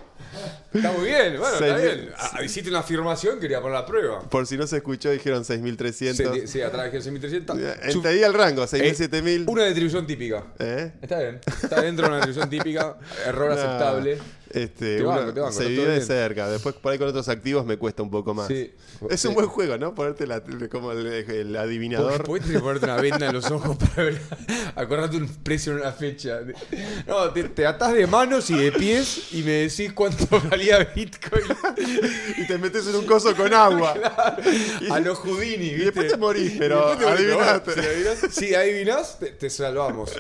Está 0.74 0.92
muy 0.92 1.06
bien, 1.24 1.40
bueno, 1.40 1.54
está 1.56 1.78
bien. 1.78 2.10
Ah, 2.18 2.44
Hiciste 2.44 2.70
una 2.70 2.80
afirmación, 2.80 3.40
quería 3.40 3.62
poner 3.62 3.80
la 3.80 3.86
prueba. 3.86 4.20
Por 4.22 4.46
si 4.48 4.58
no 4.58 4.66
se 4.68 4.78
escuchó, 4.78 5.10
dijeron 5.12 5.44
6.300. 5.44 6.14
Sí, 6.42 6.48
sí, 6.48 6.62
atrás 6.62 6.92
de 6.92 7.00
6.300. 7.00 7.92
Su- 7.92 7.98
Entendí 8.00 8.24
el 8.24 8.34
rango, 8.34 8.64
6.000, 8.68 8.82
Eh, 8.84 8.96
7.000. 8.96 9.46
Una 9.48 9.66
distribución 9.66 10.06
típica. 10.08 10.44
¿Eh? 10.60 10.92
Está 11.02 11.20
bien. 11.20 11.40
Está 11.64 11.82
dentro 11.82 12.06
de 12.06 12.10
una 12.10 12.26
distribución 12.26 12.50
típica. 12.50 12.98
Error 13.26 13.52
aceptable. 13.54 14.18
Este, 14.52 15.02
uno 15.02 15.10
banco, 15.10 15.34
te 15.34 15.40
banco, 15.42 15.54
se 15.54 15.68
vive 15.68 15.86
de 15.88 16.02
cerca. 16.02 16.48
Después 16.50 16.76
por 16.76 16.92
ahí 16.92 16.98
con 16.98 17.08
otros 17.08 17.30
activos 17.30 17.66
me 17.66 17.78
cuesta 17.78 18.02
un 18.04 18.10
poco 18.10 18.34
más. 18.34 18.48
Sí. 18.48 18.72
Es 19.10 19.24
un 19.26 19.34
buen 19.36 19.48
juego, 19.48 19.78
¿no? 19.78 19.94
Ponerte 19.96 20.26
la- 20.28 20.42
como 20.72 20.92
el, 20.92 21.06
el 21.08 21.56
adivinador. 21.56 22.24
Puedes 22.24 22.60
ponerte 22.60 22.86
una 22.86 22.98
venda 22.98 23.28
en 23.28 23.34
los 23.34 23.50
ojos 23.52 23.78
para 23.78 24.04
ver, 24.04 24.22
acordarte 24.76 25.18
un 25.18 25.28
precio 25.28 25.72
en 25.74 25.80
una 25.80 25.92
fecha. 25.92 26.40
No, 27.08 27.30
te, 27.32 27.44
te 27.44 27.66
atás 27.66 27.94
de 27.94 28.08
manos 28.08 28.50
y 28.50 28.58
de 28.58 28.72
pies 28.72 29.32
y 29.34 29.44
me 29.44 29.52
decís 29.52 29.94
cuánto 29.94 30.26
valía 30.50 30.80
Bitcoin. 30.96 31.44
y 32.38 32.48
te 32.48 32.58
metes 32.58 32.88
en 32.88 32.96
un 32.96 33.06
coso 33.06 33.36
con 33.36 33.54
agua. 33.54 33.94
A 34.92 35.00
los 35.00 35.20
Houdini, 35.20 35.66
Y 35.66 35.70
¿viste? 35.76 35.86
después 35.86 36.08
te 36.12 36.18
morís, 36.18 36.54
pero 36.58 36.98
te 36.98 37.06
adivinaste. 37.06 37.74
Si 37.74 37.80
adivinás, 37.86 38.20
si 38.34 38.56
adivinás, 38.56 39.20
te, 39.20 39.28
te 39.32 39.50
salvamos. 39.50 40.12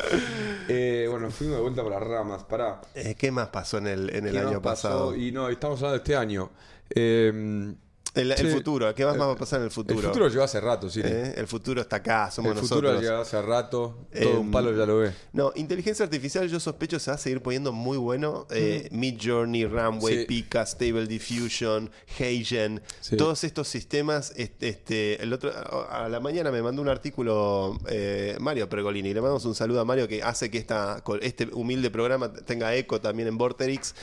Eh, 0.67 1.07
bueno, 1.09 1.31
fuimos 1.31 1.55
de 1.57 1.61
vuelta 1.61 1.81
por 1.83 1.91
las 1.91 2.03
ramas. 2.03 2.43
Pará. 2.43 2.81
Eh, 2.93 3.15
¿Qué 3.17 3.31
más 3.31 3.47
pasó 3.49 3.77
en 3.79 3.87
el, 3.87 4.09
en 4.19 4.27
el 4.27 4.33
¿Qué 4.33 4.39
año 4.39 4.61
pasó? 4.61 4.89
pasado? 4.89 5.15
Y 5.15 5.31
no, 5.31 5.49
estamos 5.49 5.79
hablando 5.79 5.93
de 5.93 5.97
este 6.03 6.15
año. 6.15 6.51
Eh, 6.89 7.75
El, 8.21 8.51
futuro, 8.51 8.93
¿qué 8.95 9.05
más 9.05 9.19
va 9.19 9.31
a 9.31 9.35
pasar 9.35 9.59
en 9.59 9.65
el 9.65 9.71
futuro? 9.71 9.99
el 9.99 10.05
futuro 10.05 10.27
lleva 10.29 10.45
hace 10.45 10.59
rato, 10.59 10.89
sí. 10.89 11.01
¿Eh? 11.03 11.33
El 11.37 11.47
futuro 11.47 11.81
está 11.81 11.97
acá, 11.97 12.29
somos 12.31 12.51
el 12.53 12.57
futuro 12.59 12.81
nosotros. 12.89 13.03
lleva 13.03 13.21
hace 13.21 13.41
rato. 13.41 14.07
Todo 14.13 14.39
un 14.39 14.45
Em, 14.47 14.51
palo 14.51 14.75
ya 14.75 14.85
lo 14.85 14.97
ve. 14.99 15.11
No, 15.33 15.51
inteligencia 15.55 16.03
artificial 16.05 16.47
yo 16.49 16.59
sospecho 16.59 16.99
se 16.99 17.11
va 17.11 17.15
a 17.15 17.17
seguir 17.17 17.41
poniendo 17.41 17.71
muy 17.71 17.97
bueno. 17.97 18.47
Eh, 18.51 18.87
Mid 18.91 19.17
Journey, 19.21 19.65
Runway, 19.65 20.19
Sí. 20.19 20.25
Pika, 20.25 20.65
Stable 20.65 21.07
Diffusion, 21.07 21.89
Heigen, 22.17 22.81
Sí. 23.01 23.17
todos 23.17 23.43
estos 23.43 23.67
sistemas. 23.67 24.33
Este, 24.35 24.69
este, 24.69 25.21
el 25.23 25.33
otro 25.33 25.51
a 25.89 26.07
la 26.09 26.19
mañana 26.19 26.51
me 26.51 26.61
mandó 26.61 26.81
un 26.81 26.89
artículo 26.89 27.77
eh, 27.87 28.35
Mario 28.39 28.67
Pregolini. 28.69 29.13
Le 29.13 29.21
mandamos 29.21 29.45
un 29.45 29.55
saludo 29.55 29.79
a 29.81 29.85
Mario 29.85 30.07
que 30.07 30.21
hace 30.23 30.49
que 30.49 30.57
esta, 30.57 31.03
este 31.21 31.47
humilde 31.53 31.89
programa 31.91 32.31
tenga 32.33 32.73
eco 32.75 32.99
también 33.01 33.27
en 33.27 33.37
Vorterix. 33.37 33.93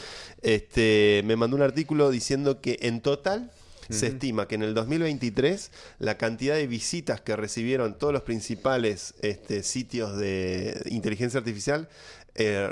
Este, 0.42 1.22
me 1.24 1.36
mandó 1.36 1.56
un 1.56 1.62
artículo 1.62 2.10
diciendo 2.10 2.60
que 2.60 2.78
en 2.82 3.00
total 3.00 3.50
se 3.90 4.08
estima 4.08 4.48
que 4.48 4.56
en 4.56 4.62
el 4.62 4.74
2023 4.74 5.70
la 5.98 6.16
cantidad 6.18 6.54
de 6.54 6.66
visitas 6.66 7.20
que 7.20 7.36
recibieron 7.36 7.98
todos 7.98 8.12
los 8.12 8.22
principales 8.22 9.14
este, 9.22 9.62
sitios 9.62 10.16
de 10.16 10.82
inteligencia 10.86 11.38
artificial, 11.38 11.88
eh, 12.38 12.70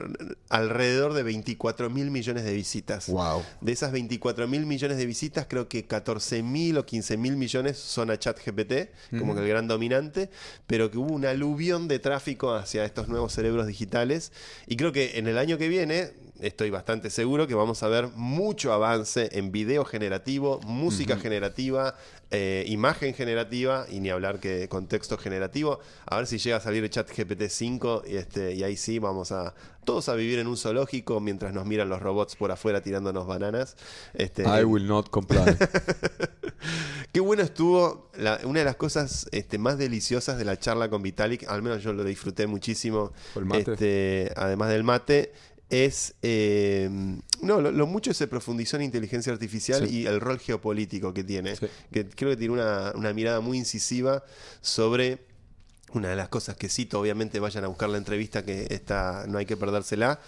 alrededor 0.48 1.14
de 1.14 1.22
24 1.22 1.90
mil 1.90 2.11
millones 2.11 2.44
de 2.44 2.53
visitas. 2.53 3.09
Wow. 3.09 3.42
De 3.61 3.72
esas 3.72 3.92
24 3.92 4.46
mil 4.48 4.66
millones 4.66 4.98
de 4.98 5.07
visitas, 5.07 5.46
creo 5.48 5.68
que 5.68 5.85
14 5.87 6.42
mil 6.42 6.79
o 6.79 6.87
15 6.87 7.16
mil 7.16 7.37
millones 7.37 7.79
son 7.79 8.11
a 8.11 8.18
ChatGPT, 8.18 8.90
como 9.18 9.35
que 9.35 9.40
el 9.40 9.48
gran 9.48 9.68
dominante, 9.68 10.31
pero 10.66 10.90
que 10.90 10.98
hubo 10.98 11.12
un 11.12 11.24
aluvión 11.24 11.88
de 11.88 11.98
tráfico 11.98 12.53
hacia 12.55 12.85
estos 12.85 13.09
nuevos 13.09 13.33
cerebros 13.33 13.66
digitales. 13.66 14.33
Y 14.66 14.77
creo 14.77 14.92
que 14.92 15.18
en 15.18 15.27
el 15.27 15.38
año 15.38 15.59
que 15.59 15.68
viene, 15.68 16.12
estoy 16.40 16.70
bastante 16.70 17.11
seguro 17.11 17.46
que 17.46 17.55
vamos 17.55 17.83
a 17.83 17.88
ver 17.88 18.09
mucho 18.14 18.72
avance 18.72 19.29
en 19.33 19.53
video 19.53 19.85
generativo, 19.85 20.61
música 20.66 21.16
generativa, 21.16 21.96
eh, 22.35 22.64
imagen 22.66 23.14
generativa 23.14 23.87
y 23.88 24.01
ni 24.01 24.11
hablar 24.11 24.40
que 24.40 24.68
contexto 24.68 25.16
generativo. 25.18 25.79
A 26.07 26.16
ver 26.16 26.27
si 26.27 26.38
llega 26.38 26.57
a 26.57 26.61
salir 26.61 26.88
ChatGPT 26.90 27.42
5 27.49 28.03
y, 28.07 28.16
este, 28.16 28.55
y 28.55 28.62
ahí 28.64 28.77
sí 28.77 28.99
vamos 28.99 29.31
a 29.33 29.55
todos 29.85 30.09
a 30.09 30.14
vivir 30.14 30.38
en 30.38 30.47
un 30.47 30.57
zoológico 30.57 31.20
mientras 31.20 31.53
nos 31.53 31.66
miran 31.66 31.88
los 31.88 32.01
robots 32.01 32.37
por 32.37 32.51
afuera 32.51 32.81
tirándonos 32.83 33.27
bananas. 33.27 33.77
Este, 34.14 34.42
I 34.42 34.64
will 34.64 34.87
not 34.87 35.11
comply. 35.11 35.38
Qué 37.12 37.20
bueno 37.20 37.42
estuvo. 37.42 38.11
la- 38.16 38.40
una 38.44 38.61
de 38.61 38.64
las 38.64 38.77
cosas 38.77 39.27
este, 39.33 39.59
más 39.59 39.79
deliciosas 39.79 40.38
de 40.38 40.44
la 40.44 40.59
charla 40.59 40.88
con 40.88 41.03
Vitalik, 41.03 41.49
al 41.49 41.62
menos 41.62 41.83
yo 41.83 41.92
lo 41.92 42.03
disfruté 42.05 42.47
muchísimo. 42.47 43.12
¿Por 43.35 43.42
el 43.42 43.49
mate? 43.49 43.73
este, 43.73 44.33
además 44.37 44.70
del 44.70 44.85
mate, 44.85 45.33
es. 45.70 46.14
eh, 46.22 46.88
no, 47.42 47.61
lo, 47.61 47.70
lo 47.72 47.87
mucho 47.87 48.14
se 48.14 48.27
profundizó 48.27 48.77
en 48.77 48.83
inteligencia 48.83 49.33
artificial 49.33 49.87
Sí. 49.88 50.00
y 50.00 50.07
el 50.07 50.20
rol 50.20 50.38
geopolítico 50.38 51.12
que 51.12 51.24
tiene. 51.24 51.56
Sí. 51.56 51.67
Que 51.92 52.08
creo 52.08 52.31
que 52.31 52.37
tiene 52.37 52.54
una, 52.54 52.92
una 52.94 53.12
mirada 53.12 53.40
muy 53.40 53.58
incisiva 53.58 54.25
sobre 54.60 55.27
una 55.92 56.08
de 56.08 56.17
las 56.17 56.29
cosas 56.29 56.56
que 56.56 56.69
cito, 56.69 56.98
obviamente 56.98 57.38
vayan 57.38 57.62
a 57.65 57.69
buscar 57.69 57.88
la 57.88 57.98
entrevista 57.98 58.44
que 58.44 58.67
está, 58.71 59.27
no 59.29 59.38
hay 59.38 59.46
que 59.46 59.56
perdérsela, 59.56 60.21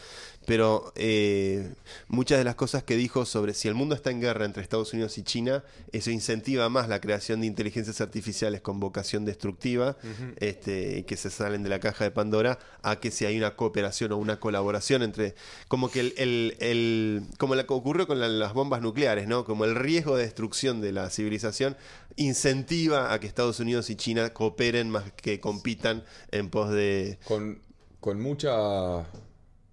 pero 0.47 0.93
eh, 0.95 1.75
muchas 2.09 2.39
de 2.39 2.45
las 2.45 2.55
cosas 2.55 2.83
que 2.85 2.97
dijo 2.97 3.27
sobre 3.27 3.53
si 3.53 3.69
el 3.69 3.75
mundo 3.75 3.95
está 3.95 4.11
en 4.11 4.21
guerra 4.21 4.45
entre 4.45 4.63
Estados 4.63 4.93
Unidos 4.93 5.19
y 5.19 5.23
China, 5.23 5.65
eso 5.93 6.11
incentiva 6.11 6.69
más 6.69 6.89
la 6.89 7.01
creación 7.01 7.41
de 7.41 7.47
inteligencias 7.49 8.01
artificiales 8.01 8.61
con 8.61 8.81
vocación 8.81 9.25
destructiva, 9.25 9.97
este, 10.39 11.05
que 11.05 11.17
se 11.17 11.31
salen 11.31 11.63
de 11.63 11.69
la 11.69 11.81
caja 11.81 12.05
de 12.05 12.11
Pandora, 12.11 12.59
a 12.83 13.01
que 13.01 13.11
si 13.11 13.27
hay 13.27 13.37
una 13.37 13.57
cooperación 13.57 14.13
o 14.13 14.17
una 14.17 14.39
colaboración 14.41 15.03
entre, 15.03 15.35
como 15.69 15.91
que 15.91 16.01
el, 16.01 16.15
el- 16.17 16.57
el- 16.61 17.23
como 17.39 17.55
la 17.55 17.67
que 17.67 17.75
ocurrió 17.75 18.07
con 18.07 18.21
la- 18.21 18.29
las 18.29 18.53
bombas 18.55 18.81
nucleares, 18.81 19.27
¿no? 19.27 19.45
Como 19.45 19.65
el 19.65 19.75
riesgo 19.75 20.17
de 20.17 20.25
destrucción 20.25 20.81
de 20.81 20.93
la 20.93 21.11
civilización 21.11 21.77
incentiva 22.17 23.13
a 23.13 23.21
que 23.21 23.27
Estados 23.27 23.61
Unidos 23.61 23.91
y 23.91 23.97
China 23.97 24.31
cooperen 24.33 24.91
más 24.91 25.11
que 25.13 25.41
compitan 25.41 26.05
en 26.31 26.51
pos 26.51 26.71
de 26.71 27.19
Con, 27.27 27.61
con 28.01 28.21
mucha. 28.21 29.07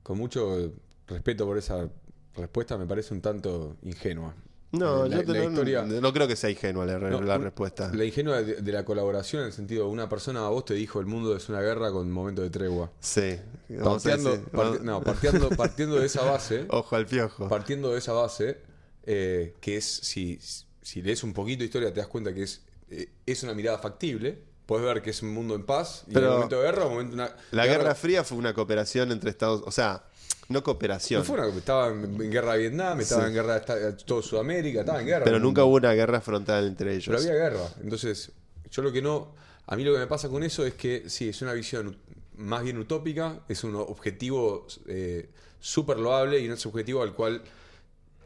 Con 0.04 0.18
mucho 0.18 0.74
respeto 1.08 1.45
por 1.45 1.58
esa 1.58 1.89
respuesta, 2.36 2.78
me 2.78 2.86
parece 2.86 3.14
un 3.14 3.22
tanto 3.22 3.78
ingenua. 3.84 4.34
No, 4.72 5.06
la, 5.08 5.18
yo 5.18 5.24
te- 5.24 5.34
la 5.34 5.43
no, 5.43 5.49
historia. 5.51 5.84
no- 5.84 6.01
no 6.01 6.12
creo 6.14 6.28
que 6.28 6.36
sea 6.36 6.49
ingenua 6.49 6.86
la, 6.86 6.97
No, 6.97 7.22
la 7.22 7.38
respuesta. 7.38 7.91
La 7.93 8.06
ingenua 8.06 8.41
de, 8.41 8.56
de 8.62 8.72
la 8.72 8.84
colaboración 8.84 9.43
en 9.43 9.47
el 9.49 9.54
sentido, 9.54 9.88
una 9.88 10.10
persona 10.10 10.43
a 10.45 10.49
vos 10.49 10.66
te 10.66 10.74
dijo 10.74 10.99
el 10.99 11.06
mundo 11.06 11.36
es 11.38 11.47
una 11.47 11.62
guerra 11.62 11.91
con 11.91 12.10
momento 12.12 12.41
de 12.41 12.49
tregua. 12.49 12.91
Sí. 12.99 13.38
Vamos 13.70 14.04
a 14.06 14.10
Partiendo, 14.10 14.32
decir- 14.32 14.82
no, 14.82 15.01
partiendo, 15.04 15.49
partiendo 15.58 15.95
de 15.99 16.08
esa 16.08 16.24
base, 16.24 16.66
Ojo 16.70 16.95
al 16.95 17.06
piojo. 17.06 17.47
partiendo 17.49 17.91
de 17.91 17.99
esa 17.99 18.14
base, 18.14 18.58
eh, 19.06 19.54
que 19.62 19.78
es, 19.78 19.86
si, 19.86 20.39
si 20.82 21.01
lees 21.04 21.24
un 21.24 21.34
poquito 21.34 21.60
de 21.60 21.66
historia, 21.66 21.93
te 21.93 21.99
das 21.99 22.08
cuenta 22.08 22.34
que 22.34 22.41
es, 22.43 22.64
eh, 22.89 23.10
es 23.28 23.43
una 23.43 23.54
mirada 23.54 23.78
factible. 23.78 24.39
Puedes 24.66 24.86
ver 24.86 25.01
que 25.01 25.09
es 25.09 25.22
un 25.22 25.34
mundo 25.34 25.55
en 25.55 25.66
paz 25.66 26.03
y 26.07 26.14
Pero- 26.14 26.28
en 26.28 26.34
momento 26.34 26.57
de 26.59 26.64
guerra, 26.64 26.86
un 26.86 26.91
momento 26.93 27.16
de 27.18 27.22
una. 27.24 27.36
La 27.51 27.66
Guerra 27.66 27.95
Fría 27.95 28.24
fue 28.24 28.38
una 28.38 28.53
cooperación 28.53 29.11
entre 29.11 29.30
Estados 29.30 29.61
O 29.66 29.72
sea, 29.72 30.03
no 30.47 30.64
cooperación. 30.64 31.20
No 31.22 31.26
fue 31.26 31.38
una, 31.39 31.47
estaba 31.57 31.88
en, 31.89 32.18
guerra 32.32 32.53
de 32.53 32.59
Vietnam, 32.59 32.99
estaba 33.01 33.24
Sí. 33.24 33.28
en 33.30 33.34
guerra 33.34 33.59
de 33.59 33.93
todo 34.05 34.22
Sudamérica, 34.22 34.82
estaba 34.82 34.99
en 35.01 35.07
guerra. 35.07 35.24
pero 35.26 35.38
el 35.38 35.43
nunca 35.43 35.61
mundo. 35.61 35.68
hubo 35.72 35.76
una 35.78 35.93
guerra 35.93 36.22
frontal 36.22 36.68
entre 36.68 36.91
ellos. 36.93 37.05
Pero 37.07 37.20
había 37.20 37.34
guerra. 37.34 37.68
Entonces, 37.82 38.32
yo 38.72 38.82
lo 38.82 38.91
que 38.91 39.01
no. 39.01 39.36
A 39.68 39.76
mí 39.76 39.84
lo 39.84 39.93
que 39.93 39.99
me 39.99 40.07
pasa 40.07 40.28
con 40.30 40.43
eso 40.43 40.66
es 40.66 40.74
que 40.74 41.09
sí, 41.09 41.30
es 41.30 41.41
una 41.41 41.53
visión 41.53 41.97
más 42.36 42.64
bien 42.64 42.78
utópica, 42.78 43.41
es 43.47 43.64
un 43.64 43.76
objetivo 43.76 44.66
eh, 44.88 45.30
súper 45.59 45.97
loable 45.99 46.39
y 46.39 46.47
un 46.49 46.57
objetivo 46.66 47.01
al 47.03 47.14
cual 47.14 47.41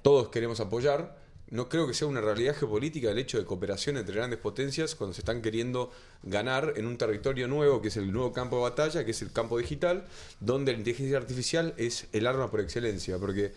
todos 0.01 0.29
queremos 0.29 0.59
apoyar. 0.59 1.17
No 1.49 1.69
creo 1.69 1.87
que 1.87 1.93
sea 1.93 2.07
una 2.07 2.19
realidad 2.19 2.55
geopolítica 2.55 3.09
el 3.09 3.17
hecho 3.19 3.37
de 3.37 3.45
cooperación 3.45 3.95
entre 3.97 4.15
grandes 4.15 4.37
potencias 4.39 4.95
cuando 4.95 5.13
se 5.13 5.21
están 5.21 5.41
queriendo 5.41 5.91
ganar 6.23 6.73
en 6.75 6.85
un 6.85 6.97
territorio 6.97 7.47
nuevo, 7.47 7.81
que 7.81 7.87
es 7.87 7.95
el 7.97 8.11
nuevo 8.11 8.33
campo 8.33 8.57
de 8.57 8.63
batalla, 8.63 9.05
que 9.05 9.11
es 9.11 9.21
el 9.21 9.31
campo 9.31 9.57
digital, 9.57 10.05
donde 10.41 10.73
la 10.73 10.79
inteligencia 10.79 11.17
artificial 11.17 11.73
es 11.77 12.07
el 12.11 12.27
arma 12.27 12.51
por 12.51 12.59
excelencia. 12.59 13.17
Porque 13.17 13.53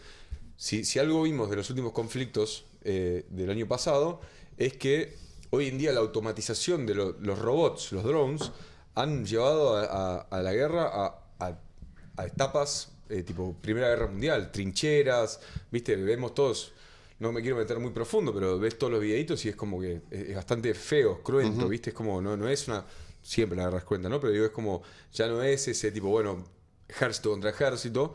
si, 0.57 0.85
si 0.85 1.01
algo 1.01 1.23
vimos 1.23 1.51
de 1.51 1.57
los 1.57 1.69
últimos 1.71 1.93
conflictos 1.93 2.65
eh, 2.85 3.27
del 3.31 3.51
año 3.51 3.67
pasado, 3.67 4.21
es 4.57 4.75
que 4.77 5.17
hoy 5.51 5.67
en 5.67 5.79
día 5.79 5.91
la 5.93 6.01
automatización 6.01 6.87
de 6.87 6.95
lo- 6.95 7.17
los 7.21 7.39
robots, 7.41 7.91
los 7.91 8.05
drones, 8.05 8.53
han 8.95 9.27
llevado 9.27 9.77
a, 9.77 10.27
la 10.43 10.53
guerra 10.53 11.17
a 11.39 12.27
etapas 12.27 12.93
eh, 13.09 13.23
tipo 13.23 13.57
Primera 13.61 13.89
Guerra 13.89 14.07
Mundial, 14.07 14.53
trincheras, 14.53 15.41
viste, 15.73 15.97
vemos 15.97 16.35
todos, 16.35 16.73
no 17.21 17.33
me 17.33 17.41
quiero 17.41 17.57
meter 17.57 17.79
muy 17.79 17.91
profundo, 17.91 18.35
pero 18.35 18.59
ves 18.59 18.77
todos 18.79 18.93
los 18.93 19.01
videitos 19.01 19.45
y 19.45 19.51
es 19.51 19.57
como 19.57 19.81
que 19.81 20.01
es, 20.11 20.35
bastante 20.35 20.75
feo, 20.75 21.23
cruento, 21.23 21.69
viste, 21.69 21.91
es 21.91 21.95
como, 21.97 22.21
no, 22.21 22.37
no 22.37 22.49
es 22.49 22.67
una, 22.69 22.85
siempre 23.23 23.57
la 23.57 23.65
guerra 23.65 23.79
es 23.79 23.85
cuenta, 23.85 24.09
¿no? 24.09 24.19
Pero 24.21 24.33
digo, 24.33 24.47
es 24.47 24.51
como, 24.51 24.83
ya 25.13 25.29
no 25.29 25.43
es 25.43 25.69
ese 25.69 25.93
tipo, 25.93 26.09
bueno, 26.09 26.45
ejército 26.89 27.31
contra 27.31 27.51
ejército, 27.51 28.15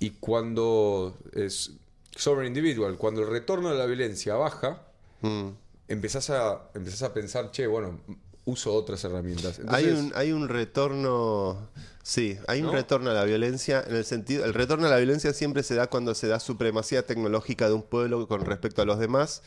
y 0.00 0.10
cuando 0.10 1.16
es 1.32 1.72
sovereign 2.14 2.48
individual, 2.48 2.96
cuando 2.98 3.22
el 3.22 3.28
retorno 3.28 3.70
de 3.70 3.78
la 3.78 3.86
violencia 3.86 4.34
baja, 4.34 4.82
Mm. 5.22 5.48
empezás 5.88 6.28
a, 6.28 6.70
empezás 6.74 7.02
a 7.02 7.14
pensar, 7.14 7.50
che, 7.50 7.66
bueno, 7.66 8.00
uso 8.44 8.74
otras 8.74 9.02
herramientas. 9.04 9.60
hay, 9.68 9.86
un, 9.86 10.12
hay 10.14 10.32
un 10.32 10.48
retorno. 10.48 11.68
Sí, 12.02 12.36
hay 12.46 12.60
un 12.60 12.66
¿No? 12.66 12.72
retorno 12.72 13.10
a 13.10 13.14
la 13.14 13.24
violencia. 13.24 13.82
En 13.86 13.96
el 13.96 14.04
sentido. 14.04 14.44
El 14.44 14.54
retorno 14.54 14.86
a 14.86 14.90
la 14.90 14.98
violencia 14.98 15.32
siempre 15.32 15.62
se 15.62 15.74
da 15.74 15.88
cuando 15.88 16.14
se 16.14 16.28
da 16.28 16.38
supremacía 16.40 17.06
tecnológica 17.06 17.68
de 17.68 17.74
un 17.74 17.82
pueblo 17.82 18.28
con 18.28 18.44
respecto 18.44 18.82
a 18.82 18.84
los 18.84 18.98
demás. 18.98 19.42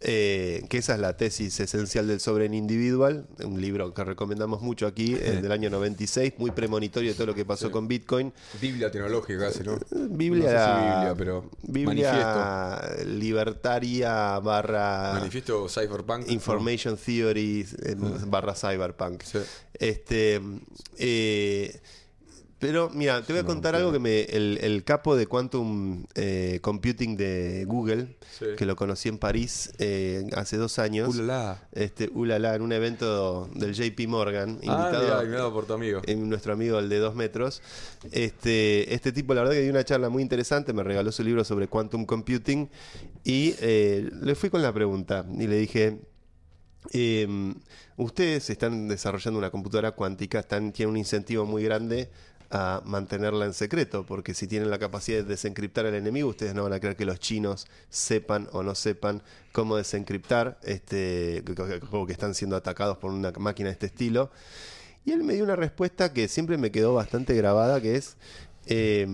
Eh, 0.00 0.64
que 0.68 0.78
esa 0.78 0.94
es 0.94 1.00
la 1.00 1.16
tesis 1.16 1.60
esencial 1.60 2.08
del 2.08 2.18
Sovereign 2.18 2.54
Individual, 2.54 3.26
un 3.44 3.60
libro 3.60 3.94
que 3.94 4.02
recomendamos 4.02 4.60
mucho 4.60 4.86
aquí, 4.86 5.14
el 5.14 5.42
del 5.42 5.52
año 5.52 5.70
96, 5.70 6.34
muy 6.38 6.50
premonitorio 6.50 7.10
de 7.10 7.14
todo 7.14 7.28
lo 7.28 7.34
que 7.34 7.44
pasó 7.44 7.70
con 7.70 7.86
Bitcoin. 7.86 8.32
Biblia 8.60 8.90
tecnológica 8.90 9.46
casi, 9.46 9.62
¿no? 9.62 9.78
Biblia, 9.90 10.44
No 10.44 10.58
sé 10.58 10.64
si 10.64 10.94
Biblia, 10.94 11.14
pero 11.16 11.50
Biblia 11.62 12.80
libertaria 13.06 14.38
barra 14.40 15.12
Manifiesto 15.14 15.68
Cypherpunk. 15.68 16.28
Information 16.30 16.96
Theory 16.96 17.66
eh, 17.84 17.94
barra 18.26 18.54
Cyberpunk. 18.54 19.22
Sí. 19.22 19.38
Este, 19.74 20.40
eh, 20.98 21.80
pero 22.62 22.90
mira, 22.90 23.20
te 23.22 23.32
voy 23.32 23.40
a 23.40 23.44
contar 23.44 23.74
algo 23.74 23.90
que 23.90 23.98
me, 23.98 24.20
el, 24.22 24.56
el 24.62 24.84
capo 24.84 25.16
de 25.16 25.26
Quantum 25.26 26.04
eh, 26.14 26.60
Computing 26.62 27.16
de 27.16 27.64
Google, 27.66 28.16
Sí. 28.38 28.46
que 28.56 28.64
lo 28.66 28.76
conocí 28.76 29.08
en 29.08 29.18
París 29.18 29.72
eh, 29.80 30.24
hace 30.36 30.56
dos 30.58 30.78
años. 30.78 31.08
Ulala. 31.16 31.68
Este, 31.72 32.08
ulala, 32.14 32.54
en 32.54 32.62
un 32.62 32.72
evento 32.72 33.48
del 33.54 33.74
JP 33.74 34.06
Morgan, 34.06 34.60
Ah, 34.60 34.64
invitado 34.90 35.02
mirá, 35.04 35.22
invitado 35.24 35.52
por 35.52 35.66
tu 35.66 35.72
amigo. 35.72 36.02
eh, 36.06 36.14
nuestro 36.14 36.52
amigo 36.52 36.78
el 36.78 36.88
de 36.88 36.98
dos 36.98 37.16
metros. 37.16 37.60
Este, 38.12 38.94
este 38.94 39.10
tipo, 39.10 39.34
la 39.34 39.40
verdad 39.42 39.54
que 39.56 39.62
dio 39.62 39.70
una 39.72 39.84
charla 39.84 40.08
muy 40.08 40.22
interesante, 40.22 40.72
me 40.72 40.84
regaló 40.84 41.10
su 41.10 41.24
libro 41.24 41.42
sobre 41.44 41.66
quantum 41.66 42.06
computing 42.06 42.70
y 43.24 43.54
eh, 43.60 44.08
le 44.22 44.34
fui 44.36 44.50
con 44.50 44.62
la 44.62 44.72
pregunta 44.72 45.26
y 45.36 45.48
le 45.48 45.56
dije, 45.56 45.98
eh, 46.92 47.54
ustedes 47.96 48.50
están 48.50 48.88
desarrollando 48.88 49.38
una 49.38 49.50
computadora 49.50 49.92
cuántica, 49.92 50.40
están, 50.40 50.72
tienen 50.72 50.90
un 50.90 50.96
incentivo 50.96 51.44
muy 51.46 51.62
grande 51.62 52.10
a 52.52 52.82
mantenerla 52.84 53.46
en 53.46 53.54
secreto, 53.54 54.04
porque 54.04 54.34
si 54.34 54.46
tienen 54.46 54.70
la 54.70 54.78
capacidad 54.78 55.18
de 55.18 55.24
desencriptar 55.24 55.86
al 55.86 55.94
enemigo, 55.94 56.28
ustedes 56.28 56.54
no 56.54 56.62
van 56.62 56.74
a 56.74 56.80
creer 56.80 56.96
que 56.96 57.06
los 57.06 57.18
chinos 57.18 57.66
sepan 57.88 58.48
o 58.52 58.62
no 58.62 58.74
sepan 58.74 59.22
cómo 59.52 59.76
desencriptar, 59.76 60.58
este, 60.62 61.42
como 61.90 62.06
que 62.06 62.12
están 62.12 62.34
siendo 62.34 62.54
atacados 62.54 62.98
por 62.98 63.10
una 63.10 63.32
máquina 63.32 63.70
de 63.70 63.72
este 63.72 63.86
estilo. 63.86 64.30
Y 65.04 65.12
él 65.12 65.24
me 65.24 65.34
dio 65.34 65.44
una 65.44 65.56
respuesta 65.56 66.12
que 66.12 66.28
siempre 66.28 66.58
me 66.58 66.70
quedó 66.70 66.92
bastante 66.94 67.34
grabada, 67.34 67.80
que 67.80 67.96
es, 67.96 68.16
eh, 68.66 69.06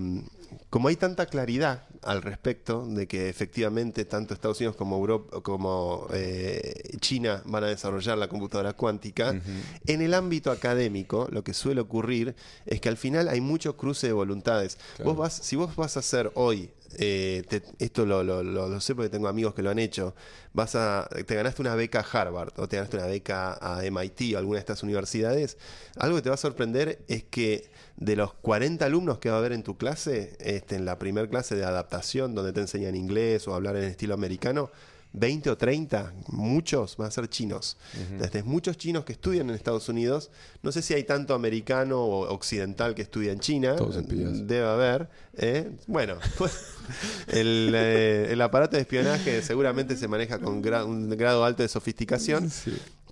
como 0.71 0.89
hay 0.89 0.97
tanta 0.97 1.27
claridad 1.27 1.85
al 2.03 2.23
respecto 2.23 2.87
de 2.87 3.07
que 3.09 3.29
efectivamente 3.29 4.05
tanto 4.05 4.35
Estados 4.35 4.59
Unidos 4.61 4.77
como 4.77 4.97
Europa, 4.97 5.41
como 5.43 6.07
eh, 6.13 6.97
China 7.01 7.43
van 7.47 7.65
a 7.65 7.69
desarrollar 7.69 8.17
la 8.19 8.29
computadora 8.29 8.73
cuántica, 8.75 9.41
en 9.87 10.01
el 10.03 10.15
ámbito 10.15 10.51
académico 10.51 11.29
lo 11.31 11.43
que 11.43 11.55
suele 11.55 11.81
ocurrir 11.81 12.35
es 12.67 12.81
que 12.81 12.89
al 12.89 12.97
final 12.97 13.29
hay 13.29 13.41
mucho 13.41 13.77
cruce 13.77 14.07
de 14.07 14.13
voluntades. 14.13 14.79
Claro. 14.97 15.11
Vos 15.11 15.17
vas, 15.19 15.35
si 15.35 15.57
vos 15.57 15.75
vas 15.77 15.97
a 15.97 16.01
hacer 16.01 16.31
hoy 16.35 16.71
eh, 16.99 17.43
te- 17.49 17.63
esto 17.79 18.07
lo, 18.07 18.23
lo- 18.25 18.43
lo- 18.43 18.67
lo 18.69 18.81
sé 18.81 18.95
porque 18.95 19.11
tengo 19.11 19.29
amigos 19.29 19.53
que 19.55 19.63
lo 19.63 19.69
han 19.71 19.79
hecho. 19.79 20.15
Vas 20.55 20.75
a, 20.75 21.07
te 21.27 21.35
ganaste 21.35 21.61
una 21.61 21.75
beca 21.75 22.01
a 22.01 22.21
Harvard 22.21 22.53
o 22.59 22.67
te 22.67 22.77
ganaste 22.77 22.97
una 22.97 23.07
beca 23.07 23.59
a 23.61 23.85
MIT 23.85 24.35
o 24.35 24.39
alguna 24.39 24.57
de 24.57 24.61
estas 24.61 24.83
universidades. 24.83 25.59
Algo 25.97 26.17
que 26.17 26.23
te 26.23 26.29
va 26.31 26.37
a 26.37 26.39
sorprender 26.39 27.05
es 27.09 27.25
que 27.25 27.71
de 27.99 28.17
los 28.17 28.33
40 28.35 28.85
alumnos 28.87 29.19
que 29.19 29.29
va 29.29 29.37
a 29.37 29.39
haber 29.41 29.53
en 29.53 29.63
tu 29.63 29.77
clase, 29.77 30.37
este, 30.41 30.77
en 30.77 30.85
la 30.85 30.99
primer 30.99 31.29
clase 31.29 31.57
de 31.57 31.65
adaptación, 31.65 32.35
donde 32.35 32.53
te 32.53 32.61
enseñan 32.61 32.95
inglés 32.95 33.47
o 33.49 33.55
hablar 33.55 33.77
en 33.77 33.85
estilo 33.85 34.15
americano, 34.15 34.71
20 35.15 35.49
o 35.51 35.57
30, 35.57 36.13
muchos 36.29 36.97
van 36.99 37.09
a 37.09 37.11
ser 37.11 37.29
chinos. 37.29 37.77
Desde 38.21 38.43
muchos 38.43 38.77
chinos 38.77 39.05
que 39.07 39.15
estudian 39.15 39.49
en 39.49 39.57
Estados 39.57 39.89
Unidos, 39.89 40.31
no 40.63 40.71
sé 40.71 40.83
si 40.83 40.93
hay 40.95 41.03
tanto 41.05 41.35
americano 41.35 41.99
o 42.05 42.29
occidental 42.33 42.95
que 42.95 43.03
estudia 43.03 43.33
en 43.33 43.41
China, 43.41 43.75
debe 44.47 44.67
haber. 44.67 45.09
¿eh? 45.39 45.71
Bueno, 45.87 46.19
pues, 46.37 46.53
el, 47.29 47.73
eh, 47.75 48.29
el 48.31 48.41
aparato 48.43 48.77
de 48.77 48.83
espionaje 48.83 49.43
seguramente 49.43 49.97
se 49.97 50.09
maneja 50.09 50.39
con 50.39 50.63
gra- 50.63 50.85
un 50.85 51.09
grado 51.11 51.43
alto 51.45 51.63
de 51.63 51.69
sofisticación, 51.71 52.51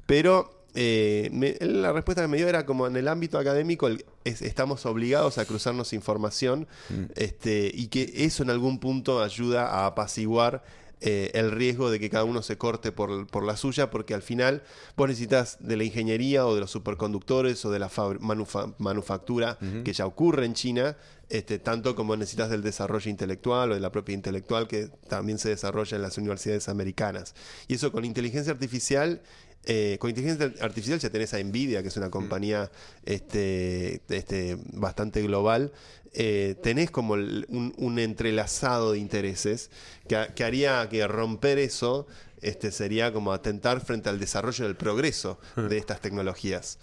pero 0.07 0.66
eh, 0.77 1.31
me- 1.33 1.57
la 1.61 1.93
respuesta 1.93 2.23
que 2.23 2.29
me 2.29 2.37
dio 2.37 2.49
era 2.49 2.65
como 2.67 2.87
en 2.87 2.97
el 2.97 3.09
ámbito 3.09 3.39
académico 3.39 3.89
el- 3.89 4.05
es- 4.25 4.43
estamos 4.43 4.85
obligados 4.87 5.39
a 5.39 5.45
cruzarnos 5.47 5.93
información 5.93 6.69
este, 7.17 7.71
y 7.75 7.89
que 7.89 8.13
eso 8.17 8.43
en 8.43 8.51
algún 8.51 8.79
punto 8.79 9.23
ayuda 9.23 9.69
a 9.69 9.87
apaciguar 9.87 10.63
eh, 11.03 11.31
el 11.35 11.51
riesgo 11.51 11.91
de 11.91 12.01
que 12.01 12.09
cada 12.09 12.25
uno 12.25 12.41
se 12.43 12.57
corte 12.57 12.91
por, 12.91 13.27
por 13.27 13.45
la 13.45 13.59
suya, 13.59 13.91
porque 13.91 14.15
al 14.15 14.23
final 14.23 14.63
vos 14.97 15.07
necesitas 15.09 15.59
de 15.61 15.77
la 15.77 15.85
ingeniería 15.85 16.47
o 16.47 16.55
de 16.55 16.61
los 16.63 16.71
superconductores 16.71 17.63
o 17.67 17.71
de 17.71 17.79
la 17.79 17.91
manufa- 17.91 18.75
manufactura 18.79 19.59
que 19.85 19.93
ya 19.93 20.07
ocurre 20.07 20.47
en 20.47 20.55
China, 20.55 20.97
este, 21.29 21.59
tanto 21.59 21.95
como 21.95 22.17
necesitas 22.17 22.49
del 22.49 22.63
desarrollo 22.63 23.11
intelectual 23.11 23.73
o 23.73 23.75
de 23.75 23.81
la 23.81 23.93
propia 23.93 24.15
intelectual 24.15 24.69
que 24.69 24.89
también 25.07 25.39
se 25.39 25.51
desarrolla 25.51 25.97
en 25.97 26.03
las 26.03 26.17
universidades 26.17 26.67
americanas. 26.71 27.35
Y 27.69 27.75
eso 27.75 27.93
con 27.93 28.07
inteligencia 28.07 28.53
artificial 28.55 29.21
eh, 29.67 29.97
con 30.01 30.11
inteligencia 30.11 30.53
artificial 30.65 30.99
ya 30.99 31.11
tenés 31.11 31.35
a 31.35 31.43
Nvidia, 31.43 31.83
que 31.83 31.89
es 31.89 31.97
una 31.97 32.09
compañía 32.11 32.71
este, 33.05 34.01
este, 34.09 34.57
bastante 34.73 35.23
global. 35.23 35.73
Eh, 36.13 36.55
tenés 36.63 36.91
como 36.91 37.13
un, 37.15 37.75
un 37.77 37.99
entrelazado 37.99 38.93
de 38.93 38.99
intereses 38.99 39.71
que, 40.09 40.17
ha- 40.17 40.29
que 40.35 40.45
haría 40.45 40.89
que 40.89 41.07
romper 41.07 41.59
eso 41.59 42.07
este, 42.41 42.71
sería 42.73 43.13
como 43.13 43.33
atentar 43.33 43.81
frente 43.85 44.09
al 44.09 44.19
desarrollo 44.19 44.65
del 44.65 44.77
progreso 44.77 45.39
de 45.57 45.77
estas 45.77 46.01
tecnologías. 46.01 46.79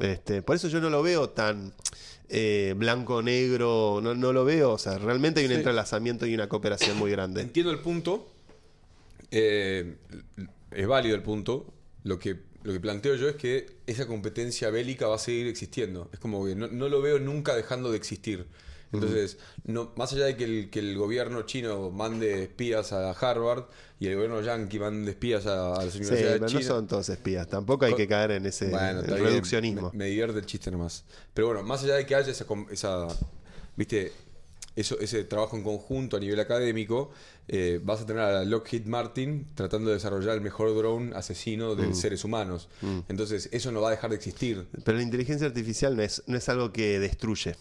Este, 0.00 0.42
por 0.42 0.56
eso 0.56 0.68
yo 0.68 0.80
no 0.80 0.88
lo 0.90 1.02
veo 1.02 1.28
tan 1.30 1.72
eh, 2.28 2.74
blanco-negro, 2.76 4.00
no, 4.02 4.14
no 4.14 4.32
lo 4.32 4.44
veo. 4.44 4.72
O 4.72 4.78
sea, 4.78 4.96
realmente 4.98 5.40
hay 5.40 5.46
un 5.46 5.52
Sí. 5.52 5.56
entrelazamiento 5.58 6.24
y 6.26 6.34
una 6.34 6.48
cooperación 6.48 6.96
muy 6.96 7.10
grande. 7.10 7.42
Entiendo 7.42 7.70
el 7.72 7.80
punto. 7.80 8.26
eh, 9.30 9.96
es 10.70 10.86
válido 10.86 11.14
el 11.14 11.22
punto. 11.22 11.66
Lo 12.04 12.18
que, 12.18 12.36
lo 12.62 12.72
que 12.72 12.80
planteo 12.80 13.14
yo 13.16 13.28
es 13.28 13.36
que 13.36 13.66
esa 13.86 14.06
competencia 14.06 14.70
bélica 14.70 15.06
va 15.08 15.16
a 15.16 15.18
seguir 15.18 15.46
existiendo. 15.46 16.10
Es 16.12 16.18
como 16.18 16.44
que 16.46 16.54
no, 16.56 16.68
no 16.68 16.88
lo 16.88 17.00
veo 17.02 17.18
nunca 17.18 17.54
dejando 17.54 17.90
de 17.90 17.96
existir. 17.96 18.46
Entonces, 18.92 19.38
no, 19.64 19.92
más 19.96 20.12
allá 20.12 20.26
de 20.26 20.36
que 20.36 20.44
el, 20.44 20.70
que 20.70 20.80
el 20.80 20.96
gobierno 20.98 21.42
chino 21.42 21.90
mande 21.90 22.42
espías 22.44 22.92
a 22.92 23.10
Harvard 23.12 23.64
y 23.98 24.06
el 24.08 24.16
gobierno 24.16 24.42
yankee 24.42 24.78
mande 24.78 25.10
espías 25.12 25.46
a, 25.46 25.80
a 25.80 25.84
las 25.84 25.96
Sí, 25.96 25.98
universidades 25.98 26.40
pero 26.40 26.50
no 26.50 26.60
chinas. 26.60 26.66
son 26.66 26.86
todos 26.86 27.08
espías. 27.08 27.48
Tampoco 27.48 27.86
hay 27.86 27.94
que 27.94 28.06
caer 28.06 28.32
en 28.32 28.46
ese 28.46 28.66
Bueno, 28.68 29.02
reduccionismo. 29.02 29.90
Me, 29.92 29.98
me 29.98 30.06
divierte 30.06 30.38
el 30.38 30.46
chiste 30.46 30.70
nomás. 30.70 31.04
Pero 31.34 31.48
bueno, 31.48 31.62
más 31.62 31.82
allá 31.84 31.94
de 31.96 32.06
que 32.06 32.14
haya 32.14 32.30
esa, 32.30 32.46
esa 32.70 33.08
viste, 33.76 34.12
eso, 34.76 34.98
ese 35.00 35.24
trabajo 35.24 35.56
en 35.56 35.62
conjunto 35.64 36.16
a 36.16 36.20
nivel 36.20 36.40
académico, 36.40 37.10
eh, 37.54 37.78
vas 37.84 38.00
a 38.00 38.06
tener 38.06 38.22
a 38.22 38.44
Lockheed 38.44 38.86
Martin 38.86 39.46
tratando 39.54 39.90
de 39.90 39.96
desarrollar 39.96 40.34
el 40.34 40.40
mejor 40.40 40.74
drone 40.74 41.14
asesino 41.14 41.74
Mm. 41.74 41.76
de 41.76 41.94
seres 41.94 42.24
humanos. 42.24 42.68
Entonces, 43.08 43.48
eso 43.52 43.70
no 43.70 43.80
va 43.82 43.88
a 43.88 43.90
dejar 43.92 44.10
de 44.10 44.16
existir. 44.16 44.66
Pero 44.84 44.96
la 44.96 45.04
inteligencia 45.04 45.46
artificial 45.46 45.94
no 45.94 46.02
es, 46.02 46.22
no 46.26 46.36
es 46.38 46.48
algo 46.48 46.72
que 46.72 46.98
destruye, 46.98 47.54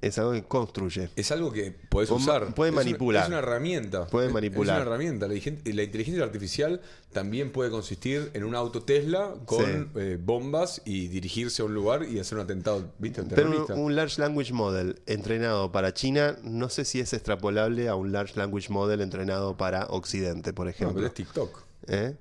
es 0.00 0.18
algo 0.18 0.32
que 0.32 0.44
construye. 0.44 1.08
Es 1.16 1.30
algo 1.32 1.50
que 1.52 1.74
ma- 1.92 2.02
usar. 2.02 2.54
puede 2.54 2.70
Es 2.70 2.74
una- 2.76 2.84
manipular. 2.84 3.22
es 3.24 3.28
una 3.28 3.38
herramienta. 3.38 4.06
Puede 4.06 4.28
manipular. 4.28 4.76
Es 4.76 4.82
una 4.82 4.90
herramienta. 4.90 5.26
La, 5.26 5.34
igen- 5.34 5.60
la 5.74 5.82
inteligencia 5.82 6.22
artificial 6.22 6.80
también 7.14 7.50
puede 7.50 7.70
consistir 7.70 8.30
en 8.34 8.44
un 8.44 8.54
auto 8.54 8.82
Tesla 8.82 9.32
con 9.46 9.64
Sí. 9.64 9.88
eh, 10.00 10.18
bombas 10.22 10.82
y 10.84 11.08
dirigirse 11.08 11.62
a 11.62 11.64
un 11.64 11.72
lugar 11.72 12.04
y 12.04 12.18
hacer 12.18 12.36
un 12.36 12.44
atentado, 12.44 12.92
¿viste? 12.98 13.22
Un 13.22 13.28
Pero 13.30 13.66
un 13.74 13.96
Large 13.96 14.20
Language 14.20 14.52
Model 14.52 15.00
entrenado 15.06 15.72
para 15.72 15.94
China, 15.94 16.36
no 16.42 16.68
sé 16.68 16.84
si 16.84 17.00
es 17.00 17.14
extrapolable 17.14 17.88
a 17.88 17.94
un 17.94 18.12
Large 18.12 18.34
Language 18.36 18.68
Model 18.70 19.00
entrenado 19.00 19.15
para 19.56 19.86
Occidente, 19.86 20.52
por 20.52 20.66
No, 20.66 20.70
ejemplo. 20.70 20.94
pero 20.96 21.06
es 21.06 21.14
TikTok. 21.14 21.62
¿Eh? 21.88 22.14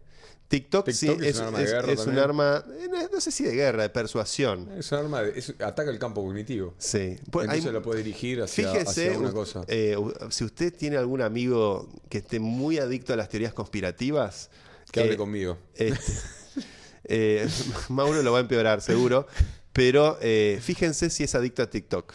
TikTok, 0.47 0.89
sí 0.91 1.07
es, 1.09 1.21
es 1.21 1.39
un 1.39 1.45
arma 1.45 1.61
es- 1.63 1.71
guerra 1.71 1.91
es 1.91 1.99
un 1.99 2.05
también. 2.05 2.23
arma, 2.23 2.63
eh, 2.79 2.87
no, 2.89 3.07
no 3.11 3.19
sé 3.19 3.31
si 3.31 3.43
de 3.43 3.53
guerra, 3.55 3.81
de 3.81 3.89
persuasión. 3.89 4.69
Es 4.77 4.91
un 4.91 4.99
arma, 4.99 5.23
de- 5.23 5.43
ataca 5.65 5.89
el 5.89 5.97
campo 5.97 6.21
cognitivo. 6.23 6.75
Sí. 6.77 7.17
Pues 7.31 7.45
Entonces 7.45 7.65
hay- 7.65 7.71
lo 7.73 7.81
puede 7.81 8.03
dirigir 8.03 8.41
hacia, 8.43 8.71
Fíjese, 8.71 9.07
hacia 9.07 9.19
una 9.19 9.31
cosa. 9.33 9.63
eh, 9.67 9.97
si 10.29 10.43
usted 10.43 10.71
tiene 10.73 10.97
algún 10.97 11.21
amigo 11.21 11.89
que 12.09 12.19
esté 12.19 12.39
muy 12.39 12.77
adicto 12.77 13.11
a 13.13 13.15
las 13.15 13.27
teorías 13.29 13.53
conspirativas, 13.55 14.51
que 14.91 14.99
hable 15.01 15.13
eh, 15.13 15.17
conmigo. 15.17 15.57
este, 15.73 16.13
eh, 17.05 17.47
Mauro 17.89 18.21
lo 18.21 18.31
va 18.31 18.37
a 18.37 18.41
empeorar, 18.41 18.81
seguro. 18.81 19.27
Pero 19.73 20.17
fíjense 20.61 21.09
si 21.09 21.23
es 21.23 21.35
adicto 21.35 21.61
a 21.63 21.69
TikTok. 21.69 22.13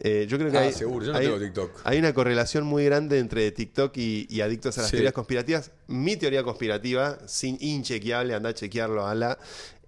Eh, 0.00 0.26
yo 0.28 0.38
creo 0.38 0.50
que 0.50 0.58
Ah, 0.58 0.62
hay, 0.62 0.72
seguro, 0.72 1.04
yo 1.06 1.12
no 1.12 1.18
hay- 1.18 1.24
tengo 1.26 1.38
TikTok. 1.40 1.80
hay 1.84 1.98
una 1.98 2.12
correlación 2.14 2.64
muy 2.64 2.84
grande 2.84 3.18
entre 3.18 3.50
TikTok 3.50 3.96
y, 3.96 4.26
y 4.30 4.40
adictos 4.42 4.78
a 4.78 4.82
las 4.82 4.90
Sí. 4.90 4.96
teorías 4.96 5.12
conspirativas. 5.12 5.72
Mi 5.88 6.16
teoría 6.16 6.42
conspirativa, 6.44 7.18
sin 7.26 7.58
inchequeable, 7.60 8.34
anda 8.34 8.50
a 8.50 8.54
chequearlo, 8.54 9.06
ala, 9.06 9.38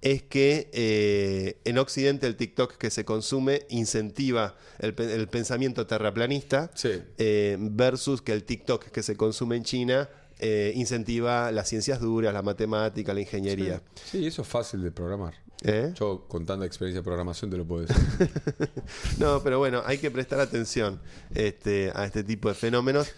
es 0.02 0.22
que 0.22 0.68
eh, 0.72 1.58
en 1.64 1.76
Occidente 1.78 2.26
el 2.26 2.34
TikTok 2.34 2.76
que 2.78 2.90
se 2.90 3.04
consume 3.04 3.66
incentiva 3.68 4.56
el, 4.78 4.94
pe- 4.94 5.14
el 5.14 5.28
pensamiento 5.28 5.86
terraplanista 5.86 6.70
Sí. 6.74 6.90
eh, 7.18 7.56
versus 7.61 8.22
que 8.22 8.32
el 8.32 8.44
TikTok 8.44 8.86
que 8.86 9.02
se 9.02 9.16
consume 9.16 9.56
en 9.56 9.64
China 9.64 10.08
eh, 10.42 10.72
incentiva 10.74 11.52
las 11.52 11.68
ciencias 11.68 12.00
duras, 12.00 12.32
la 12.32 12.40
matemática, 12.40 13.12
la 13.12 13.20
ingeniería. 13.20 13.82
Sí, 14.11 14.26
eso 14.26 14.40
es 14.40 14.48
fácil 14.48 14.82
de 14.82 14.90
programar. 14.90 15.34
¿Eh? 15.62 15.92
Yo, 15.94 16.24
con 16.26 16.46
tanta 16.46 16.64
experiencia 16.64 17.00
de 17.00 17.04
programación, 17.04 17.50
te 17.50 17.58
lo 17.58 17.66
puedo 17.66 17.82
decir. 17.86 17.96
No, 19.18 19.42
pero 19.42 19.58
bueno, 19.58 19.82
hay 19.84 19.98
que 19.98 20.11
prestar 20.11 20.40
atención 20.40 21.00
este, 21.34 21.92
a 21.94 22.06
este 22.06 22.24
tipo 22.24 22.48
de 22.48 22.54
fenómenos. 22.54 23.12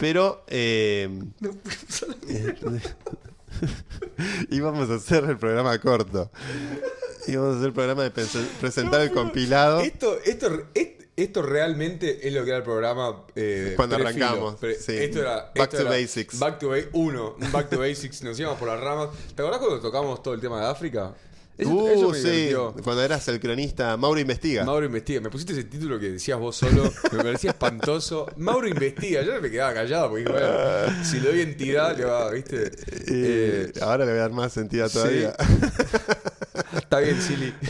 Pero 0.00 0.42
eh, 0.48 1.10
íbamos 4.50 4.90
a 4.90 4.94
hacer 4.94 5.24
el 5.24 5.38
programa 5.38 5.78
corto. 5.78 6.30
Íbamos 7.26 7.54
a 7.54 7.56
hacer 7.58 7.68
el 7.68 7.72
programa 7.74 8.02
de 8.04 8.10
presentar 8.10 9.00
el 9.02 9.12
compilado. 9.12 9.80
esto, 9.80 10.18
esto, 10.24 10.66
est- 10.74 11.02
esto 11.14 11.42
realmente 11.42 12.26
es 12.26 12.32
lo 12.32 12.42
que 12.42 12.48
era 12.50 12.58
el 12.58 12.64
programa 12.64 13.24
eh, 13.36 13.74
Cuando 13.76 13.96
prefilo. 13.96 14.26
arrancamos, 14.26 14.56
sí. 14.80 14.94
Esto 14.96 15.20
era, 15.20 15.52
Back 15.54 15.56
esto 15.56 15.76
to 15.76 15.82
era 15.82 15.90
basics. 15.90 16.38
Back 16.38 16.58
to 16.58 16.68
ba- 16.70 16.76
uno, 16.94 17.36
un 17.38 17.52
Back 17.52 17.68
to 17.70 17.78
Basics. 17.78 18.22
Nos 18.22 18.38
íbamos 18.40 18.58
por 18.58 18.68
las 18.68 18.80
ramas. 18.80 19.10
¿Te 19.34 19.42
acordás 19.42 19.60
cuando 19.60 19.80
tocamos 19.80 20.22
todo 20.22 20.34
el 20.34 20.40
tema 20.40 20.60
de 20.60 20.66
África? 20.68 21.14
Eso, 21.58 21.70
Uh, 21.70 21.86
eso 21.88 22.08
me 22.10 22.18
sí, 22.18 22.28
divirtió. 22.30 22.74
cuando 22.82 23.02
eras 23.02 23.28
el 23.28 23.38
cronista, 23.38 23.96
Mauro 23.96 24.18
investiga. 24.18 24.64
Mauro 24.64 24.86
investiga. 24.86 25.20
Me 25.20 25.28
pusiste 25.30 25.52
ese 25.52 25.64
título 25.64 25.98
que 26.00 26.12
decías 26.12 26.38
vos 26.38 26.56
solo. 26.56 26.90
Me 27.12 27.18
parecía 27.22 27.50
espantoso. 27.50 28.26
Mauro 28.36 28.66
investiga. 28.66 29.22
Yo 29.22 29.40
me 29.40 29.50
quedaba 29.50 29.74
callado 29.74 30.08
porque 30.10 30.24
bueno, 30.24 31.04
si 31.04 31.20
le 31.20 31.28
doy 31.28 31.40
entidad, 31.42 31.96
le 31.96 32.04
va, 32.06 32.30
¿viste? 32.30 32.66
Eh, 32.66 32.72
Eh, 33.08 33.72
ahora 33.82 34.04
le 34.06 34.12
voy 34.12 34.18
a 34.18 34.22
dar 34.22 34.32
más 34.32 34.52
sentido 34.52 34.88
todavía. 34.88 35.34
está 36.76 37.00
bien, 37.00 37.20
Silly. 37.20 37.54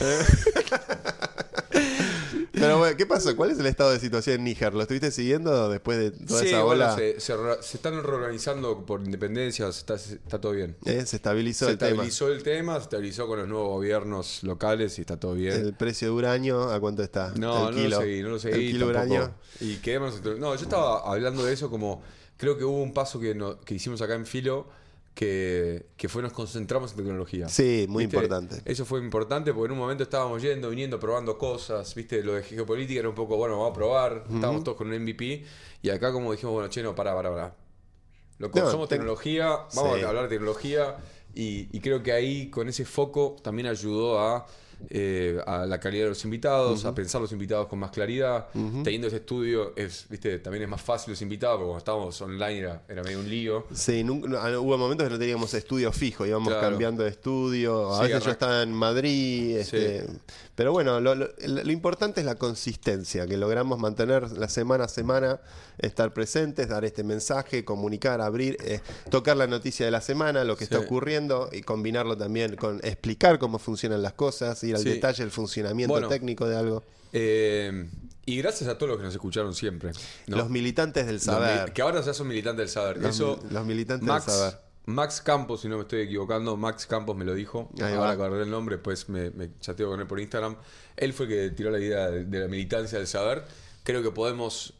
Pero 2.53 2.79
bueno, 2.79 2.97
¿qué 2.97 3.07
pasó? 3.07 3.35
¿Cuál 3.35 3.51
es 3.51 3.59
el 3.59 3.67
estado 3.67 3.91
de 3.93 3.99
situación 3.99 4.37
en 4.37 4.45
Níger? 4.45 4.75
¿Lo 4.75 4.83
estuviste 4.83 5.11
siguiendo 5.11 5.69
después 5.71 5.99
de 5.99 6.11
toda 6.11 6.41
Sí, 6.41 6.49
esa 6.49 6.63
bueno, 6.63 6.85
ola? 6.85 6.95
se, 6.97 7.19
se 7.21 7.35
se 7.63 7.77
están 7.79 8.03
reorganizando 8.03 8.85
por 8.85 9.01
independencias. 9.03 9.79
Está, 9.79 9.95
está 9.95 10.41
todo 10.41 10.53
bien. 10.53 10.77
Eh, 10.85 11.05
Se 11.07 11.17
estabilizó 11.17 11.65
Se 11.67 11.73
el 11.73 11.79
tema. 11.79 11.91
estabilizó 11.91 12.29
el 12.29 12.43
tema, 12.43 12.77
se 12.77 12.83
estabilizó 12.83 13.27
con 13.27 13.39
los 13.39 13.49
nuevos 13.49 13.69
gobiernos 13.71 14.43
locales 14.43 14.99
y 14.99 15.01
está 15.01 15.19
todo 15.19 15.35
bien. 15.35 15.55
El 15.55 15.75
precio 15.75 16.09
de 16.09 16.15
uranio, 16.15 16.71
¿a 16.71 16.79
cuánto 16.79 17.03
está? 17.03 17.33
No, 17.37 17.69
el 17.71 17.75
no 17.77 17.83
kilo. 17.83 17.97
lo 17.97 18.03
seguí, 18.03 18.23
no 18.23 18.29
lo 18.29 18.39
seguí. 18.39 18.67
El 18.67 18.73
kilo 18.73 18.87
uranio. 18.89 19.35
Y 19.61 19.77
quedémonos. 19.77 20.21
No, 20.39 20.55
yo 20.55 20.63
estaba 20.63 21.11
hablando 21.11 21.45
de 21.45 21.53
eso 21.55 21.71
como. 21.71 22.03
Creo 22.37 22.59
que 22.59 22.65
hubo 22.65 22.83
un 22.83 22.93
paso 22.93 23.21
que, 23.21 23.35
no- 23.35 23.61
que 23.61 23.75
hicimos 23.75 24.03
acá 24.03 24.15
en 24.15 24.27
Filo 24.27 24.67
que, 25.15 25.87
que 25.97 26.09
fue 26.09 26.23
nos 26.23 26.33
concentramos 26.33 26.93
en 26.93 26.97
tecnología. 26.99 27.49
Sí, 27.49 27.87
muy 27.89 28.05
¿Viste? 28.05 28.17
importante. 28.17 28.63
Eso 28.65 28.85
fue 28.85 29.01
importante 29.01 29.53
porque 29.53 29.67
en 29.67 29.73
un 29.73 29.79
momento 29.79 30.03
estábamos 30.05 30.41
yendo, 30.43 30.71
viniendo, 30.71 30.99
probando 30.99 31.37
cosas. 31.39 31.95
¿Viste? 31.95 32.23
Lo 32.23 32.35
de 32.35 32.43
geopolítica 32.43 33.01
era 33.01 33.09
un 33.09 33.15
poco, 33.15 33.37
bueno, 33.37 33.57
vamos 33.59 33.71
a 33.71 33.75
probar. 33.75 34.25
Estábamos 34.33 34.65
todos 34.65 34.77
con 34.79 34.89
un 34.89 34.99
MVP. 35.03 35.45
Y 35.83 35.91
acá, 35.91 36.13
como 36.13 36.33
dijimos, 36.33 36.55
bueno, 36.55 36.69
che, 36.71 36.83
no, 36.83 36.95
pará, 36.95 37.15
pará, 37.15 37.31
pará. 37.31 37.55
No, 38.39 38.49
somos 38.71 38.89
te- 38.89 38.97
tecnología, 38.97 39.49
vamos 39.75 39.99
Sí. 39.99 40.03
a 40.03 40.09
hablar 40.09 40.25
de 40.25 40.31
tecnología. 40.31 40.97
Y, 41.35 41.69
y 41.77 41.81
creo 41.81 42.03
que 42.03 42.13
ahí, 42.13 42.51
con 42.51 42.69
ese 42.69 42.85
foco, 42.85 43.37
también 43.43 43.67
ayudó 43.69 44.19
a, 44.19 44.47
eh, 44.91 45.39
a 45.47 45.67
la 45.67 45.79
calidad 45.81 46.05
de 46.05 46.09
los 46.11 46.25
invitados, 46.25 46.85
a 46.85 46.95
pensar 46.95 47.21
los 47.21 47.33
invitados 47.33 47.67
con 47.69 47.79
más 47.79 47.91
claridad. 47.91 48.49
Teniendo 48.85 49.07
ese 49.09 49.17
estudio, 49.17 49.73
es, 49.77 50.07
¿viste? 50.09 50.39
también 50.39 50.65
es 50.65 50.69
más 50.69 50.83
fácil 50.83 51.13
los 51.13 51.23
invitados, 51.23 51.57
porque 51.57 51.67
cuando 51.69 51.79
estábamos 51.79 52.21
online 52.23 52.59
era, 52.59 52.83
era 52.89 53.03
medio 53.03 53.21
un 53.21 53.29
lío. 53.29 53.67
Sí, 53.75 54.03
nun- 54.05 54.29
no, 54.29 54.39
ah, 54.39 54.59
hubo 54.59 54.77
momentos 54.79 55.07
que 55.07 55.13
no 55.13 55.19
teníamos 55.19 55.53
estudio 55.55 55.93
fijo, 55.93 56.27
íbamos 56.27 56.49
Claro. 56.49 56.69
cambiando 56.71 57.03
de 57.05 57.11
estudio. 57.11 57.93
A 57.95 57.99
Sí, 57.99 58.09
veces 58.13 58.25
yo 58.25 58.31
estaba 58.31 58.63
en 58.63 58.73
Madrid. 58.73 59.57
este, 59.59 60.07
Pero 60.55 60.73
bueno, 60.73 61.01
lo, 61.01 61.15
lo- 61.15 61.29
lo 61.39 61.73
importante 61.73 62.21
es 62.21 62.27
la 62.27 62.35
consistencia, 62.35 63.27
que 63.27 63.37
logramos 63.37 63.79
mantener 63.79 64.31
la 64.33 64.49
semana 64.49 64.85
a 64.85 64.89
semana, 64.89 65.41
estar 65.79 66.13
presentes, 66.13 66.69
dar 66.69 66.85
este 66.85 67.03
mensaje, 67.05 67.65
comunicar, 67.65 68.21
abrir, 68.21 68.57
eh, 68.65 68.81
tocar 69.11 69.37
la 69.37 69.47
noticia 69.47 69.87
de 69.87 69.91
la 69.93 70.01
semana, 70.01 70.45
lo 70.45 70.57
que 70.57 70.65
está 70.65 70.79
ocurriendo 70.79 71.49
y 71.53 71.63
combinarlo 71.63 72.17
también 72.17 72.57
con 72.57 72.81
explicar 72.85 73.39
cómo 73.39 73.59
funcionan 73.59 74.03
las 74.03 74.13
cosas, 74.13 74.63
ir 74.73 74.77
al 74.77 74.83
Sí. 74.83 74.89
detalle, 74.91 75.23
el 75.25 75.31
funcionamiento 75.31 75.93
Bueno. 75.93 76.09
técnico 76.09 76.47
de 76.49 76.57
algo. 76.57 76.83
Eh, 77.13 77.89
y 78.27 78.37
gracias 78.39 78.69
a 78.71 78.79
todos 78.79 78.91
los 78.91 78.99
que 78.99 79.05
nos 79.05 79.15
escucharon 79.15 79.55
siempre. 79.55 79.93
¿no? 80.27 80.37
Los 80.39 80.51
militantes 80.51 81.07
del 81.07 81.21
saber. 81.21 81.65
mil- 81.65 81.73
que 81.73 81.83
ahora 81.83 82.01
ya 82.01 82.15
son 82.15 82.29
militantes 82.29 82.59
del 82.59 82.69
saber. 82.69 82.99
Los 82.99 83.15
Eso, 83.17 83.41
los 83.51 83.67
militantes 83.67 84.07
Max, 84.07 84.27
del 84.27 84.35
saber. 84.35 84.59
Max 84.87 85.21
Campos, 85.21 85.61
si 85.61 85.69
no 85.69 85.77
me 85.77 85.83
estoy 85.83 86.01
equivocando, 86.03 86.57
Max 86.57 86.87
Campos 86.87 87.17
me 87.17 87.25
lo 87.25 87.35
dijo. 87.35 87.71
Ahí 87.81 87.95
ahora 87.95 88.11
acordé 88.13 88.43
el 88.43 88.51
nombre, 88.51 88.77
después 88.77 89.09
me, 89.09 89.31
me 89.31 89.51
chateo 89.61 89.89
con 89.91 90.01
él 90.01 90.07
por 90.07 90.19
Instagram. 90.19 90.57
Él 90.97 91.13
fue 91.13 91.27
el 91.27 91.31
que 91.51 91.51
tiró 91.57 91.71
la 91.71 91.79
idea 91.79 92.11
de, 92.11 92.25
de 92.25 92.39
la 92.41 92.49
militancia 92.49 92.99
del 92.99 93.07
saber. 93.07 93.45
Creo 93.85 94.03
que 94.03 94.11
podemos. 94.11 94.75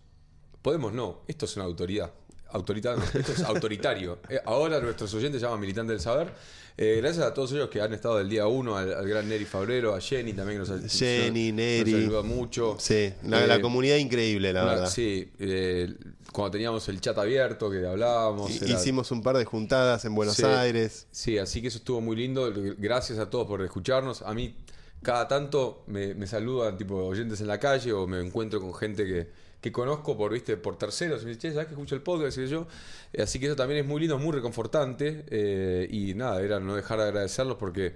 Podemos 0.63 0.93
no, 0.93 1.23
esto 1.27 1.45
es 1.47 1.57
una 1.57 1.65
autoridad. 1.65 2.13
Autoritario. 2.53 3.03
Esto 3.15 3.33
es 3.33 3.43
autoritario. 3.45 4.19
Eh, 4.29 4.39
ahora 4.45 4.81
nuestros 4.81 5.13
oyentes 5.15 5.41
llaman 5.43 5.61
militantes 5.61 5.95
del 5.95 6.01
saber. 6.01 6.33
Eh, 6.79 6.99
gracias 7.03 7.27
a 7.27 7.35
todos 7.35 7.53
ellos 7.53 7.69
que 7.69 7.83
han 7.83 7.93
estado 7.93 8.17
del 8.17 8.31
día 8.31 8.47
uno, 8.47 8.77
al, 8.79 8.95
al 8.95 9.07
gran 9.07 9.29
Neri 9.29 9.45
Fabrero, 9.45 9.95
a 9.95 10.01
Jenny 10.01 10.33
también 10.33 10.63
que 10.63 10.69
nos, 10.71 10.93
Jenny, 10.93 11.49
nos- 11.53 11.57
Neri. 11.57 11.93
nos 11.93 12.01
ayuda 12.01 12.23
mucho. 12.23 12.77
Sí, 12.79 13.13
la, 13.25 13.45
Eh, 13.45 13.47
la 13.47 13.61
comunidad 13.61 13.97
increíble, 13.97 14.53
la 14.55 14.63
una- 14.63 14.73
verdad. 14.73 14.91
Sí, 14.91 15.31
eh, 15.39 15.93
cuando 16.33 16.53
teníamos 16.53 16.89
el 16.89 16.99
chat 17.03 17.19
abierto 17.19 17.71
que 17.71 17.87
hablábamos. 17.87 18.51
Era- 18.63 18.71
Hicimos 18.73 19.11
un 19.11 19.23
par 19.23 19.37
de 19.37 19.45
juntadas 19.45 20.07
en 20.07 20.15
Buenos 20.15 20.37
Sí. 20.37 20.45
Aires. 20.45 21.07
Sí, 21.11 21.37
así 21.37 21.61
que 21.61 21.69
eso 21.69 21.77
estuvo 21.77 22.01
muy 22.01 22.17
lindo. 22.17 22.51
Gracias 22.79 23.19
a 23.19 23.29
todos 23.29 23.47
por 23.47 23.61
escucharnos. 23.61 24.23
A 24.23 24.33
mí, 24.33 24.55
cada 25.03 25.29
tanto 25.29 25.85
me, 25.89 26.15
me 26.15 26.27
saludan 26.27 26.79
tipo 26.79 26.95
oyentes 26.95 27.41
en 27.43 27.49
la 27.49 27.61
calle 27.61 27.93
o 27.93 28.07
me 28.07 28.19
encuentro 28.25 28.63
con 28.63 28.73
gente 28.73 29.05
que, 29.05 29.29
que 29.63 29.73
conozco 29.73 30.17
por, 30.19 30.33
viste, 30.33 30.59
por 30.59 30.77
terceros. 30.77 31.23
Y 31.23 31.25
me 31.25 31.31
dicen, 31.31 31.41
che, 31.51 31.53
¿sabes 31.55 31.69
que 31.69 31.73
escucho 31.75 31.95
el 31.95 32.03
podcast? 32.03 32.37
Y 32.37 32.47
yo. 32.49 32.67
Eh, 33.15 33.23
Así 33.23 33.39
que 33.41 33.47
eso 33.47 33.57
también 33.57 33.81
es 33.81 33.87
muy 33.87 34.01
lindo, 34.01 34.19
muy 34.19 34.33
reconfortante. 34.33 35.25
eh, 35.29 35.89
y 35.91 36.13
nada, 36.15 36.43
era 36.43 36.61
no 36.61 36.75
dejar 36.77 36.99
de 36.99 37.05
agradecerlos 37.05 37.57
porque 37.57 37.95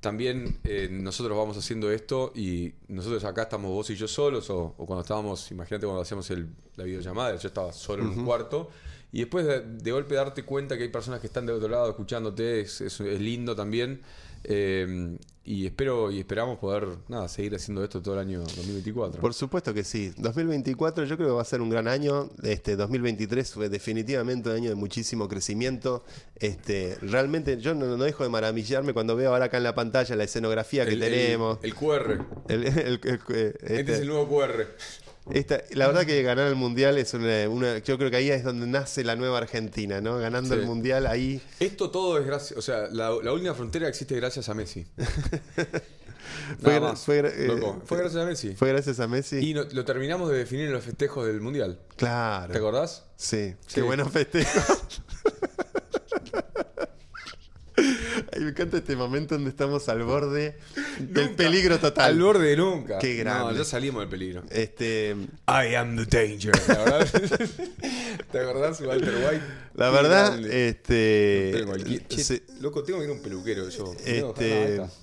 también 0.00 0.58
eh, 0.64 0.88
nosotros 0.90 1.36
vamos 1.36 1.56
haciendo 1.56 1.90
esto 1.90 2.32
y 2.34 2.72
nosotros 2.88 3.24
acá 3.24 3.42
estamos 3.42 3.70
vos 3.72 3.90
y 3.90 3.96
yo 3.96 4.06
solos 4.06 4.48
o, 4.50 4.74
o 4.78 4.86
cuando 4.86 5.00
estábamos, 5.02 5.50
imagínate 5.50 5.86
cuando 5.86 6.02
hacíamos 6.02 6.30
el- 6.30 6.48
la 6.76 6.84
videollamada, 6.84 7.34
yo 7.36 7.48
estaba 7.48 7.72
solo 7.72 8.02
en 8.04 8.10
un 8.10 8.24
cuarto 8.24 8.70
y 9.10 9.20
después 9.20 9.46
de, 9.46 9.60
de 9.62 9.90
golpe 9.92 10.14
darte 10.14 10.44
cuenta 10.44 10.76
que 10.76 10.84
hay 10.84 10.90
personas 10.90 11.18
que 11.20 11.26
están 11.26 11.46
de 11.46 11.52
otro 11.54 11.68
lado 11.68 11.88
escuchándote 11.90 12.60
es, 12.60 12.80
es- 12.82 13.00
es 13.00 13.20
lindo 13.20 13.56
también 13.56 14.02
eh, 14.44 15.16
y 15.46 15.64
espero 15.66 16.10
y 16.10 16.18
esperamos 16.18 16.58
poder 16.58 16.88
nada 17.08 17.28
seguir 17.28 17.54
haciendo 17.54 17.82
esto 17.84 18.02
todo 18.02 18.14
el 18.14 18.20
año 18.20 18.40
2024. 18.40 19.20
Por 19.20 19.32
supuesto 19.32 19.72
que 19.72 19.84
sí. 19.84 20.12
2024 20.18 21.04
yo 21.04 21.16
creo 21.16 21.28
que 21.28 21.34
va 21.34 21.42
a 21.42 21.44
ser 21.44 21.60
un 21.60 21.70
gran 21.70 21.86
año. 21.88 22.28
Este 22.42 22.74
2023 22.76 23.52
fue 23.52 23.68
definitivamente 23.68 24.50
un 24.50 24.56
año 24.56 24.68
de 24.70 24.74
muchísimo 24.74 25.28
crecimiento. 25.28 26.04
Este, 26.34 26.96
realmente 27.00 27.58
yo 27.60 27.74
no, 27.74 27.96
no 27.96 28.04
dejo 28.04 28.24
de 28.24 28.28
maravillarme 28.30 28.92
cuando 28.92 29.14
veo 29.16 29.32
ahora 29.32 29.46
acá 29.46 29.56
en 29.56 29.62
la 29.62 29.74
pantalla 29.74 30.16
la 30.16 30.24
escenografía 30.24 30.84
que 30.84 30.94
El- 30.94 31.00
tenemos. 31.00 31.58
El, 31.62 31.74
QR. 31.74 32.24
El- 32.48 32.64
el- 32.66 32.78
el- 32.78 33.00
Este, 33.04 33.48
este- 33.80 33.92
es 33.94 34.00
el 34.00 34.08
nuevo 34.08 34.28
QR. 34.28 34.66
Esta- 35.32 35.62
la 35.72 35.86
verdad 35.86 36.04
que 36.06 36.22
ganar 36.22 36.46
el 36.48 36.54
mundial 36.56 36.98
es 36.98 37.12
una, 37.14 37.48
una- 37.48 37.78
yo 37.78 37.98
creo 37.98 38.10
que 38.10 38.16
ahí 38.16 38.30
es 38.30 38.44
donde 38.44 38.66
nace 38.66 39.02
la 39.04 39.16
nueva 39.16 39.38
Argentina, 39.38 40.00
¿no? 40.00 40.18
Ganando 40.18 40.54
Sí. 40.54 40.60
el 40.60 40.66
mundial 40.66 41.06
ahí. 41.06 41.40
Esto 41.60 41.90
todo 41.90 42.18
es 42.18 42.26
gracias, 42.26 42.58
o 42.58 42.62
sea, 42.62 42.88
la, 42.90 43.10
la 43.22 43.32
única 43.32 43.54
frontera 43.54 43.88
existe 43.88 44.14
gracias 44.16 44.48
a 44.48 44.54
Messi. 44.54 44.86
Fue 46.60 46.80
más. 46.80 47.08
eh, 47.08 47.46
Loco, 47.48 47.82
fue 47.84 47.98
gracias 47.98 48.22
a 48.22 48.26
Messi. 48.26 48.54
Fue 48.54 48.68
gracias 48.68 48.98
a 49.00 49.06
Messi. 49.08 49.38
Y 49.38 49.54
no- 49.54 49.64
lo 49.64 49.84
terminamos 49.84 50.30
de 50.30 50.38
definir 50.38 50.66
en 50.66 50.72
los 50.72 50.84
festejos 50.84 51.26
del 51.26 51.40
Mundial. 51.40 51.78
claro. 51.96 52.52
¿Te 52.52 52.58
acordás? 52.58 53.04
Sí, 53.16 53.54
Sí. 53.66 53.74
qué 53.76 53.82
buenos 53.82 54.10
festejos. 54.10 55.02
me 58.46 58.52
encanta 58.52 58.76
este 58.78 58.94
momento 58.96 59.34
donde 59.34 59.50
estamos 59.50 59.88
al 59.88 60.02
borde 60.04 60.56
del 60.98 61.26
Nunca. 61.26 61.36
peligro 61.36 61.78
total. 61.78 62.04
Al 62.12 62.20
borde 62.20 62.48
de 62.48 62.56
nunca. 62.56 62.98
Qué 62.98 63.14
grande. 63.16 63.52
No, 63.52 63.58
ya 63.58 63.64
salimos 63.64 64.00
del 64.02 64.08
peligro. 64.08 64.44
Este, 64.50 65.16
I 65.48 65.74
am 65.74 65.96
the 65.96 66.04
danger. 66.06 66.52
¿Te 66.58 66.72
acordás? 66.72 67.12
¿Te 68.32 68.38
acordás, 68.38 68.80
Walter 68.80 69.14
White? 69.14 69.42
la 69.74 69.90
verdad, 69.90 70.30
grande. 70.32 70.68
este, 70.68 71.64
Che, 72.08 72.22
sí, 72.24 72.42
Loco, 72.60 72.82
tengo 72.84 73.00
que 73.00 73.04
ir 73.06 73.10
a 73.10 73.14
un 73.14 73.20
peluquero 73.22 73.68
yo. 73.68 73.94
Tengo 74.04 74.28
este, 74.30 74.78
bajar 74.78 74.96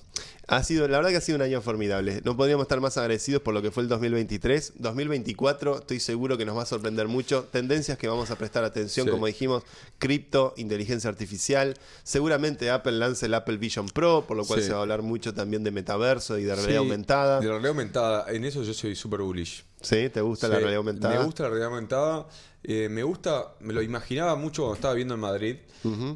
ha 0.57 0.63
sido, 0.63 0.87
la 0.87 0.97
verdad 0.97 1.11
que 1.11 1.17
ha 1.17 1.21
sido 1.21 1.35
un 1.37 1.41
año 1.41 1.61
formidable. 1.61 2.21
No 2.23 2.35
podríamos 2.37 2.63
estar 2.63 2.79
más 2.81 2.97
agradecidos 2.97 3.41
por 3.41 3.53
lo 3.53 3.61
que 3.61 3.71
fue 3.71 3.83
el 3.83 3.89
2023. 3.89 4.73
2024, 4.77 5.79
estoy 5.79 5.99
seguro 5.99 6.37
que 6.37 6.45
nos 6.45 6.57
va 6.57 6.63
a 6.63 6.65
sorprender 6.65 7.07
mucho. 7.07 7.43
Tendencias 7.51 7.97
que 7.97 8.07
vamos 8.07 8.31
a 8.31 8.35
prestar 8.37 8.63
atención, 8.63 9.05
Sí. 9.07 9.11
como 9.11 9.25
dijimos, 9.27 9.63
cripto, 9.99 10.53
inteligencia 10.57 11.09
artificial. 11.09 11.75
Seguramente 12.03 12.69
Apple 12.71 12.93
lance 12.93 13.25
el 13.25 13.33
Apple 13.33 13.57
Vision 13.57 13.87
Pro, 13.87 14.25
por 14.27 14.37
lo 14.37 14.45
cual 14.45 14.61
Sí. 14.61 14.67
se 14.67 14.73
va 14.73 14.79
a 14.79 14.81
hablar 14.83 15.01
mucho 15.01 15.33
también 15.33 15.63
de 15.63 15.71
metaverso 15.71 16.37
y 16.37 16.43
de 16.43 16.55
realidad 16.55 16.71
Sí, 16.71 16.75
aumentada. 16.77 17.39
De 17.39 17.47
realidad 17.47 17.69
aumentada. 17.69 18.25
En 18.31 18.45
eso 18.45 18.63
yo 18.63 18.73
soy 18.73 18.95
súper 18.95 19.21
bullish. 19.21 19.63
¿Sí? 19.81 20.09
¿Te 20.09 20.21
gusta 20.21 20.47
la 20.47 20.55
realidad 20.55 20.77
aumentada? 20.77 21.19
Me 21.19 21.25
gusta 21.25 21.43
la 21.43 21.49
realidad 21.49 21.69
aumentada. 21.69 22.27
Eh, 22.63 22.87
me 22.89 23.03
gusta, 23.03 23.55
me 23.59 23.73
lo 23.73 23.81
imaginaba 23.81 24.35
mucho 24.37 24.61
cuando 24.61 24.75
estaba 24.75 24.93
viendo 24.93 25.15
en 25.15 25.19
Madrid, 25.19 25.57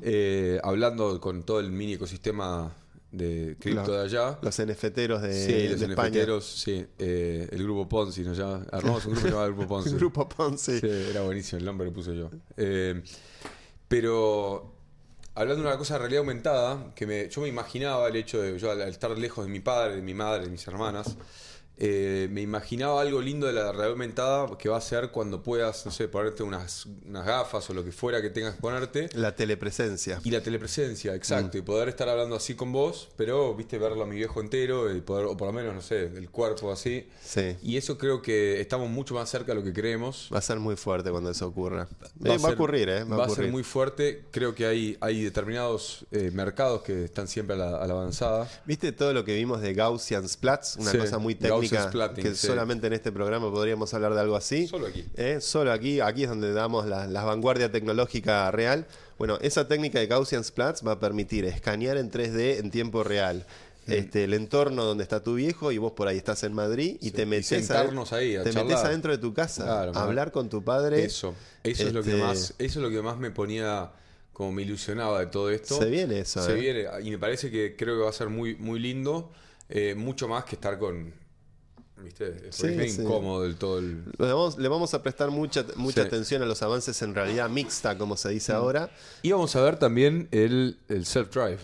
eh, 0.02 0.60
hablando 0.64 1.20
con 1.20 1.44
todo 1.44 1.60
el 1.60 1.72
mini 1.72 1.94
ecosistema 1.96 2.74
de 3.18 3.58
cripto 3.60 3.92
de 3.92 4.04
allá. 4.04 4.40
Los 4.42 4.62
NFTeros 4.62 5.22
de, 5.22 5.34
sí, 5.34 5.70
los 5.70 5.80
de 5.80 5.86
España. 5.88 6.26
Sí. 6.42 6.86
eh, 7.00 7.48
el 7.52 7.64
grupo 7.64 7.88
Ponzi, 7.90 8.22
¿no? 8.24 8.34
Ya, 8.34 8.62
armamos 8.72 9.06
un 9.06 9.14
grupo 9.14 9.28
llamado 9.28 9.48
Grupo 9.48 9.68
Ponzi. 9.68 9.90
El 9.90 9.96
grupo 9.98 10.30
Ponce. 10.30 10.80
Sí, 10.80 11.10
era 11.12 11.22
buenísimo, 11.22 11.60
el 11.60 11.66
nombre 11.66 11.88
lo 11.88 11.94
puse 11.94 12.16
yo. 12.16 12.30
Eh, 12.56 13.02
pero 13.88 14.74
hablando 15.36 15.64
de 15.64 15.70
una 15.70 15.78
cosa 15.78 15.96
de 15.96 16.00
realidad 16.00 16.20
aumentada, 16.20 16.94
que 16.96 17.06
me, 17.06 17.30
yo 17.30 17.42
me 17.42 17.48
imaginaba 17.48 18.08
el 18.08 18.16
hecho 18.16 18.42
de 18.42 18.58
yo 18.58 18.72
al 18.72 18.82
al 18.82 18.90
estar 18.90 19.12
lejos 19.18 19.46
de 19.46 19.52
mi 19.52 19.60
padre, 19.60 19.96
de 19.96 20.02
mi 20.02 20.14
madre, 20.14 20.46
de 20.46 20.50
mis 20.50 20.68
hermanas, 20.68 21.16
eh, 21.80 22.28
me 22.32 22.42
imaginaba 22.42 23.02
algo 23.02 23.22
lindo 23.22 23.46
de 23.48 23.54
la 23.54 23.66
realidad 23.72 23.92
aumentada 23.92 24.58
que 24.58 24.68
va 24.70 24.78
a 24.78 24.82
ser 24.82 25.12
cuando 25.12 25.44
puedas, 25.44 25.86
no 25.86 25.92
sé, 25.92 26.08
ponerte 26.08 26.44
unas, 26.44 26.88
unas 27.06 27.26
gafas 27.26 27.70
o 27.70 27.74
lo 27.74 27.84
que 27.84 27.92
fuera 27.92 28.22
que 28.22 28.30
tengas 28.30 28.56
que 28.56 28.62
ponerte. 28.62 29.10
La 29.14 29.36
telepresencia. 29.36 30.20
Y 30.24 30.32
la 30.32 30.42
telepresencia, 30.42 31.14
exacto, 31.16 31.58
y 31.58 31.62
poder 31.62 31.90
estar 31.90 32.10
hablando 32.10 32.36
así 32.36 32.56
con 32.56 32.72
vos, 32.72 33.10
pero, 33.16 33.54
viste, 33.56 33.78
verlo 33.78 34.04
a 34.04 34.06
mi 34.08 34.16
viejo 34.16 34.42
entero, 34.42 34.94
y 34.96 35.02
poder, 35.02 35.26
o 35.26 35.38
por 35.38 35.48
lo 35.48 35.54
menos, 35.54 35.76
no 35.76 35.82
sé, 35.82 36.06
el 36.06 36.30
cuerpo 36.30 36.72
así. 36.72 37.08
Sí. 37.24 37.56
Y 37.62 37.78
eso 37.78 37.98
creo 37.98 38.22
que 38.22 38.60
estamos 38.62 38.90
mucho 38.90 39.14
más 39.14 39.30
cerca 39.30 39.52
de 39.54 39.56
lo 39.56 39.64
que 39.64 39.74
creemos. 39.74 40.30
Va 40.34 40.40
a 40.40 40.42
ser 40.42 40.60
muy 40.60 40.76
fuerte 40.76 41.12
cuando 41.12 41.30
eso 41.30 41.48
ocurra. 41.48 41.88
Eh, 42.24 42.30
Va, 42.30 42.36
a, 42.36 42.40
ser- 42.40 42.54
ocurrir, 42.54 42.90
¿eh? 42.90 43.04
Va, 43.04 43.18
Va, 43.18 43.24
a 43.24 43.26
a 43.28 43.30
ocurrir. 43.30 43.46
ser 43.46 43.52
muy 43.52 43.64
fuerte. 43.64 44.26
Creo 44.32 44.56
que 44.56 44.66
hay, 44.66 44.98
hay 45.02 45.24
determinados 45.24 46.06
eh, 46.12 46.32
mercados 46.34 46.82
que 46.82 47.06
están 47.06 47.28
siempre 47.28 47.56
a 47.56 47.60
la, 47.60 47.78
a 47.84 47.88
la 47.88 47.94
avanzada. 47.94 48.50
¿Viste 48.66 48.92
todo 48.92 49.14
lo 49.14 49.24
que 49.24 49.36
vimos 49.36 49.62
de 49.62 49.74
Gaussian 49.74 50.28
Splats? 50.28 50.78
Una 50.78 50.92
Sí, 50.92 50.98
cosa 50.98 51.18
muy 51.18 51.36
técnica 51.36 51.56
que 52.16 52.36
sí. 52.36 52.48
solamente 52.48 52.88
en 52.88 52.94
este 52.94 53.12
programa 53.12 53.50
podríamos 53.52 53.94
hablar 53.94 54.14
de 54.14 54.20
algo 54.22 54.36
así. 54.36 54.68
Solo 54.68 54.88
aquí. 54.88 55.06
¿Eh? 55.16 55.40
Solo 55.42 55.72
aquí, 55.72 56.00
aquí 56.00 56.24
es 56.24 56.30
donde 56.30 56.54
damos 56.54 56.86
la, 56.86 57.08
la 57.08 57.24
vanguardia 57.24 57.72
tecnológica 57.72 58.50
real. 58.52 58.86
Bueno, 59.18 59.38
esa 59.42 59.68
técnica 59.68 60.00
de 60.00 60.08
Gaussian 60.08 60.44
Splats 60.44 60.86
va 60.86 60.94
a 60.94 61.00
permitir 61.00 61.46
escanear 61.46 61.98
en 61.98 62.12
3D 62.12 62.60
en 62.60 62.72
tiempo 62.72 63.04
real. 63.04 63.46
Mm. 63.88 63.92
Este, 63.94 64.24
el 64.26 64.34
entorno 64.34 64.84
donde 64.84 65.04
está 65.04 65.24
tu 65.24 65.36
viejo 65.36 65.72
y 65.72 65.78
vos 65.78 65.94
por 65.94 66.08
ahí 66.10 66.18
estás 66.18 66.44
en 66.44 66.54
Madrid 66.54 66.98
y 67.00 67.12
te 67.12 67.26
metes, 67.26 67.72
ahí 68.12 68.36
a 68.36 68.44
te 68.44 68.52
metés 68.52 68.78
adentro 68.80 69.12
de 69.14 69.18
tu 69.18 69.34
casa 69.34 69.64
Claro, 69.64 69.92
a 69.96 70.04
hablar 70.04 70.32
con 70.34 70.50
tu 70.50 70.62
padre. 70.64 71.06
Eso. 71.06 71.34
Eso 71.64 71.88
es 71.88 71.94
lo 71.94 72.04
que 72.04 72.12
Este, 72.12 72.22
más, 72.22 72.54
eso 72.58 72.80
es 72.80 72.84
lo 72.84 72.90
que 72.90 73.02
más 73.02 73.18
me 73.18 73.32
ponía, 73.32 73.92
como 74.34 74.52
me 74.52 74.64
ilusionaba 74.64 75.22
de 75.22 75.28
todo 75.28 75.50
esto. 75.50 75.80
Se 75.80 75.86
viene 75.90 76.20
eso, 76.20 76.44
Se 76.44 76.52
¿eh? 76.52 76.56
viene. 76.60 76.86
Y 77.02 77.12
me 77.12 77.18
parece 77.18 77.50
que 77.50 77.76
creo 77.78 77.96
que 77.96 78.04
va 78.04 78.10
a 78.10 78.14
ser 78.14 78.28
muy, 78.30 78.56
muy 78.56 78.80
lindo. 78.80 79.32
eh, 79.70 79.96
mucho 79.96 80.28
más 80.28 80.44
que 80.46 80.56
estar 80.56 80.78
con. 80.78 81.14
¿Viste? 82.04 82.48
Es 82.50 82.56
Sí, 82.56 82.68
medio 82.68 82.90
sí. 82.94 83.02
incómodo 83.02 83.44
del 83.44 83.56
todo 83.56 83.80
el. 83.80 84.04
Le 84.18 84.28
vamos, 84.28 84.58
le 84.58 84.68
vamos 84.68 84.94
a 84.94 85.02
prestar 85.02 85.32
mucha, 85.32 85.66
mucha 85.76 86.02
Sí. 86.04 86.08
atención 86.08 86.42
a 86.44 86.46
los 86.46 86.62
avances 86.62 87.02
en 87.02 87.16
realidad 87.16 87.50
mixta, 87.50 87.98
como 87.98 88.16
se 88.16 88.30
Mm. 88.30 88.32
dice 88.32 88.52
ahora. 88.54 88.90
Y 89.24 89.32
vamos 89.32 89.56
a 89.56 89.62
ver 89.62 89.78
también 89.80 90.28
el, 90.32 90.78
el 90.90 91.06
self-drive. 91.06 91.60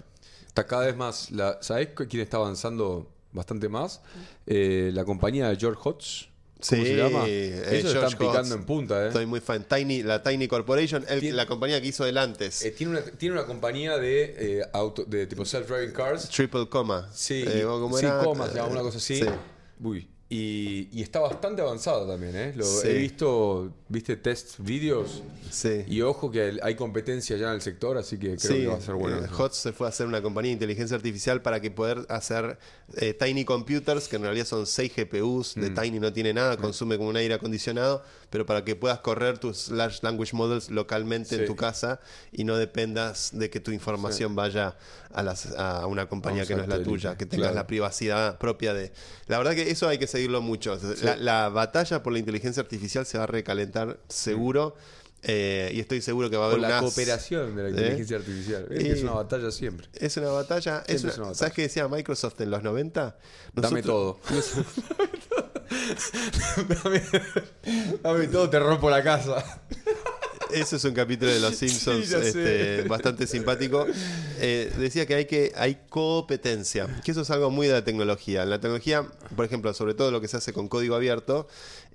Está 0.47 0.65
cada 0.65 0.85
vez 0.85 0.95
más. 0.97 1.29
La, 1.31 1.59
¿Sabés 1.61 1.89
quién 2.09 2.21
está 2.23 2.37
avanzando 2.37 3.11
bastante 3.31 3.69
más? 3.69 4.01
Eh, 4.47 4.91
la 4.93 5.05
compañía 5.05 5.49
de 5.49 5.55
George 5.55 5.79
Hotz. 5.83 6.29
¿Cómo 6.69 6.81
Sí, 6.81 6.87
se 6.87 6.95
llama? 6.95 7.25
eh, 7.27 7.77
Ellos 7.79 7.93
están 7.93 8.11
picando 8.11 8.39
Hotz. 8.39 8.51
en 8.51 8.63
punta, 8.65 9.03
¿eh? 9.03 9.07
Estoy 9.09 9.25
muy 9.25 9.41
fan. 9.41 9.65
Tiny, 9.67 10.01
la 10.01 10.23
Tiny 10.23 10.47
Corporation, 10.47 11.03
el- 11.09 11.19
Tiene- 11.19 11.35
la 11.35 11.45
compañía 11.45 11.81
que 11.81 11.87
hizo 11.87 12.05
del 12.05 12.17
antes. 12.17 12.63
Eh, 12.63 12.71
tiene, 12.71 12.93
una, 12.93 13.01
tiene 13.03 13.35
una 13.35 13.45
compañía 13.45 13.97
de, 13.97 14.35
eh, 14.59 14.65
auto, 14.71 15.03
de 15.03 15.27
tipo 15.27 15.43
self-driving 15.43 15.91
cars. 15.91 16.29
Triple 16.29 16.69
Coma. 16.69 17.09
Sí, 17.13 17.43
Eh, 17.45 17.59
y- 17.59 17.63
¿o 17.63 17.79
cómo 17.81 17.97
sí, 17.97 18.05
era? 18.05 18.23
coma, 18.23 18.47
se 18.47 18.55
llama 18.55 18.69
Eh, 18.69 18.71
una 18.71 18.81
cosa 18.81 18.97
así. 18.97 19.17
sí. 19.17 19.25
Uy. 19.81 20.07
Y, 20.35 20.89
y 20.91 21.03
está 21.03 21.19
bastante 21.19 21.61
avanzado 21.61 22.07
también, 22.07 22.35
¿eh? 22.35 22.53
Lo, 22.55 22.63
Sí. 22.65 22.87
He 22.87 22.93
visto, 22.93 23.71
viste, 23.87 24.15
test 24.15 24.55
videos. 24.57 25.21
Sí. 25.51 25.83
Y 25.87 26.01
ojo 26.01 26.31
que 26.31 26.57
hay 26.63 26.73
competencia 26.75 27.37
ya 27.37 27.49
en 27.49 27.53
el 27.55 27.61
sector, 27.61 27.97
así 27.97 28.17
que 28.17 28.37
creo 28.37 28.39
Sí, 28.39 28.61
que 28.61 28.67
va 28.67 28.75
a 28.77 28.81
ser 28.81 28.95
bueno. 28.95 29.17
eh, 29.23 29.49
se 29.51 29.71
fue 29.73 29.85
a 29.85 29.89
hacer 29.89 30.07
una 30.07 30.23
compañía 30.23 30.49
de 30.49 30.53
inteligencia 30.53 30.95
artificial 30.97 31.43
para 31.43 31.59
que 31.61 31.69
poder 31.69 32.05
hacer 32.09 32.57
eh, 32.97 33.13
Tiny 33.13 33.45
Computers, 33.45 34.07
que 34.07 34.15
en 34.15 34.23
realidad 34.23 34.45
son 34.47 34.65
6 34.65 34.91
GPUs, 34.95 35.53
de 35.53 35.69
Mm. 35.69 35.75
Tiny 35.75 35.99
no 35.99 36.11
tiene 36.11 36.33
nada, 36.33 36.57
consume 36.57 36.97
como 36.97 37.09
un 37.09 37.17
aire 37.17 37.35
acondicionado, 37.35 38.03
pero 38.31 38.47
para 38.47 38.63
que 38.65 38.75
puedas 38.75 38.99
correr 38.99 39.37
tus 39.37 39.69
Large 39.69 39.99
Language 40.01 40.35
Models 40.35 40.69
localmente 40.71 41.35
en 41.35 41.45
tu 41.45 41.55
casa 41.55 41.99
y 42.31 42.43
no 42.43 42.57
dependas 42.57 43.29
de 43.33 43.51
que 43.51 43.59
tu 43.59 43.69
información 43.71 44.35
vaya 44.35 44.75
a, 45.13 45.21
las- 45.21 45.51
a 45.57 45.85
una 45.85 46.07
compañía 46.09 46.47
que 46.47 46.55
no 46.55 46.63
es 46.63 46.67
la 46.67 46.81
tuya, 46.81 47.15
que 47.17 47.27
tengas 47.27 47.49
claro. 47.49 47.55
la 47.55 47.67
privacidad 47.67 48.39
propia 48.39 48.73
de... 48.73 48.91
La 49.27 49.37
verdad 49.37 49.53
que 49.53 49.69
eso 49.69 49.87
hay 49.87 49.99
que 49.99 50.07
seguirlo 50.23 50.41
mucho. 50.41 50.77
La, 51.03 51.15
la 51.17 51.49
batalla 51.49 52.01
por 52.03 52.13
la 52.13 52.19
inteligencia 52.19 52.61
artificial 52.61 53.05
se 53.05 53.17
va 53.17 53.25
a 53.25 53.27
recalentar 53.27 53.99
seguro. 54.09 54.75
eh, 55.25 55.71
y 55.73 55.79
estoy 55.79 56.01
seguro 56.01 56.29
que 56.29 56.35
va 56.35 56.43
a 56.43 56.47
haber 56.47 56.59
Con 56.59 56.69
la 56.69 56.79
unas- 56.79 56.93
cooperación 56.93 57.55
de 57.55 57.63
la 57.63 57.67
¿Eh? 57.69 57.71
inteligencia 57.71 58.17
artificial. 58.17 58.67
Es, 58.71 59.01
una 59.03 59.13
batalla 59.13 59.51
siempre. 59.51 59.87
es 59.93 60.17
una 60.17 60.27
batalla. 60.29 60.83
Es 60.85 61.01
Siempre 61.01 61.05
una- 61.05 61.11
es 61.11 61.17
una 61.17 61.25
batalla. 61.27 61.39
¿Sabes 61.39 61.53
qué 61.53 61.61
decía 61.63 61.87
Microsoft 61.87 62.41
en 62.41 62.51
los 62.51 62.61
90? 62.63 63.17
Dame 63.53 63.81
todo. 63.83 64.19
dame, 66.83 67.01
dame 68.03 68.27
todo, 68.27 68.49
te 68.49 68.59
rompo 68.59 68.89
la 68.89 69.01
casa. 69.03 69.61
Eso 70.53 70.75
es 70.75 70.83
un 70.85 70.93
capítulo 70.93 71.31
de 71.31 71.39
Los 71.39 71.55
Simpsons 71.57 72.11
este, 72.11 72.83
bastante 72.83 73.27
simpático. 73.27 73.85
Eh, 74.39 74.71
decía 74.77 75.05
que 75.05 75.15
hay 75.15 75.25
que 75.25 75.51
hay 75.55 75.79
competencia, 75.89 76.87
que 77.03 77.11
eso 77.11 77.21
es 77.21 77.29
algo 77.31 77.49
muy 77.49 77.67
de 77.67 77.73
la 77.73 77.83
tecnología. 77.83 78.43
En 78.43 78.49
la 78.49 78.59
tecnología, 78.59 79.03
por 79.35 79.45
ejemplo, 79.45 79.73
sobre 79.73 79.93
todo 79.93 80.11
lo 80.11 80.21
que 80.21 80.27
se 80.27 80.37
hace 80.37 80.53
con 80.53 80.67
código 80.67 80.95
abierto, 80.95 81.47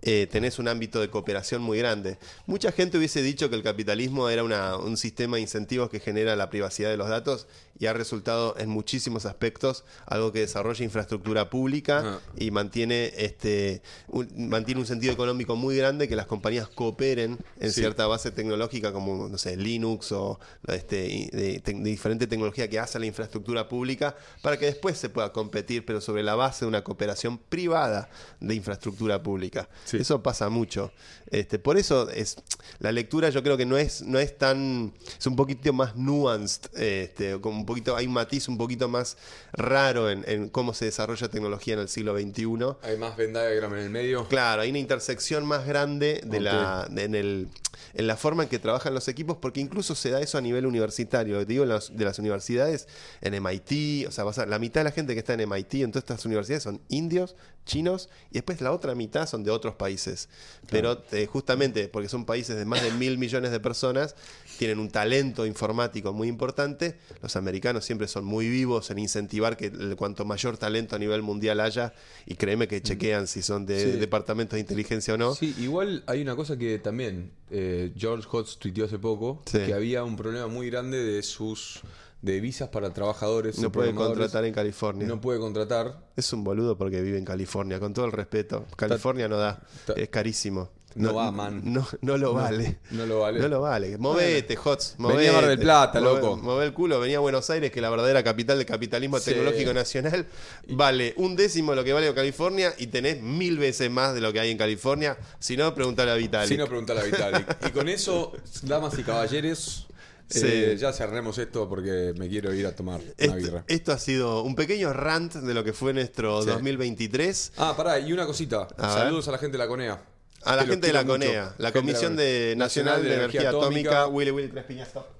eh, 0.02 0.28
tenés 0.30 0.59
un 0.59 0.68
ámbito 0.68 1.00
de 1.00 1.09
cooperación 1.11 1.61
muy 1.62 1.78
grande. 1.78 2.18
Mucha 2.46 2.70
gente 2.72 2.98
hubiese 2.98 3.20
dicho 3.22 3.50
que 3.50 3.56
el 3.56 3.62
capitalismo 3.62 4.28
era 4.28 4.44
una- 4.44 4.76
un 4.76 4.96
sistema 4.96 5.36
de 5.36 5.42
incentivos 5.42 5.90
que 5.90 5.98
genera 6.00 6.36
la 6.36 6.50
privacidad 6.50 6.90
de 6.90 6.96
los 6.96 7.09
datos 7.09 7.46
y 7.81 7.87
ha 7.87 7.93
resultado 7.93 8.55
en 8.59 8.68
muchísimos 8.68 9.24
aspectos 9.26 9.85
algo 10.07 10.33
que 10.33 10.41
desarrolla 10.41 10.85
infraestructura 10.85 11.51
pública 11.51 12.03
Ah. 12.05 12.18
y 12.37 12.51
mantiene 12.51 13.12
este 13.16 13.83
un, 14.09 14.29
mantiene 14.49 14.81
un 14.81 14.87
sentido 14.87 15.12
económico 15.12 15.57
muy 15.57 15.76
grande 15.76 16.09
que 16.09 16.16
las 16.16 16.26
compañías 16.26 16.68
cooperen 16.68 17.39
en 17.61 17.72
Sí. 17.72 17.81
cierta 17.81 18.07
base 18.07 18.31
tecnológica 18.31 18.93
como 18.93 19.29
no 19.29 19.39
sé 19.39 19.57
Linux 19.57 20.12
o 20.12 20.39
este 20.68 21.29
de, 21.33 21.61
te- 21.61 21.72
de 21.74 21.91
diferente 21.91 22.26
tecnología 22.26 22.68
que 22.68 22.79
hace 22.79 22.99
la 22.99 23.07
infraestructura 23.07 23.68
pública 23.68 24.16
para 24.43 24.59
que 24.59 24.66
después 24.66 24.99
se 24.99 25.09
pueda 25.09 25.33
competir 25.33 25.85
pero 25.85 26.01
sobre 26.01 26.22
la 26.22 26.35
base 26.35 26.64
de 26.64 26.68
una 26.68 26.83
cooperación 26.85 27.39
privada 27.39 28.09
de 28.41 28.55
infraestructura 28.55 29.22
pública 29.22 29.68
Sí. 29.85 29.99
eso 29.99 30.22
pasa 30.22 30.49
mucho 30.49 30.93
este 31.31 31.59
por 31.59 31.76
eso 31.79 32.09
es 32.11 32.37
la 32.79 32.91
lectura 32.93 33.29
yo 33.31 33.43
creo 33.43 33.57
que 33.57 33.66
no 33.66 33.76
es 33.79 34.03
no 34.03 34.18
es 34.18 34.37
tan 34.39 34.93
es 35.18 35.26
un 35.26 35.37
poquito 35.37 35.72
más 35.72 35.97
nuanced 35.97 36.70
este 36.76 37.41
como 37.41 37.66
poquito 37.69 37.95
hay 37.97 38.07
un 38.07 38.12
matiz 38.14 38.49
un 38.49 38.59
poquito 38.59 38.89
más 38.89 39.16
raro 39.53 40.11
en, 40.11 40.25
en 40.27 40.49
cómo 40.49 40.75
se 40.75 40.87
desarrolla 40.87 41.29
tecnología 41.29 41.75
en 41.75 41.81
el 41.81 41.89
siglo 41.89 42.19
XXI 42.19 42.43
Hay 42.83 42.97
más 42.99 43.16
Venn 43.16 43.33
diagram 43.33 43.73
en 43.75 43.79
el 43.81 43.91
medio. 43.91 44.27
Claro, 44.29 44.62
hay 44.62 44.71
una 44.71 44.79
intersección 44.81 45.47
más 45.47 45.66
grande 45.66 46.21
de 46.25 46.41
la, 46.41 46.87
de- 46.91 47.05
en, 47.05 47.14
el, 47.14 47.49
en 47.95 48.07
la 48.07 48.16
forma 48.16 48.43
en 48.45 48.49
que 48.49 48.59
trabajan 48.59 48.93
los 48.95 49.07
equipos, 49.09 49.37
porque 49.37 49.61
incluso 49.61 49.95
se 49.95 50.11
da 50.11 50.21
eso 50.21 50.37
a 50.39 50.41
nivel 50.41 50.66
universitario. 50.66 51.39
Te 51.39 51.45
digo, 51.47 51.62
en 51.62 51.69
las- 51.71 51.97
de 51.97 52.05
las 52.05 52.19
universidades, 52.19 52.89
en 53.21 53.35
MIT, 53.35 54.07
o 54.09 54.11
sea, 54.11 54.25
vas 54.25 54.39
a- 54.39 54.47
la 54.47 54.59
mitad 54.59 54.81
de 54.81 54.85
la 54.85 54.91
gente 54.93 55.12
que 55.14 55.21
está 55.21 55.35
en 55.35 55.41
MIT 55.41 55.75
en 55.85 55.93
todas 55.93 56.05
estas 56.05 56.25
universidades 56.25 56.62
son 56.64 56.81
indios, 56.89 57.37
chinos, 57.66 58.09
y 58.31 58.35
después 58.35 58.61
la 58.62 58.73
otra 58.73 58.95
mitad 58.95 59.27
son 59.29 59.45
de 59.45 59.51
otros 59.51 59.75
países. 59.75 60.29
Pero 60.71 61.03
eh, 61.12 61.27
justamente 61.27 61.89
porque 61.89 62.09
son 62.09 62.25
países 62.25 62.57
de 62.57 62.64
más 62.64 62.83
de 62.83 62.91
mil 62.93 63.19
millones 63.19 63.51
de 63.51 63.61
personas, 63.61 64.14
tienen 64.59 64.78
un 64.80 64.90
talento 64.90 65.46
informático 65.46 66.12
muy 66.12 66.28
importante. 66.28 66.98
Los 67.22 67.36
americanos 67.36 67.84
siempre 67.84 68.09
son 68.09 68.24
muy 68.24 68.48
vivos 68.48 68.90
en 68.90 68.98
incentivar 68.98 69.56
que 69.56 69.66
el- 69.66 69.96
cuanto 69.96 70.24
mayor 70.24 70.59
talento 70.59 70.96
a 70.96 70.98
nivel 70.98 71.22
mundial 71.22 71.61
haya, 71.61 71.94
y 72.26 72.34
créeme 72.34 72.66
que 72.68 72.82
chequean 72.82 73.26
si 73.28 73.40
son 73.40 73.64
de 73.64 73.92
Sí. 73.92 73.98
departamentos 73.98 74.56
de 74.56 74.61
inteligencia 74.61 75.14
o 75.14 75.16
no. 75.16 75.34
Sí, 75.34 75.54
igual 75.61 76.02
hay 76.06 76.20
una 76.22 76.36
cosa 76.36 76.59
que 76.59 76.78
también 76.78 77.30
eh, 77.50 77.92
George 77.96 78.28
Hotz 78.30 78.59
tuiteó 78.59 78.84
hace 78.84 78.98
poco, 78.98 79.42
Sí. 79.46 79.59
que 79.61 79.72
había 79.72 80.04
un 80.04 80.16
problema 80.16 80.48
muy 80.48 80.68
grande 80.68 81.02
de 81.02 81.22
sus 81.22 81.80
de 82.20 82.40
visas 82.40 82.68
para 82.68 82.92
trabajadores. 82.92 83.59
No 83.61 83.70
puede 83.70 83.94
contratar 83.94 84.44
en 84.44 84.52
California. 84.52 85.06
No 85.06 85.20
puede 85.20 85.38
contratar. 85.38 86.11
Es 86.16 86.32
un 86.32 86.42
boludo 86.42 86.76
porque 86.76 87.00
vive 87.00 87.16
en 87.16 87.24
California, 87.24 87.78
con 87.78 87.94
todo 87.94 88.06
el 88.06 88.12
respeto. 88.12 88.66
California 88.76 89.28
no 89.28 89.36
da, 89.38 89.62
Ta- 89.86 89.92
es 89.94 90.09
carísimo. 90.09 90.68
No 90.99 91.14
va, 91.14 91.30
man. 91.30 91.61
No, 91.64 91.86
no 92.03 92.16
lo 92.18 92.34
vale. 92.34 92.78
no 92.90 93.07
lo 93.07 93.20
vale. 93.20 93.40
No 93.40 93.49
lo 93.49 93.61
vale. 93.61 93.96
Movete, 93.99 94.57
Hots. 94.62 94.96
Vení 94.99 95.11
a 95.11 95.12
Movete. 95.14 95.32
Mar 95.32 95.46
del 95.46 95.59
Plata, 95.59 96.01
loco. 96.01 96.36
Move 96.36 96.64
el 96.64 96.72
culo. 96.72 97.01
Venía 97.01 97.18
a 97.18 97.20
Buenos 97.20 97.49
Aires, 97.51 97.70
que 97.70 97.78
es 97.78 97.82
la 97.82 97.90
verdadera 97.90 98.22
capital 98.22 98.59
del 98.59 98.66
capitalismo 98.66 99.18
Sí. 99.18 99.30
tecnológico 99.30 99.72
nacional. 99.72 100.26
Vale 100.68 101.14
un 101.16 101.36
décimo 101.36 101.72
de 101.72 101.76
lo 101.76 101.84
que 101.84 101.92
vale 101.92 102.12
California 102.14 102.74
y 102.78 102.88
tenés 102.88 103.22
mil 103.22 103.59
veces 103.59 103.90
más 103.90 104.14
de 104.14 104.20
lo 104.20 104.32
que 104.32 104.40
hay 104.40 104.51
en 104.51 104.59
California. 104.59 105.16
Si 105.38 105.57
no, 105.57 105.74
preguntale 105.74 106.11
a 106.11 106.14
Vitalik. 106.14 106.49
Si 106.49 106.57
no, 106.57 106.66
preguntar 106.66 106.99
a 106.99 107.03
Vitalik. 107.05 107.46
y 107.68 107.70
con 107.70 107.88
eso, 107.88 108.32
damas 108.62 108.99
y 108.99 109.03
caballeros, 109.03 109.84
Sí. 110.30 110.40
eh, 110.44 110.76
ya 110.78 110.92
cerremos 110.92 111.38
esto 111.38 111.66
porque 111.70 112.12
me 112.18 112.28
quiero 112.28 112.53
ir 112.53 112.66
a 112.66 112.76
tomar 112.76 113.01
una 113.01 113.12
Esto, 113.16 113.34
birra. 113.36 113.64
esto 113.66 113.92
ha 113.92 113.99
sido 113.99 114.42
un 114.42 114.55
pequeño 114.55 114.92
rant 114.92 115.34
de 115.36 115.55
lo 115.55 115.64
que 115.64 115.72
fue 115.72 115.94
nuestro 115.94 116.42
Sí. 116.42 116.49
2023. 116.51 117.53
Ah, 117.57 117.74
pará, 117.74 117.99
y 117.99 118.12
una 118.12 118.26
cosita. 118.26 118.68
A 118.76 118.92
Saludos 118.92 119.26
a 119.28 119.32
la 119.32 119.38
gente 119.38 119.57
de 119.57 119.64
la 119.64 119.68
CONEA. 119.68 120.03
A 120.45 120.57
la 120.57 120.64
gente 120.64 120.86
de 120.86 120.93
la 120.93 121.01
quiero 121.05 121.14
mucho. 121.18 121.26
CONEA, 121.26 121.55
la 121.59 121.72
Comisión 121.72 122.16
de 122.16 122.55
Nacional 122.57 123.03
de 123.03 123.14
Energía 123.14 123.49
Atómica, 123.51 124.07
Willy 124.07 124.30
Willy 124.30 124.49
Tres 124.49 124.64
Piñazos. 124.64 125.05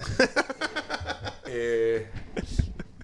Eh, 1.51 2.07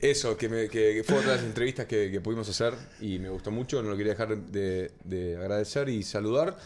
eso, 0.01 0.37
que, 0.37 0.49
me- 0.51 0.69
que- 0.69 0.95
que 0.97 1.03
fue 1.05 1.17
otra 1.17 1.31
de 1.31 1.37
las 1.39 1.47
entrevistas 1.47 1.87
que, 1.87 2.11
que 2.11 2.21
pudimos 2.21 2.47
hacer 2.49 2.75
y 3.01 3.19
me 3.19 3.31
gustó 3.31 3.51
mucho, 3.51 3.83
no 3.83 3.89
lo 3.91 3.97
quería 3.97 4.13
dejar 4.13 4.37
de, 4.37 4.93
de 5.03 5.37
agradecer 5.39 5.89
y 5.89 6.03
saludar. 6.03 6.57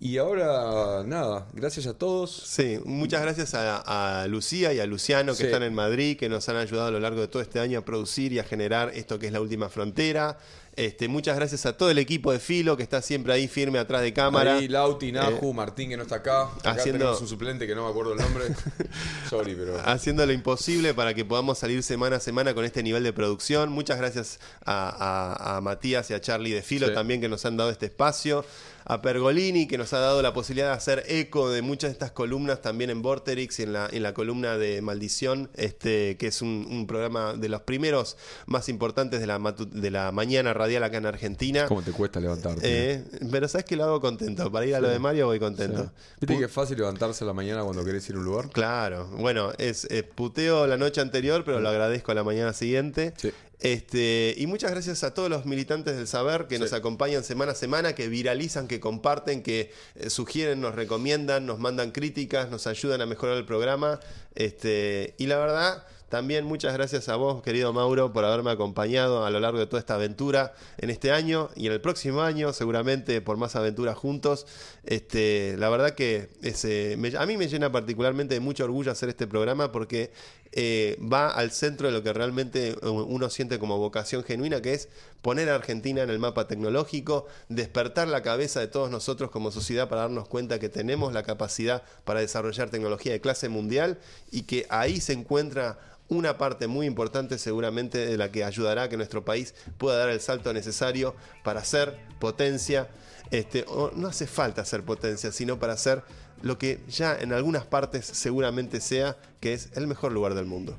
Y 0.00 0.16
ahora, 0.18 1.02
nada, 1.04 1.46
gracias 1.52 1.86
a 1.86 1.94
todos. 1.96 2.30
Sí, 2.46 2.78
muchas 2.84 3.20
gracias 3.22 3.54
a, 3.54 4.22
a 4.22 4.26
Lucía 4.28 4.72
y 4.72 4.80
a 4.80 4.86
Luciano 4.86 5.32
que 5.32 5.38
Sí. 5.38 5.44
están 5.44 5.62
en 5.62 5.74
Madrid, 5.74 6.16
que 6.18 6.28
nos 6.28 6.48
han 6.48 6.56
ayudado 6.56 6.88
a 6.88 6.90
lo 6.90 7.00
largo 7.00 7.20
de 7.20 7.28
todo 7.28 7.42
este 7.42 7.60
año 7.60 7.78
a 7.78 7.84
producir 7.84 8.32
y 8.32 8.38
a 8.38 8.44
generar 8.44 8.90
esto 8.94 9.18
que 9.18 9.26
es 9.26 9.32
la 9.32 9.40
última 9.42 9.68
frontera. 9.68 10.38
Este, 10.76 11.08
muchas 11.08 11.36
gracias 11.36 11.64
a 11.64 11.74
todo 11.74 11.90
el 11.90 11.96
equipo 11.96 12.30
de 12.32 12.38
Filo 12.38 12.76
que 12.76 12.82
está 12.82 13.00
siempre 13.00 13.32
ahí 13.32 13.48
firme 13.48 13.78
atrás 13.78 14.02
de 14.02 14.12
cámara. 14.12 14.56
Ahí, 14.56 14.68
Lauti, 14.68 15.10
Naju, 15.10 15.54
Martín 15.54 15.88
que 15.88 15.96
no 15.96 16.02
está 16.02 16.16
acá. 16.16 16.50
Acá 16.58 16.72
haciendo- 16.72 17.18
un 17.18 17.26
suplente 17.26 17.66
que 17.66 17.74
no 17.74 17.84
me 17.84 17.90
acuerdo 17.90 18.12
el 18.12 18.18
nombre. 18.18 18.44
Sorry, 19.30 19.54
pero... 19.54 19.80
haciendo 19.86 20.26
lo 20.26 20.32
imposible 20.34 20.92
para 20.92 21.14
que 21.14 21.24
podamos 21.24 21.58
salir 21.58 21.82
semana 21.82 22.16
a 22.16 22.20
semana 22.20 22.52
con 22.52 22.64
este 22.66 22.82
nivel 22.82 23.02
de 23.04 23.14
producción. 23.14 23.70
Muchas 23.72 23.96
gracias 23.96 24.38
a, 24.66 24.88
a- 24.90 25.56
a 25.56 25.60
Matías 25.62 26.10
y 26.10 26.14
a 26.14 26.20
Charlie 26.20 26.52
de 26.52 26.60
Filo 26.62 26.88
Sí. 26.88 26.92
también 26.94 27.22
que 27.22 27.28
nos 27.30 27.46
han 27.46 27.56
dado 27.56 27.70
este 27.70 27.86
espacio. 27.86 28.44
A 28.88 29.02
Pergolini 29.02 29.66
que 29.66 29.78
nos 29.78 29.92
ha 29.94 29.98
dado 29.98 30.22
la 30.22 30.32
posibilidad 30.32 30.68
de 30.68 30.74
hacer 30.76 31.02
eco 31.08 31.50
de 31.50 31.60
muchas 31.60 31.88
de 31.90 31.92
estas 31.94 32.12
columnas 32.12 32.62
también 32.62 32.88
en 32.90 33.02
Vorterix 33.02 33.58
y 33.58 33.64
en 33.64 33.72
la, 33.72 33.88
en 33.90 34.02
la 34.04 34.14
columna 34.14 34.56
de 34.56 34.80
Maldición, 34.80 35.50
este, 35.56 36.16
que 36.18 36.28
es 36.28 36.40
un, 36.40 36.68
un 36.70 36.86
programa 36.86 37.34
de 37.34 37.48
los 37.48 37.62
primeros 37.62 38.16
más 38.46 38.68
importantes 38.68 39.18
de 39.18 39.26
la, 39.26 39.40
matu- 39.40 39.68
de 39.68 39.90
la 39.90 40.12
mañana 40.12 40.54
radial 40.54 40.84
acá 40.84 40.98
en 40.98 41.06
Argentina. 41.06 41.66
¿Cómo 41.66 41.82
te 41.82 41.90
cuesta 41.90 42.20
levantarte? 42.20 42.60
Eh, 42.62 43.04
pero 43.32 43.48
sabes 43.48 43.64
que 43.64 43.74
lo 43.74 43.82
hago 43.82 44.00
contento. 44.00 44.52
Para 44.52 44.66
ir 44.66 44.76
a 44.76 44.80
lo 44.80 44.88
de 44.88 45.00
Mario 45.00 45.26
voy 45.26 45.40
contento. 45.40 45.90
¿Viste 46.20 46.38
que 46.38 46.44
es 46.44 46.52
fácil 46.52 46.78
levantarse 46.78 47.24
a 47.24 47.26
la 47.26 47.32
mañana 47.32 47.64
cuando 47.64 47.84
querés 47.84 48.08
ir 48.08 48.14
a 48.14 48.18
un 48.20 48.24
lugar? 48.24 48.50
Claro, 48.50 49.08
bueno, 49.18 49.50
es 49.58 49.88
eh, 49.90 50.04
puteo 50.04 50.64
la 50.68 50.76
noche 50.76 51.00
anterior, 51.00 51.42
pero 51.44 51.58
lo 51.58 51.68
agradezco 51.68 52.12
a 52.12 52.14
la 52.14 52.22
mañana 52.22 52.52
siguiente. 52.52 53.14
Sí. 53.16 53.32
Este, 53.60 54.34
y 54.36 54.46
muchas 54.46 54.70
gracias 54.70 55.02
a 55.02 55.14
todos 55.14 55.30
los 55.30 55.46
militantes 55.46 55.96
del 55.96 56.06
saber 56.06 56.46
que 56.46 56.56
Sí. 56.56 56.60
nos 56.62 56.72
acompañan 56.72 57.24
semana 57.24 57.52
a 57.52 57.54
semana, 57.54 57.94
que 57.94 58.08
viralizan, 58.08 58.68
que 58.68 58.80
comparten, 58.80 59.42
que 59.42 59.72
eh, 59.94 60.10
sugieren, 60.10 60.60
nos 60.60 60.74
recomiendan, 60.74 61.46
nos 61.46 61.58
mandan 61.58 61.90
críticas, 61.90 62.50
nos 62.50 62.66
ayudan 62.66 63.00
a 63.00 63.06
mejorar 63.06 63.36
el 63.36 63.46
programa. 63.46 63.98
Este, 64.34 65.14
y 65.18 65.26
la 65.26 65.38
verdad, 65.38 65.86
también 66.10 66.44
muchas 66.44 66.72
gracias 66.74 67.08
a 67.08 67.16
vos, 67.16 67.42
querido 67.42 67.72
Mauro, 67.72 68.12
por 68.12 68.24
haberme 68.24 68.50
acompañado 68.52 69.24
a 69.24 69.30
lo 69.30 69.40
largo 69.40 69.58
de 69.58 69.66
toda 69.66 69.80
esta 69.80 69.94
aventura 69.94 70.54
en 70.78 70.90
este 70.90 71.10
año 71.10 71.50
y 71.56 71.66
en 71.66 71.72
el 71.72 71.80
próximo 71.80 72.20
año, 72.22 72.52
seguramente 72.52 73.20
por 73.22 73.38
más 73.38 73.56
aventuras 73.56 73.96
juntos. 73.96 74.46
Este, 74.84 75.56
la 75.58 75.68
verdad 75.68 75.94
que 75.96 76.28
eh, 76.42 76.94
me- 76.98 77.16
a 77.16 77.26
mí 77.26 77.36
me 77.36 77.48
llena 77.48 77.72
particularmente 77.72 78.34
de 78.34 78.40
mucho 78.40 78.64
orgullo 78.64 78.92
hacer 78.92 79.08
este 79.08 79.26
programa 79.26 79.72
porque 79.72 80.12
eh, 80.58 80.98
va 81.00 81.28
al 81.28 81.50
centro 81.50 81.86
de 81.86 81.92
lo 81.92 82.02
que 82.02 82.14
realmente 82.14 82.74
uno 82.82 83.28
siente 83.28 83.58
como 83.58 83.76
vocación 83.76 84.24
genuina, 84.24 84.62
que 84.62 84.72
es 84.72 84.88
poner 85.20 85.50
a 85.50 85.54
Argentina 85.54 86.02
en 86.02 86.08
el 86.08 86.18
mapa 86.18 86.48
tecnológico, 86.48 87.26
despertar 87.50 88.08
la 88.08 88.22
cabeza 88.22 88.60
de 88.60 88.66
todos 88.66 88.90
nosotros 88.90 89.30
como 89.30 89.50
sociedad 89.50 89.86
para 89.90 90.02
darnos 90.02 90.28
cuenta 90.28 90.58
que 90.58 90.70
tenemos 90.70 91.12
la 91.12 91.24
capacidad 91.24 91.82
para 92.04 92.20
desarrollar 92.20 92.70
tecnología 92.70 93.12
de 93.12 93.20
clase 93.20 93.50
mundial 93.50 93.98
y 94.30 94.44
que 94.44 94.64
ahí 94.70 94.98
se 94.98 95.12
encuentra 95.12 95.78
una 96.08 96.38
parte 96.38 96.68
muy 96.68 96.86
importante 96.86 97.36
seguramente 97.36 98.06
de 98.06 98.16
la 98.16 98.32
que 98.32 98.42
ayudará 98.42 98.84
a 98.84 98.88
que 98.88 98.96
nuestro 98.96 99.26
país 99.26 99.54
pueda 99.76 99.98
dar 99.98 100.08
el 100.08 100.20
salto 100.20 100.54
necesario 100.54 101.14
para 101.44 101.64
ser 101.64 101.98
potencia. 102.18 102.88
Este, 103.30 103.66
no 103.94 104.08
hace 104.08 104.26
falta 104.26 104.64
ser 104.64 104.84
potencia, 104.84 105.32
sino 105.32 105.58
para 105.58 105.76
ser 105.76 106.02
lo 106.42 106.58
que 106.58 106.80
ya 106.88 107.16
en 107.16 107.32
algunas 107.32 107.64
partes 107.64 108.06
seguramente 108.06 108.80
sea, 108.80 109.16
que 109.40 109.52
es 109.52 109.70
el 109.74 109.86
mejor 109.86 110.12
lugar 110.12 110.34
del 110.34 110.46
mundo. 110.46 110.78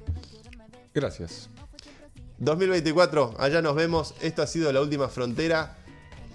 Gracias. 0.93 1.49
2024, 2.39 3.35
allá 3.39 3.61
nos 3.61 3.75
vemos. 3.75 4.13
Esto 4.21 4.41
ha 4.41 4.47
sido 4.47 4.71
la 4.71 4.81
última 4.81 5.09
frontera. 5.09 5.77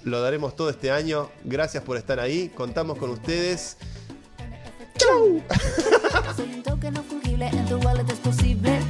Lo 0.05 0.21
daremos 0.21 0.57
todo 0.57 0.71
este 0.71 0.91
año. 0.91 1.31
Gracias 1.45 1.83
por 1.85 1.97
estar 1.97 2.19
ahí. 2.19 2.49
Contamos 2.49 2.99
con 2.99 3.11
ustedes. 3.11 3.77
Soy 6.37 6.55
un 6.55 6.63
token 6.63 6.95
no 6.95 7.03
fungible, 7.03 7.49
en 7.49 7.67
tu 7.67 7.77
wallet 7.79 8.09
es 8.11 8.19
posible. 8.19 8.82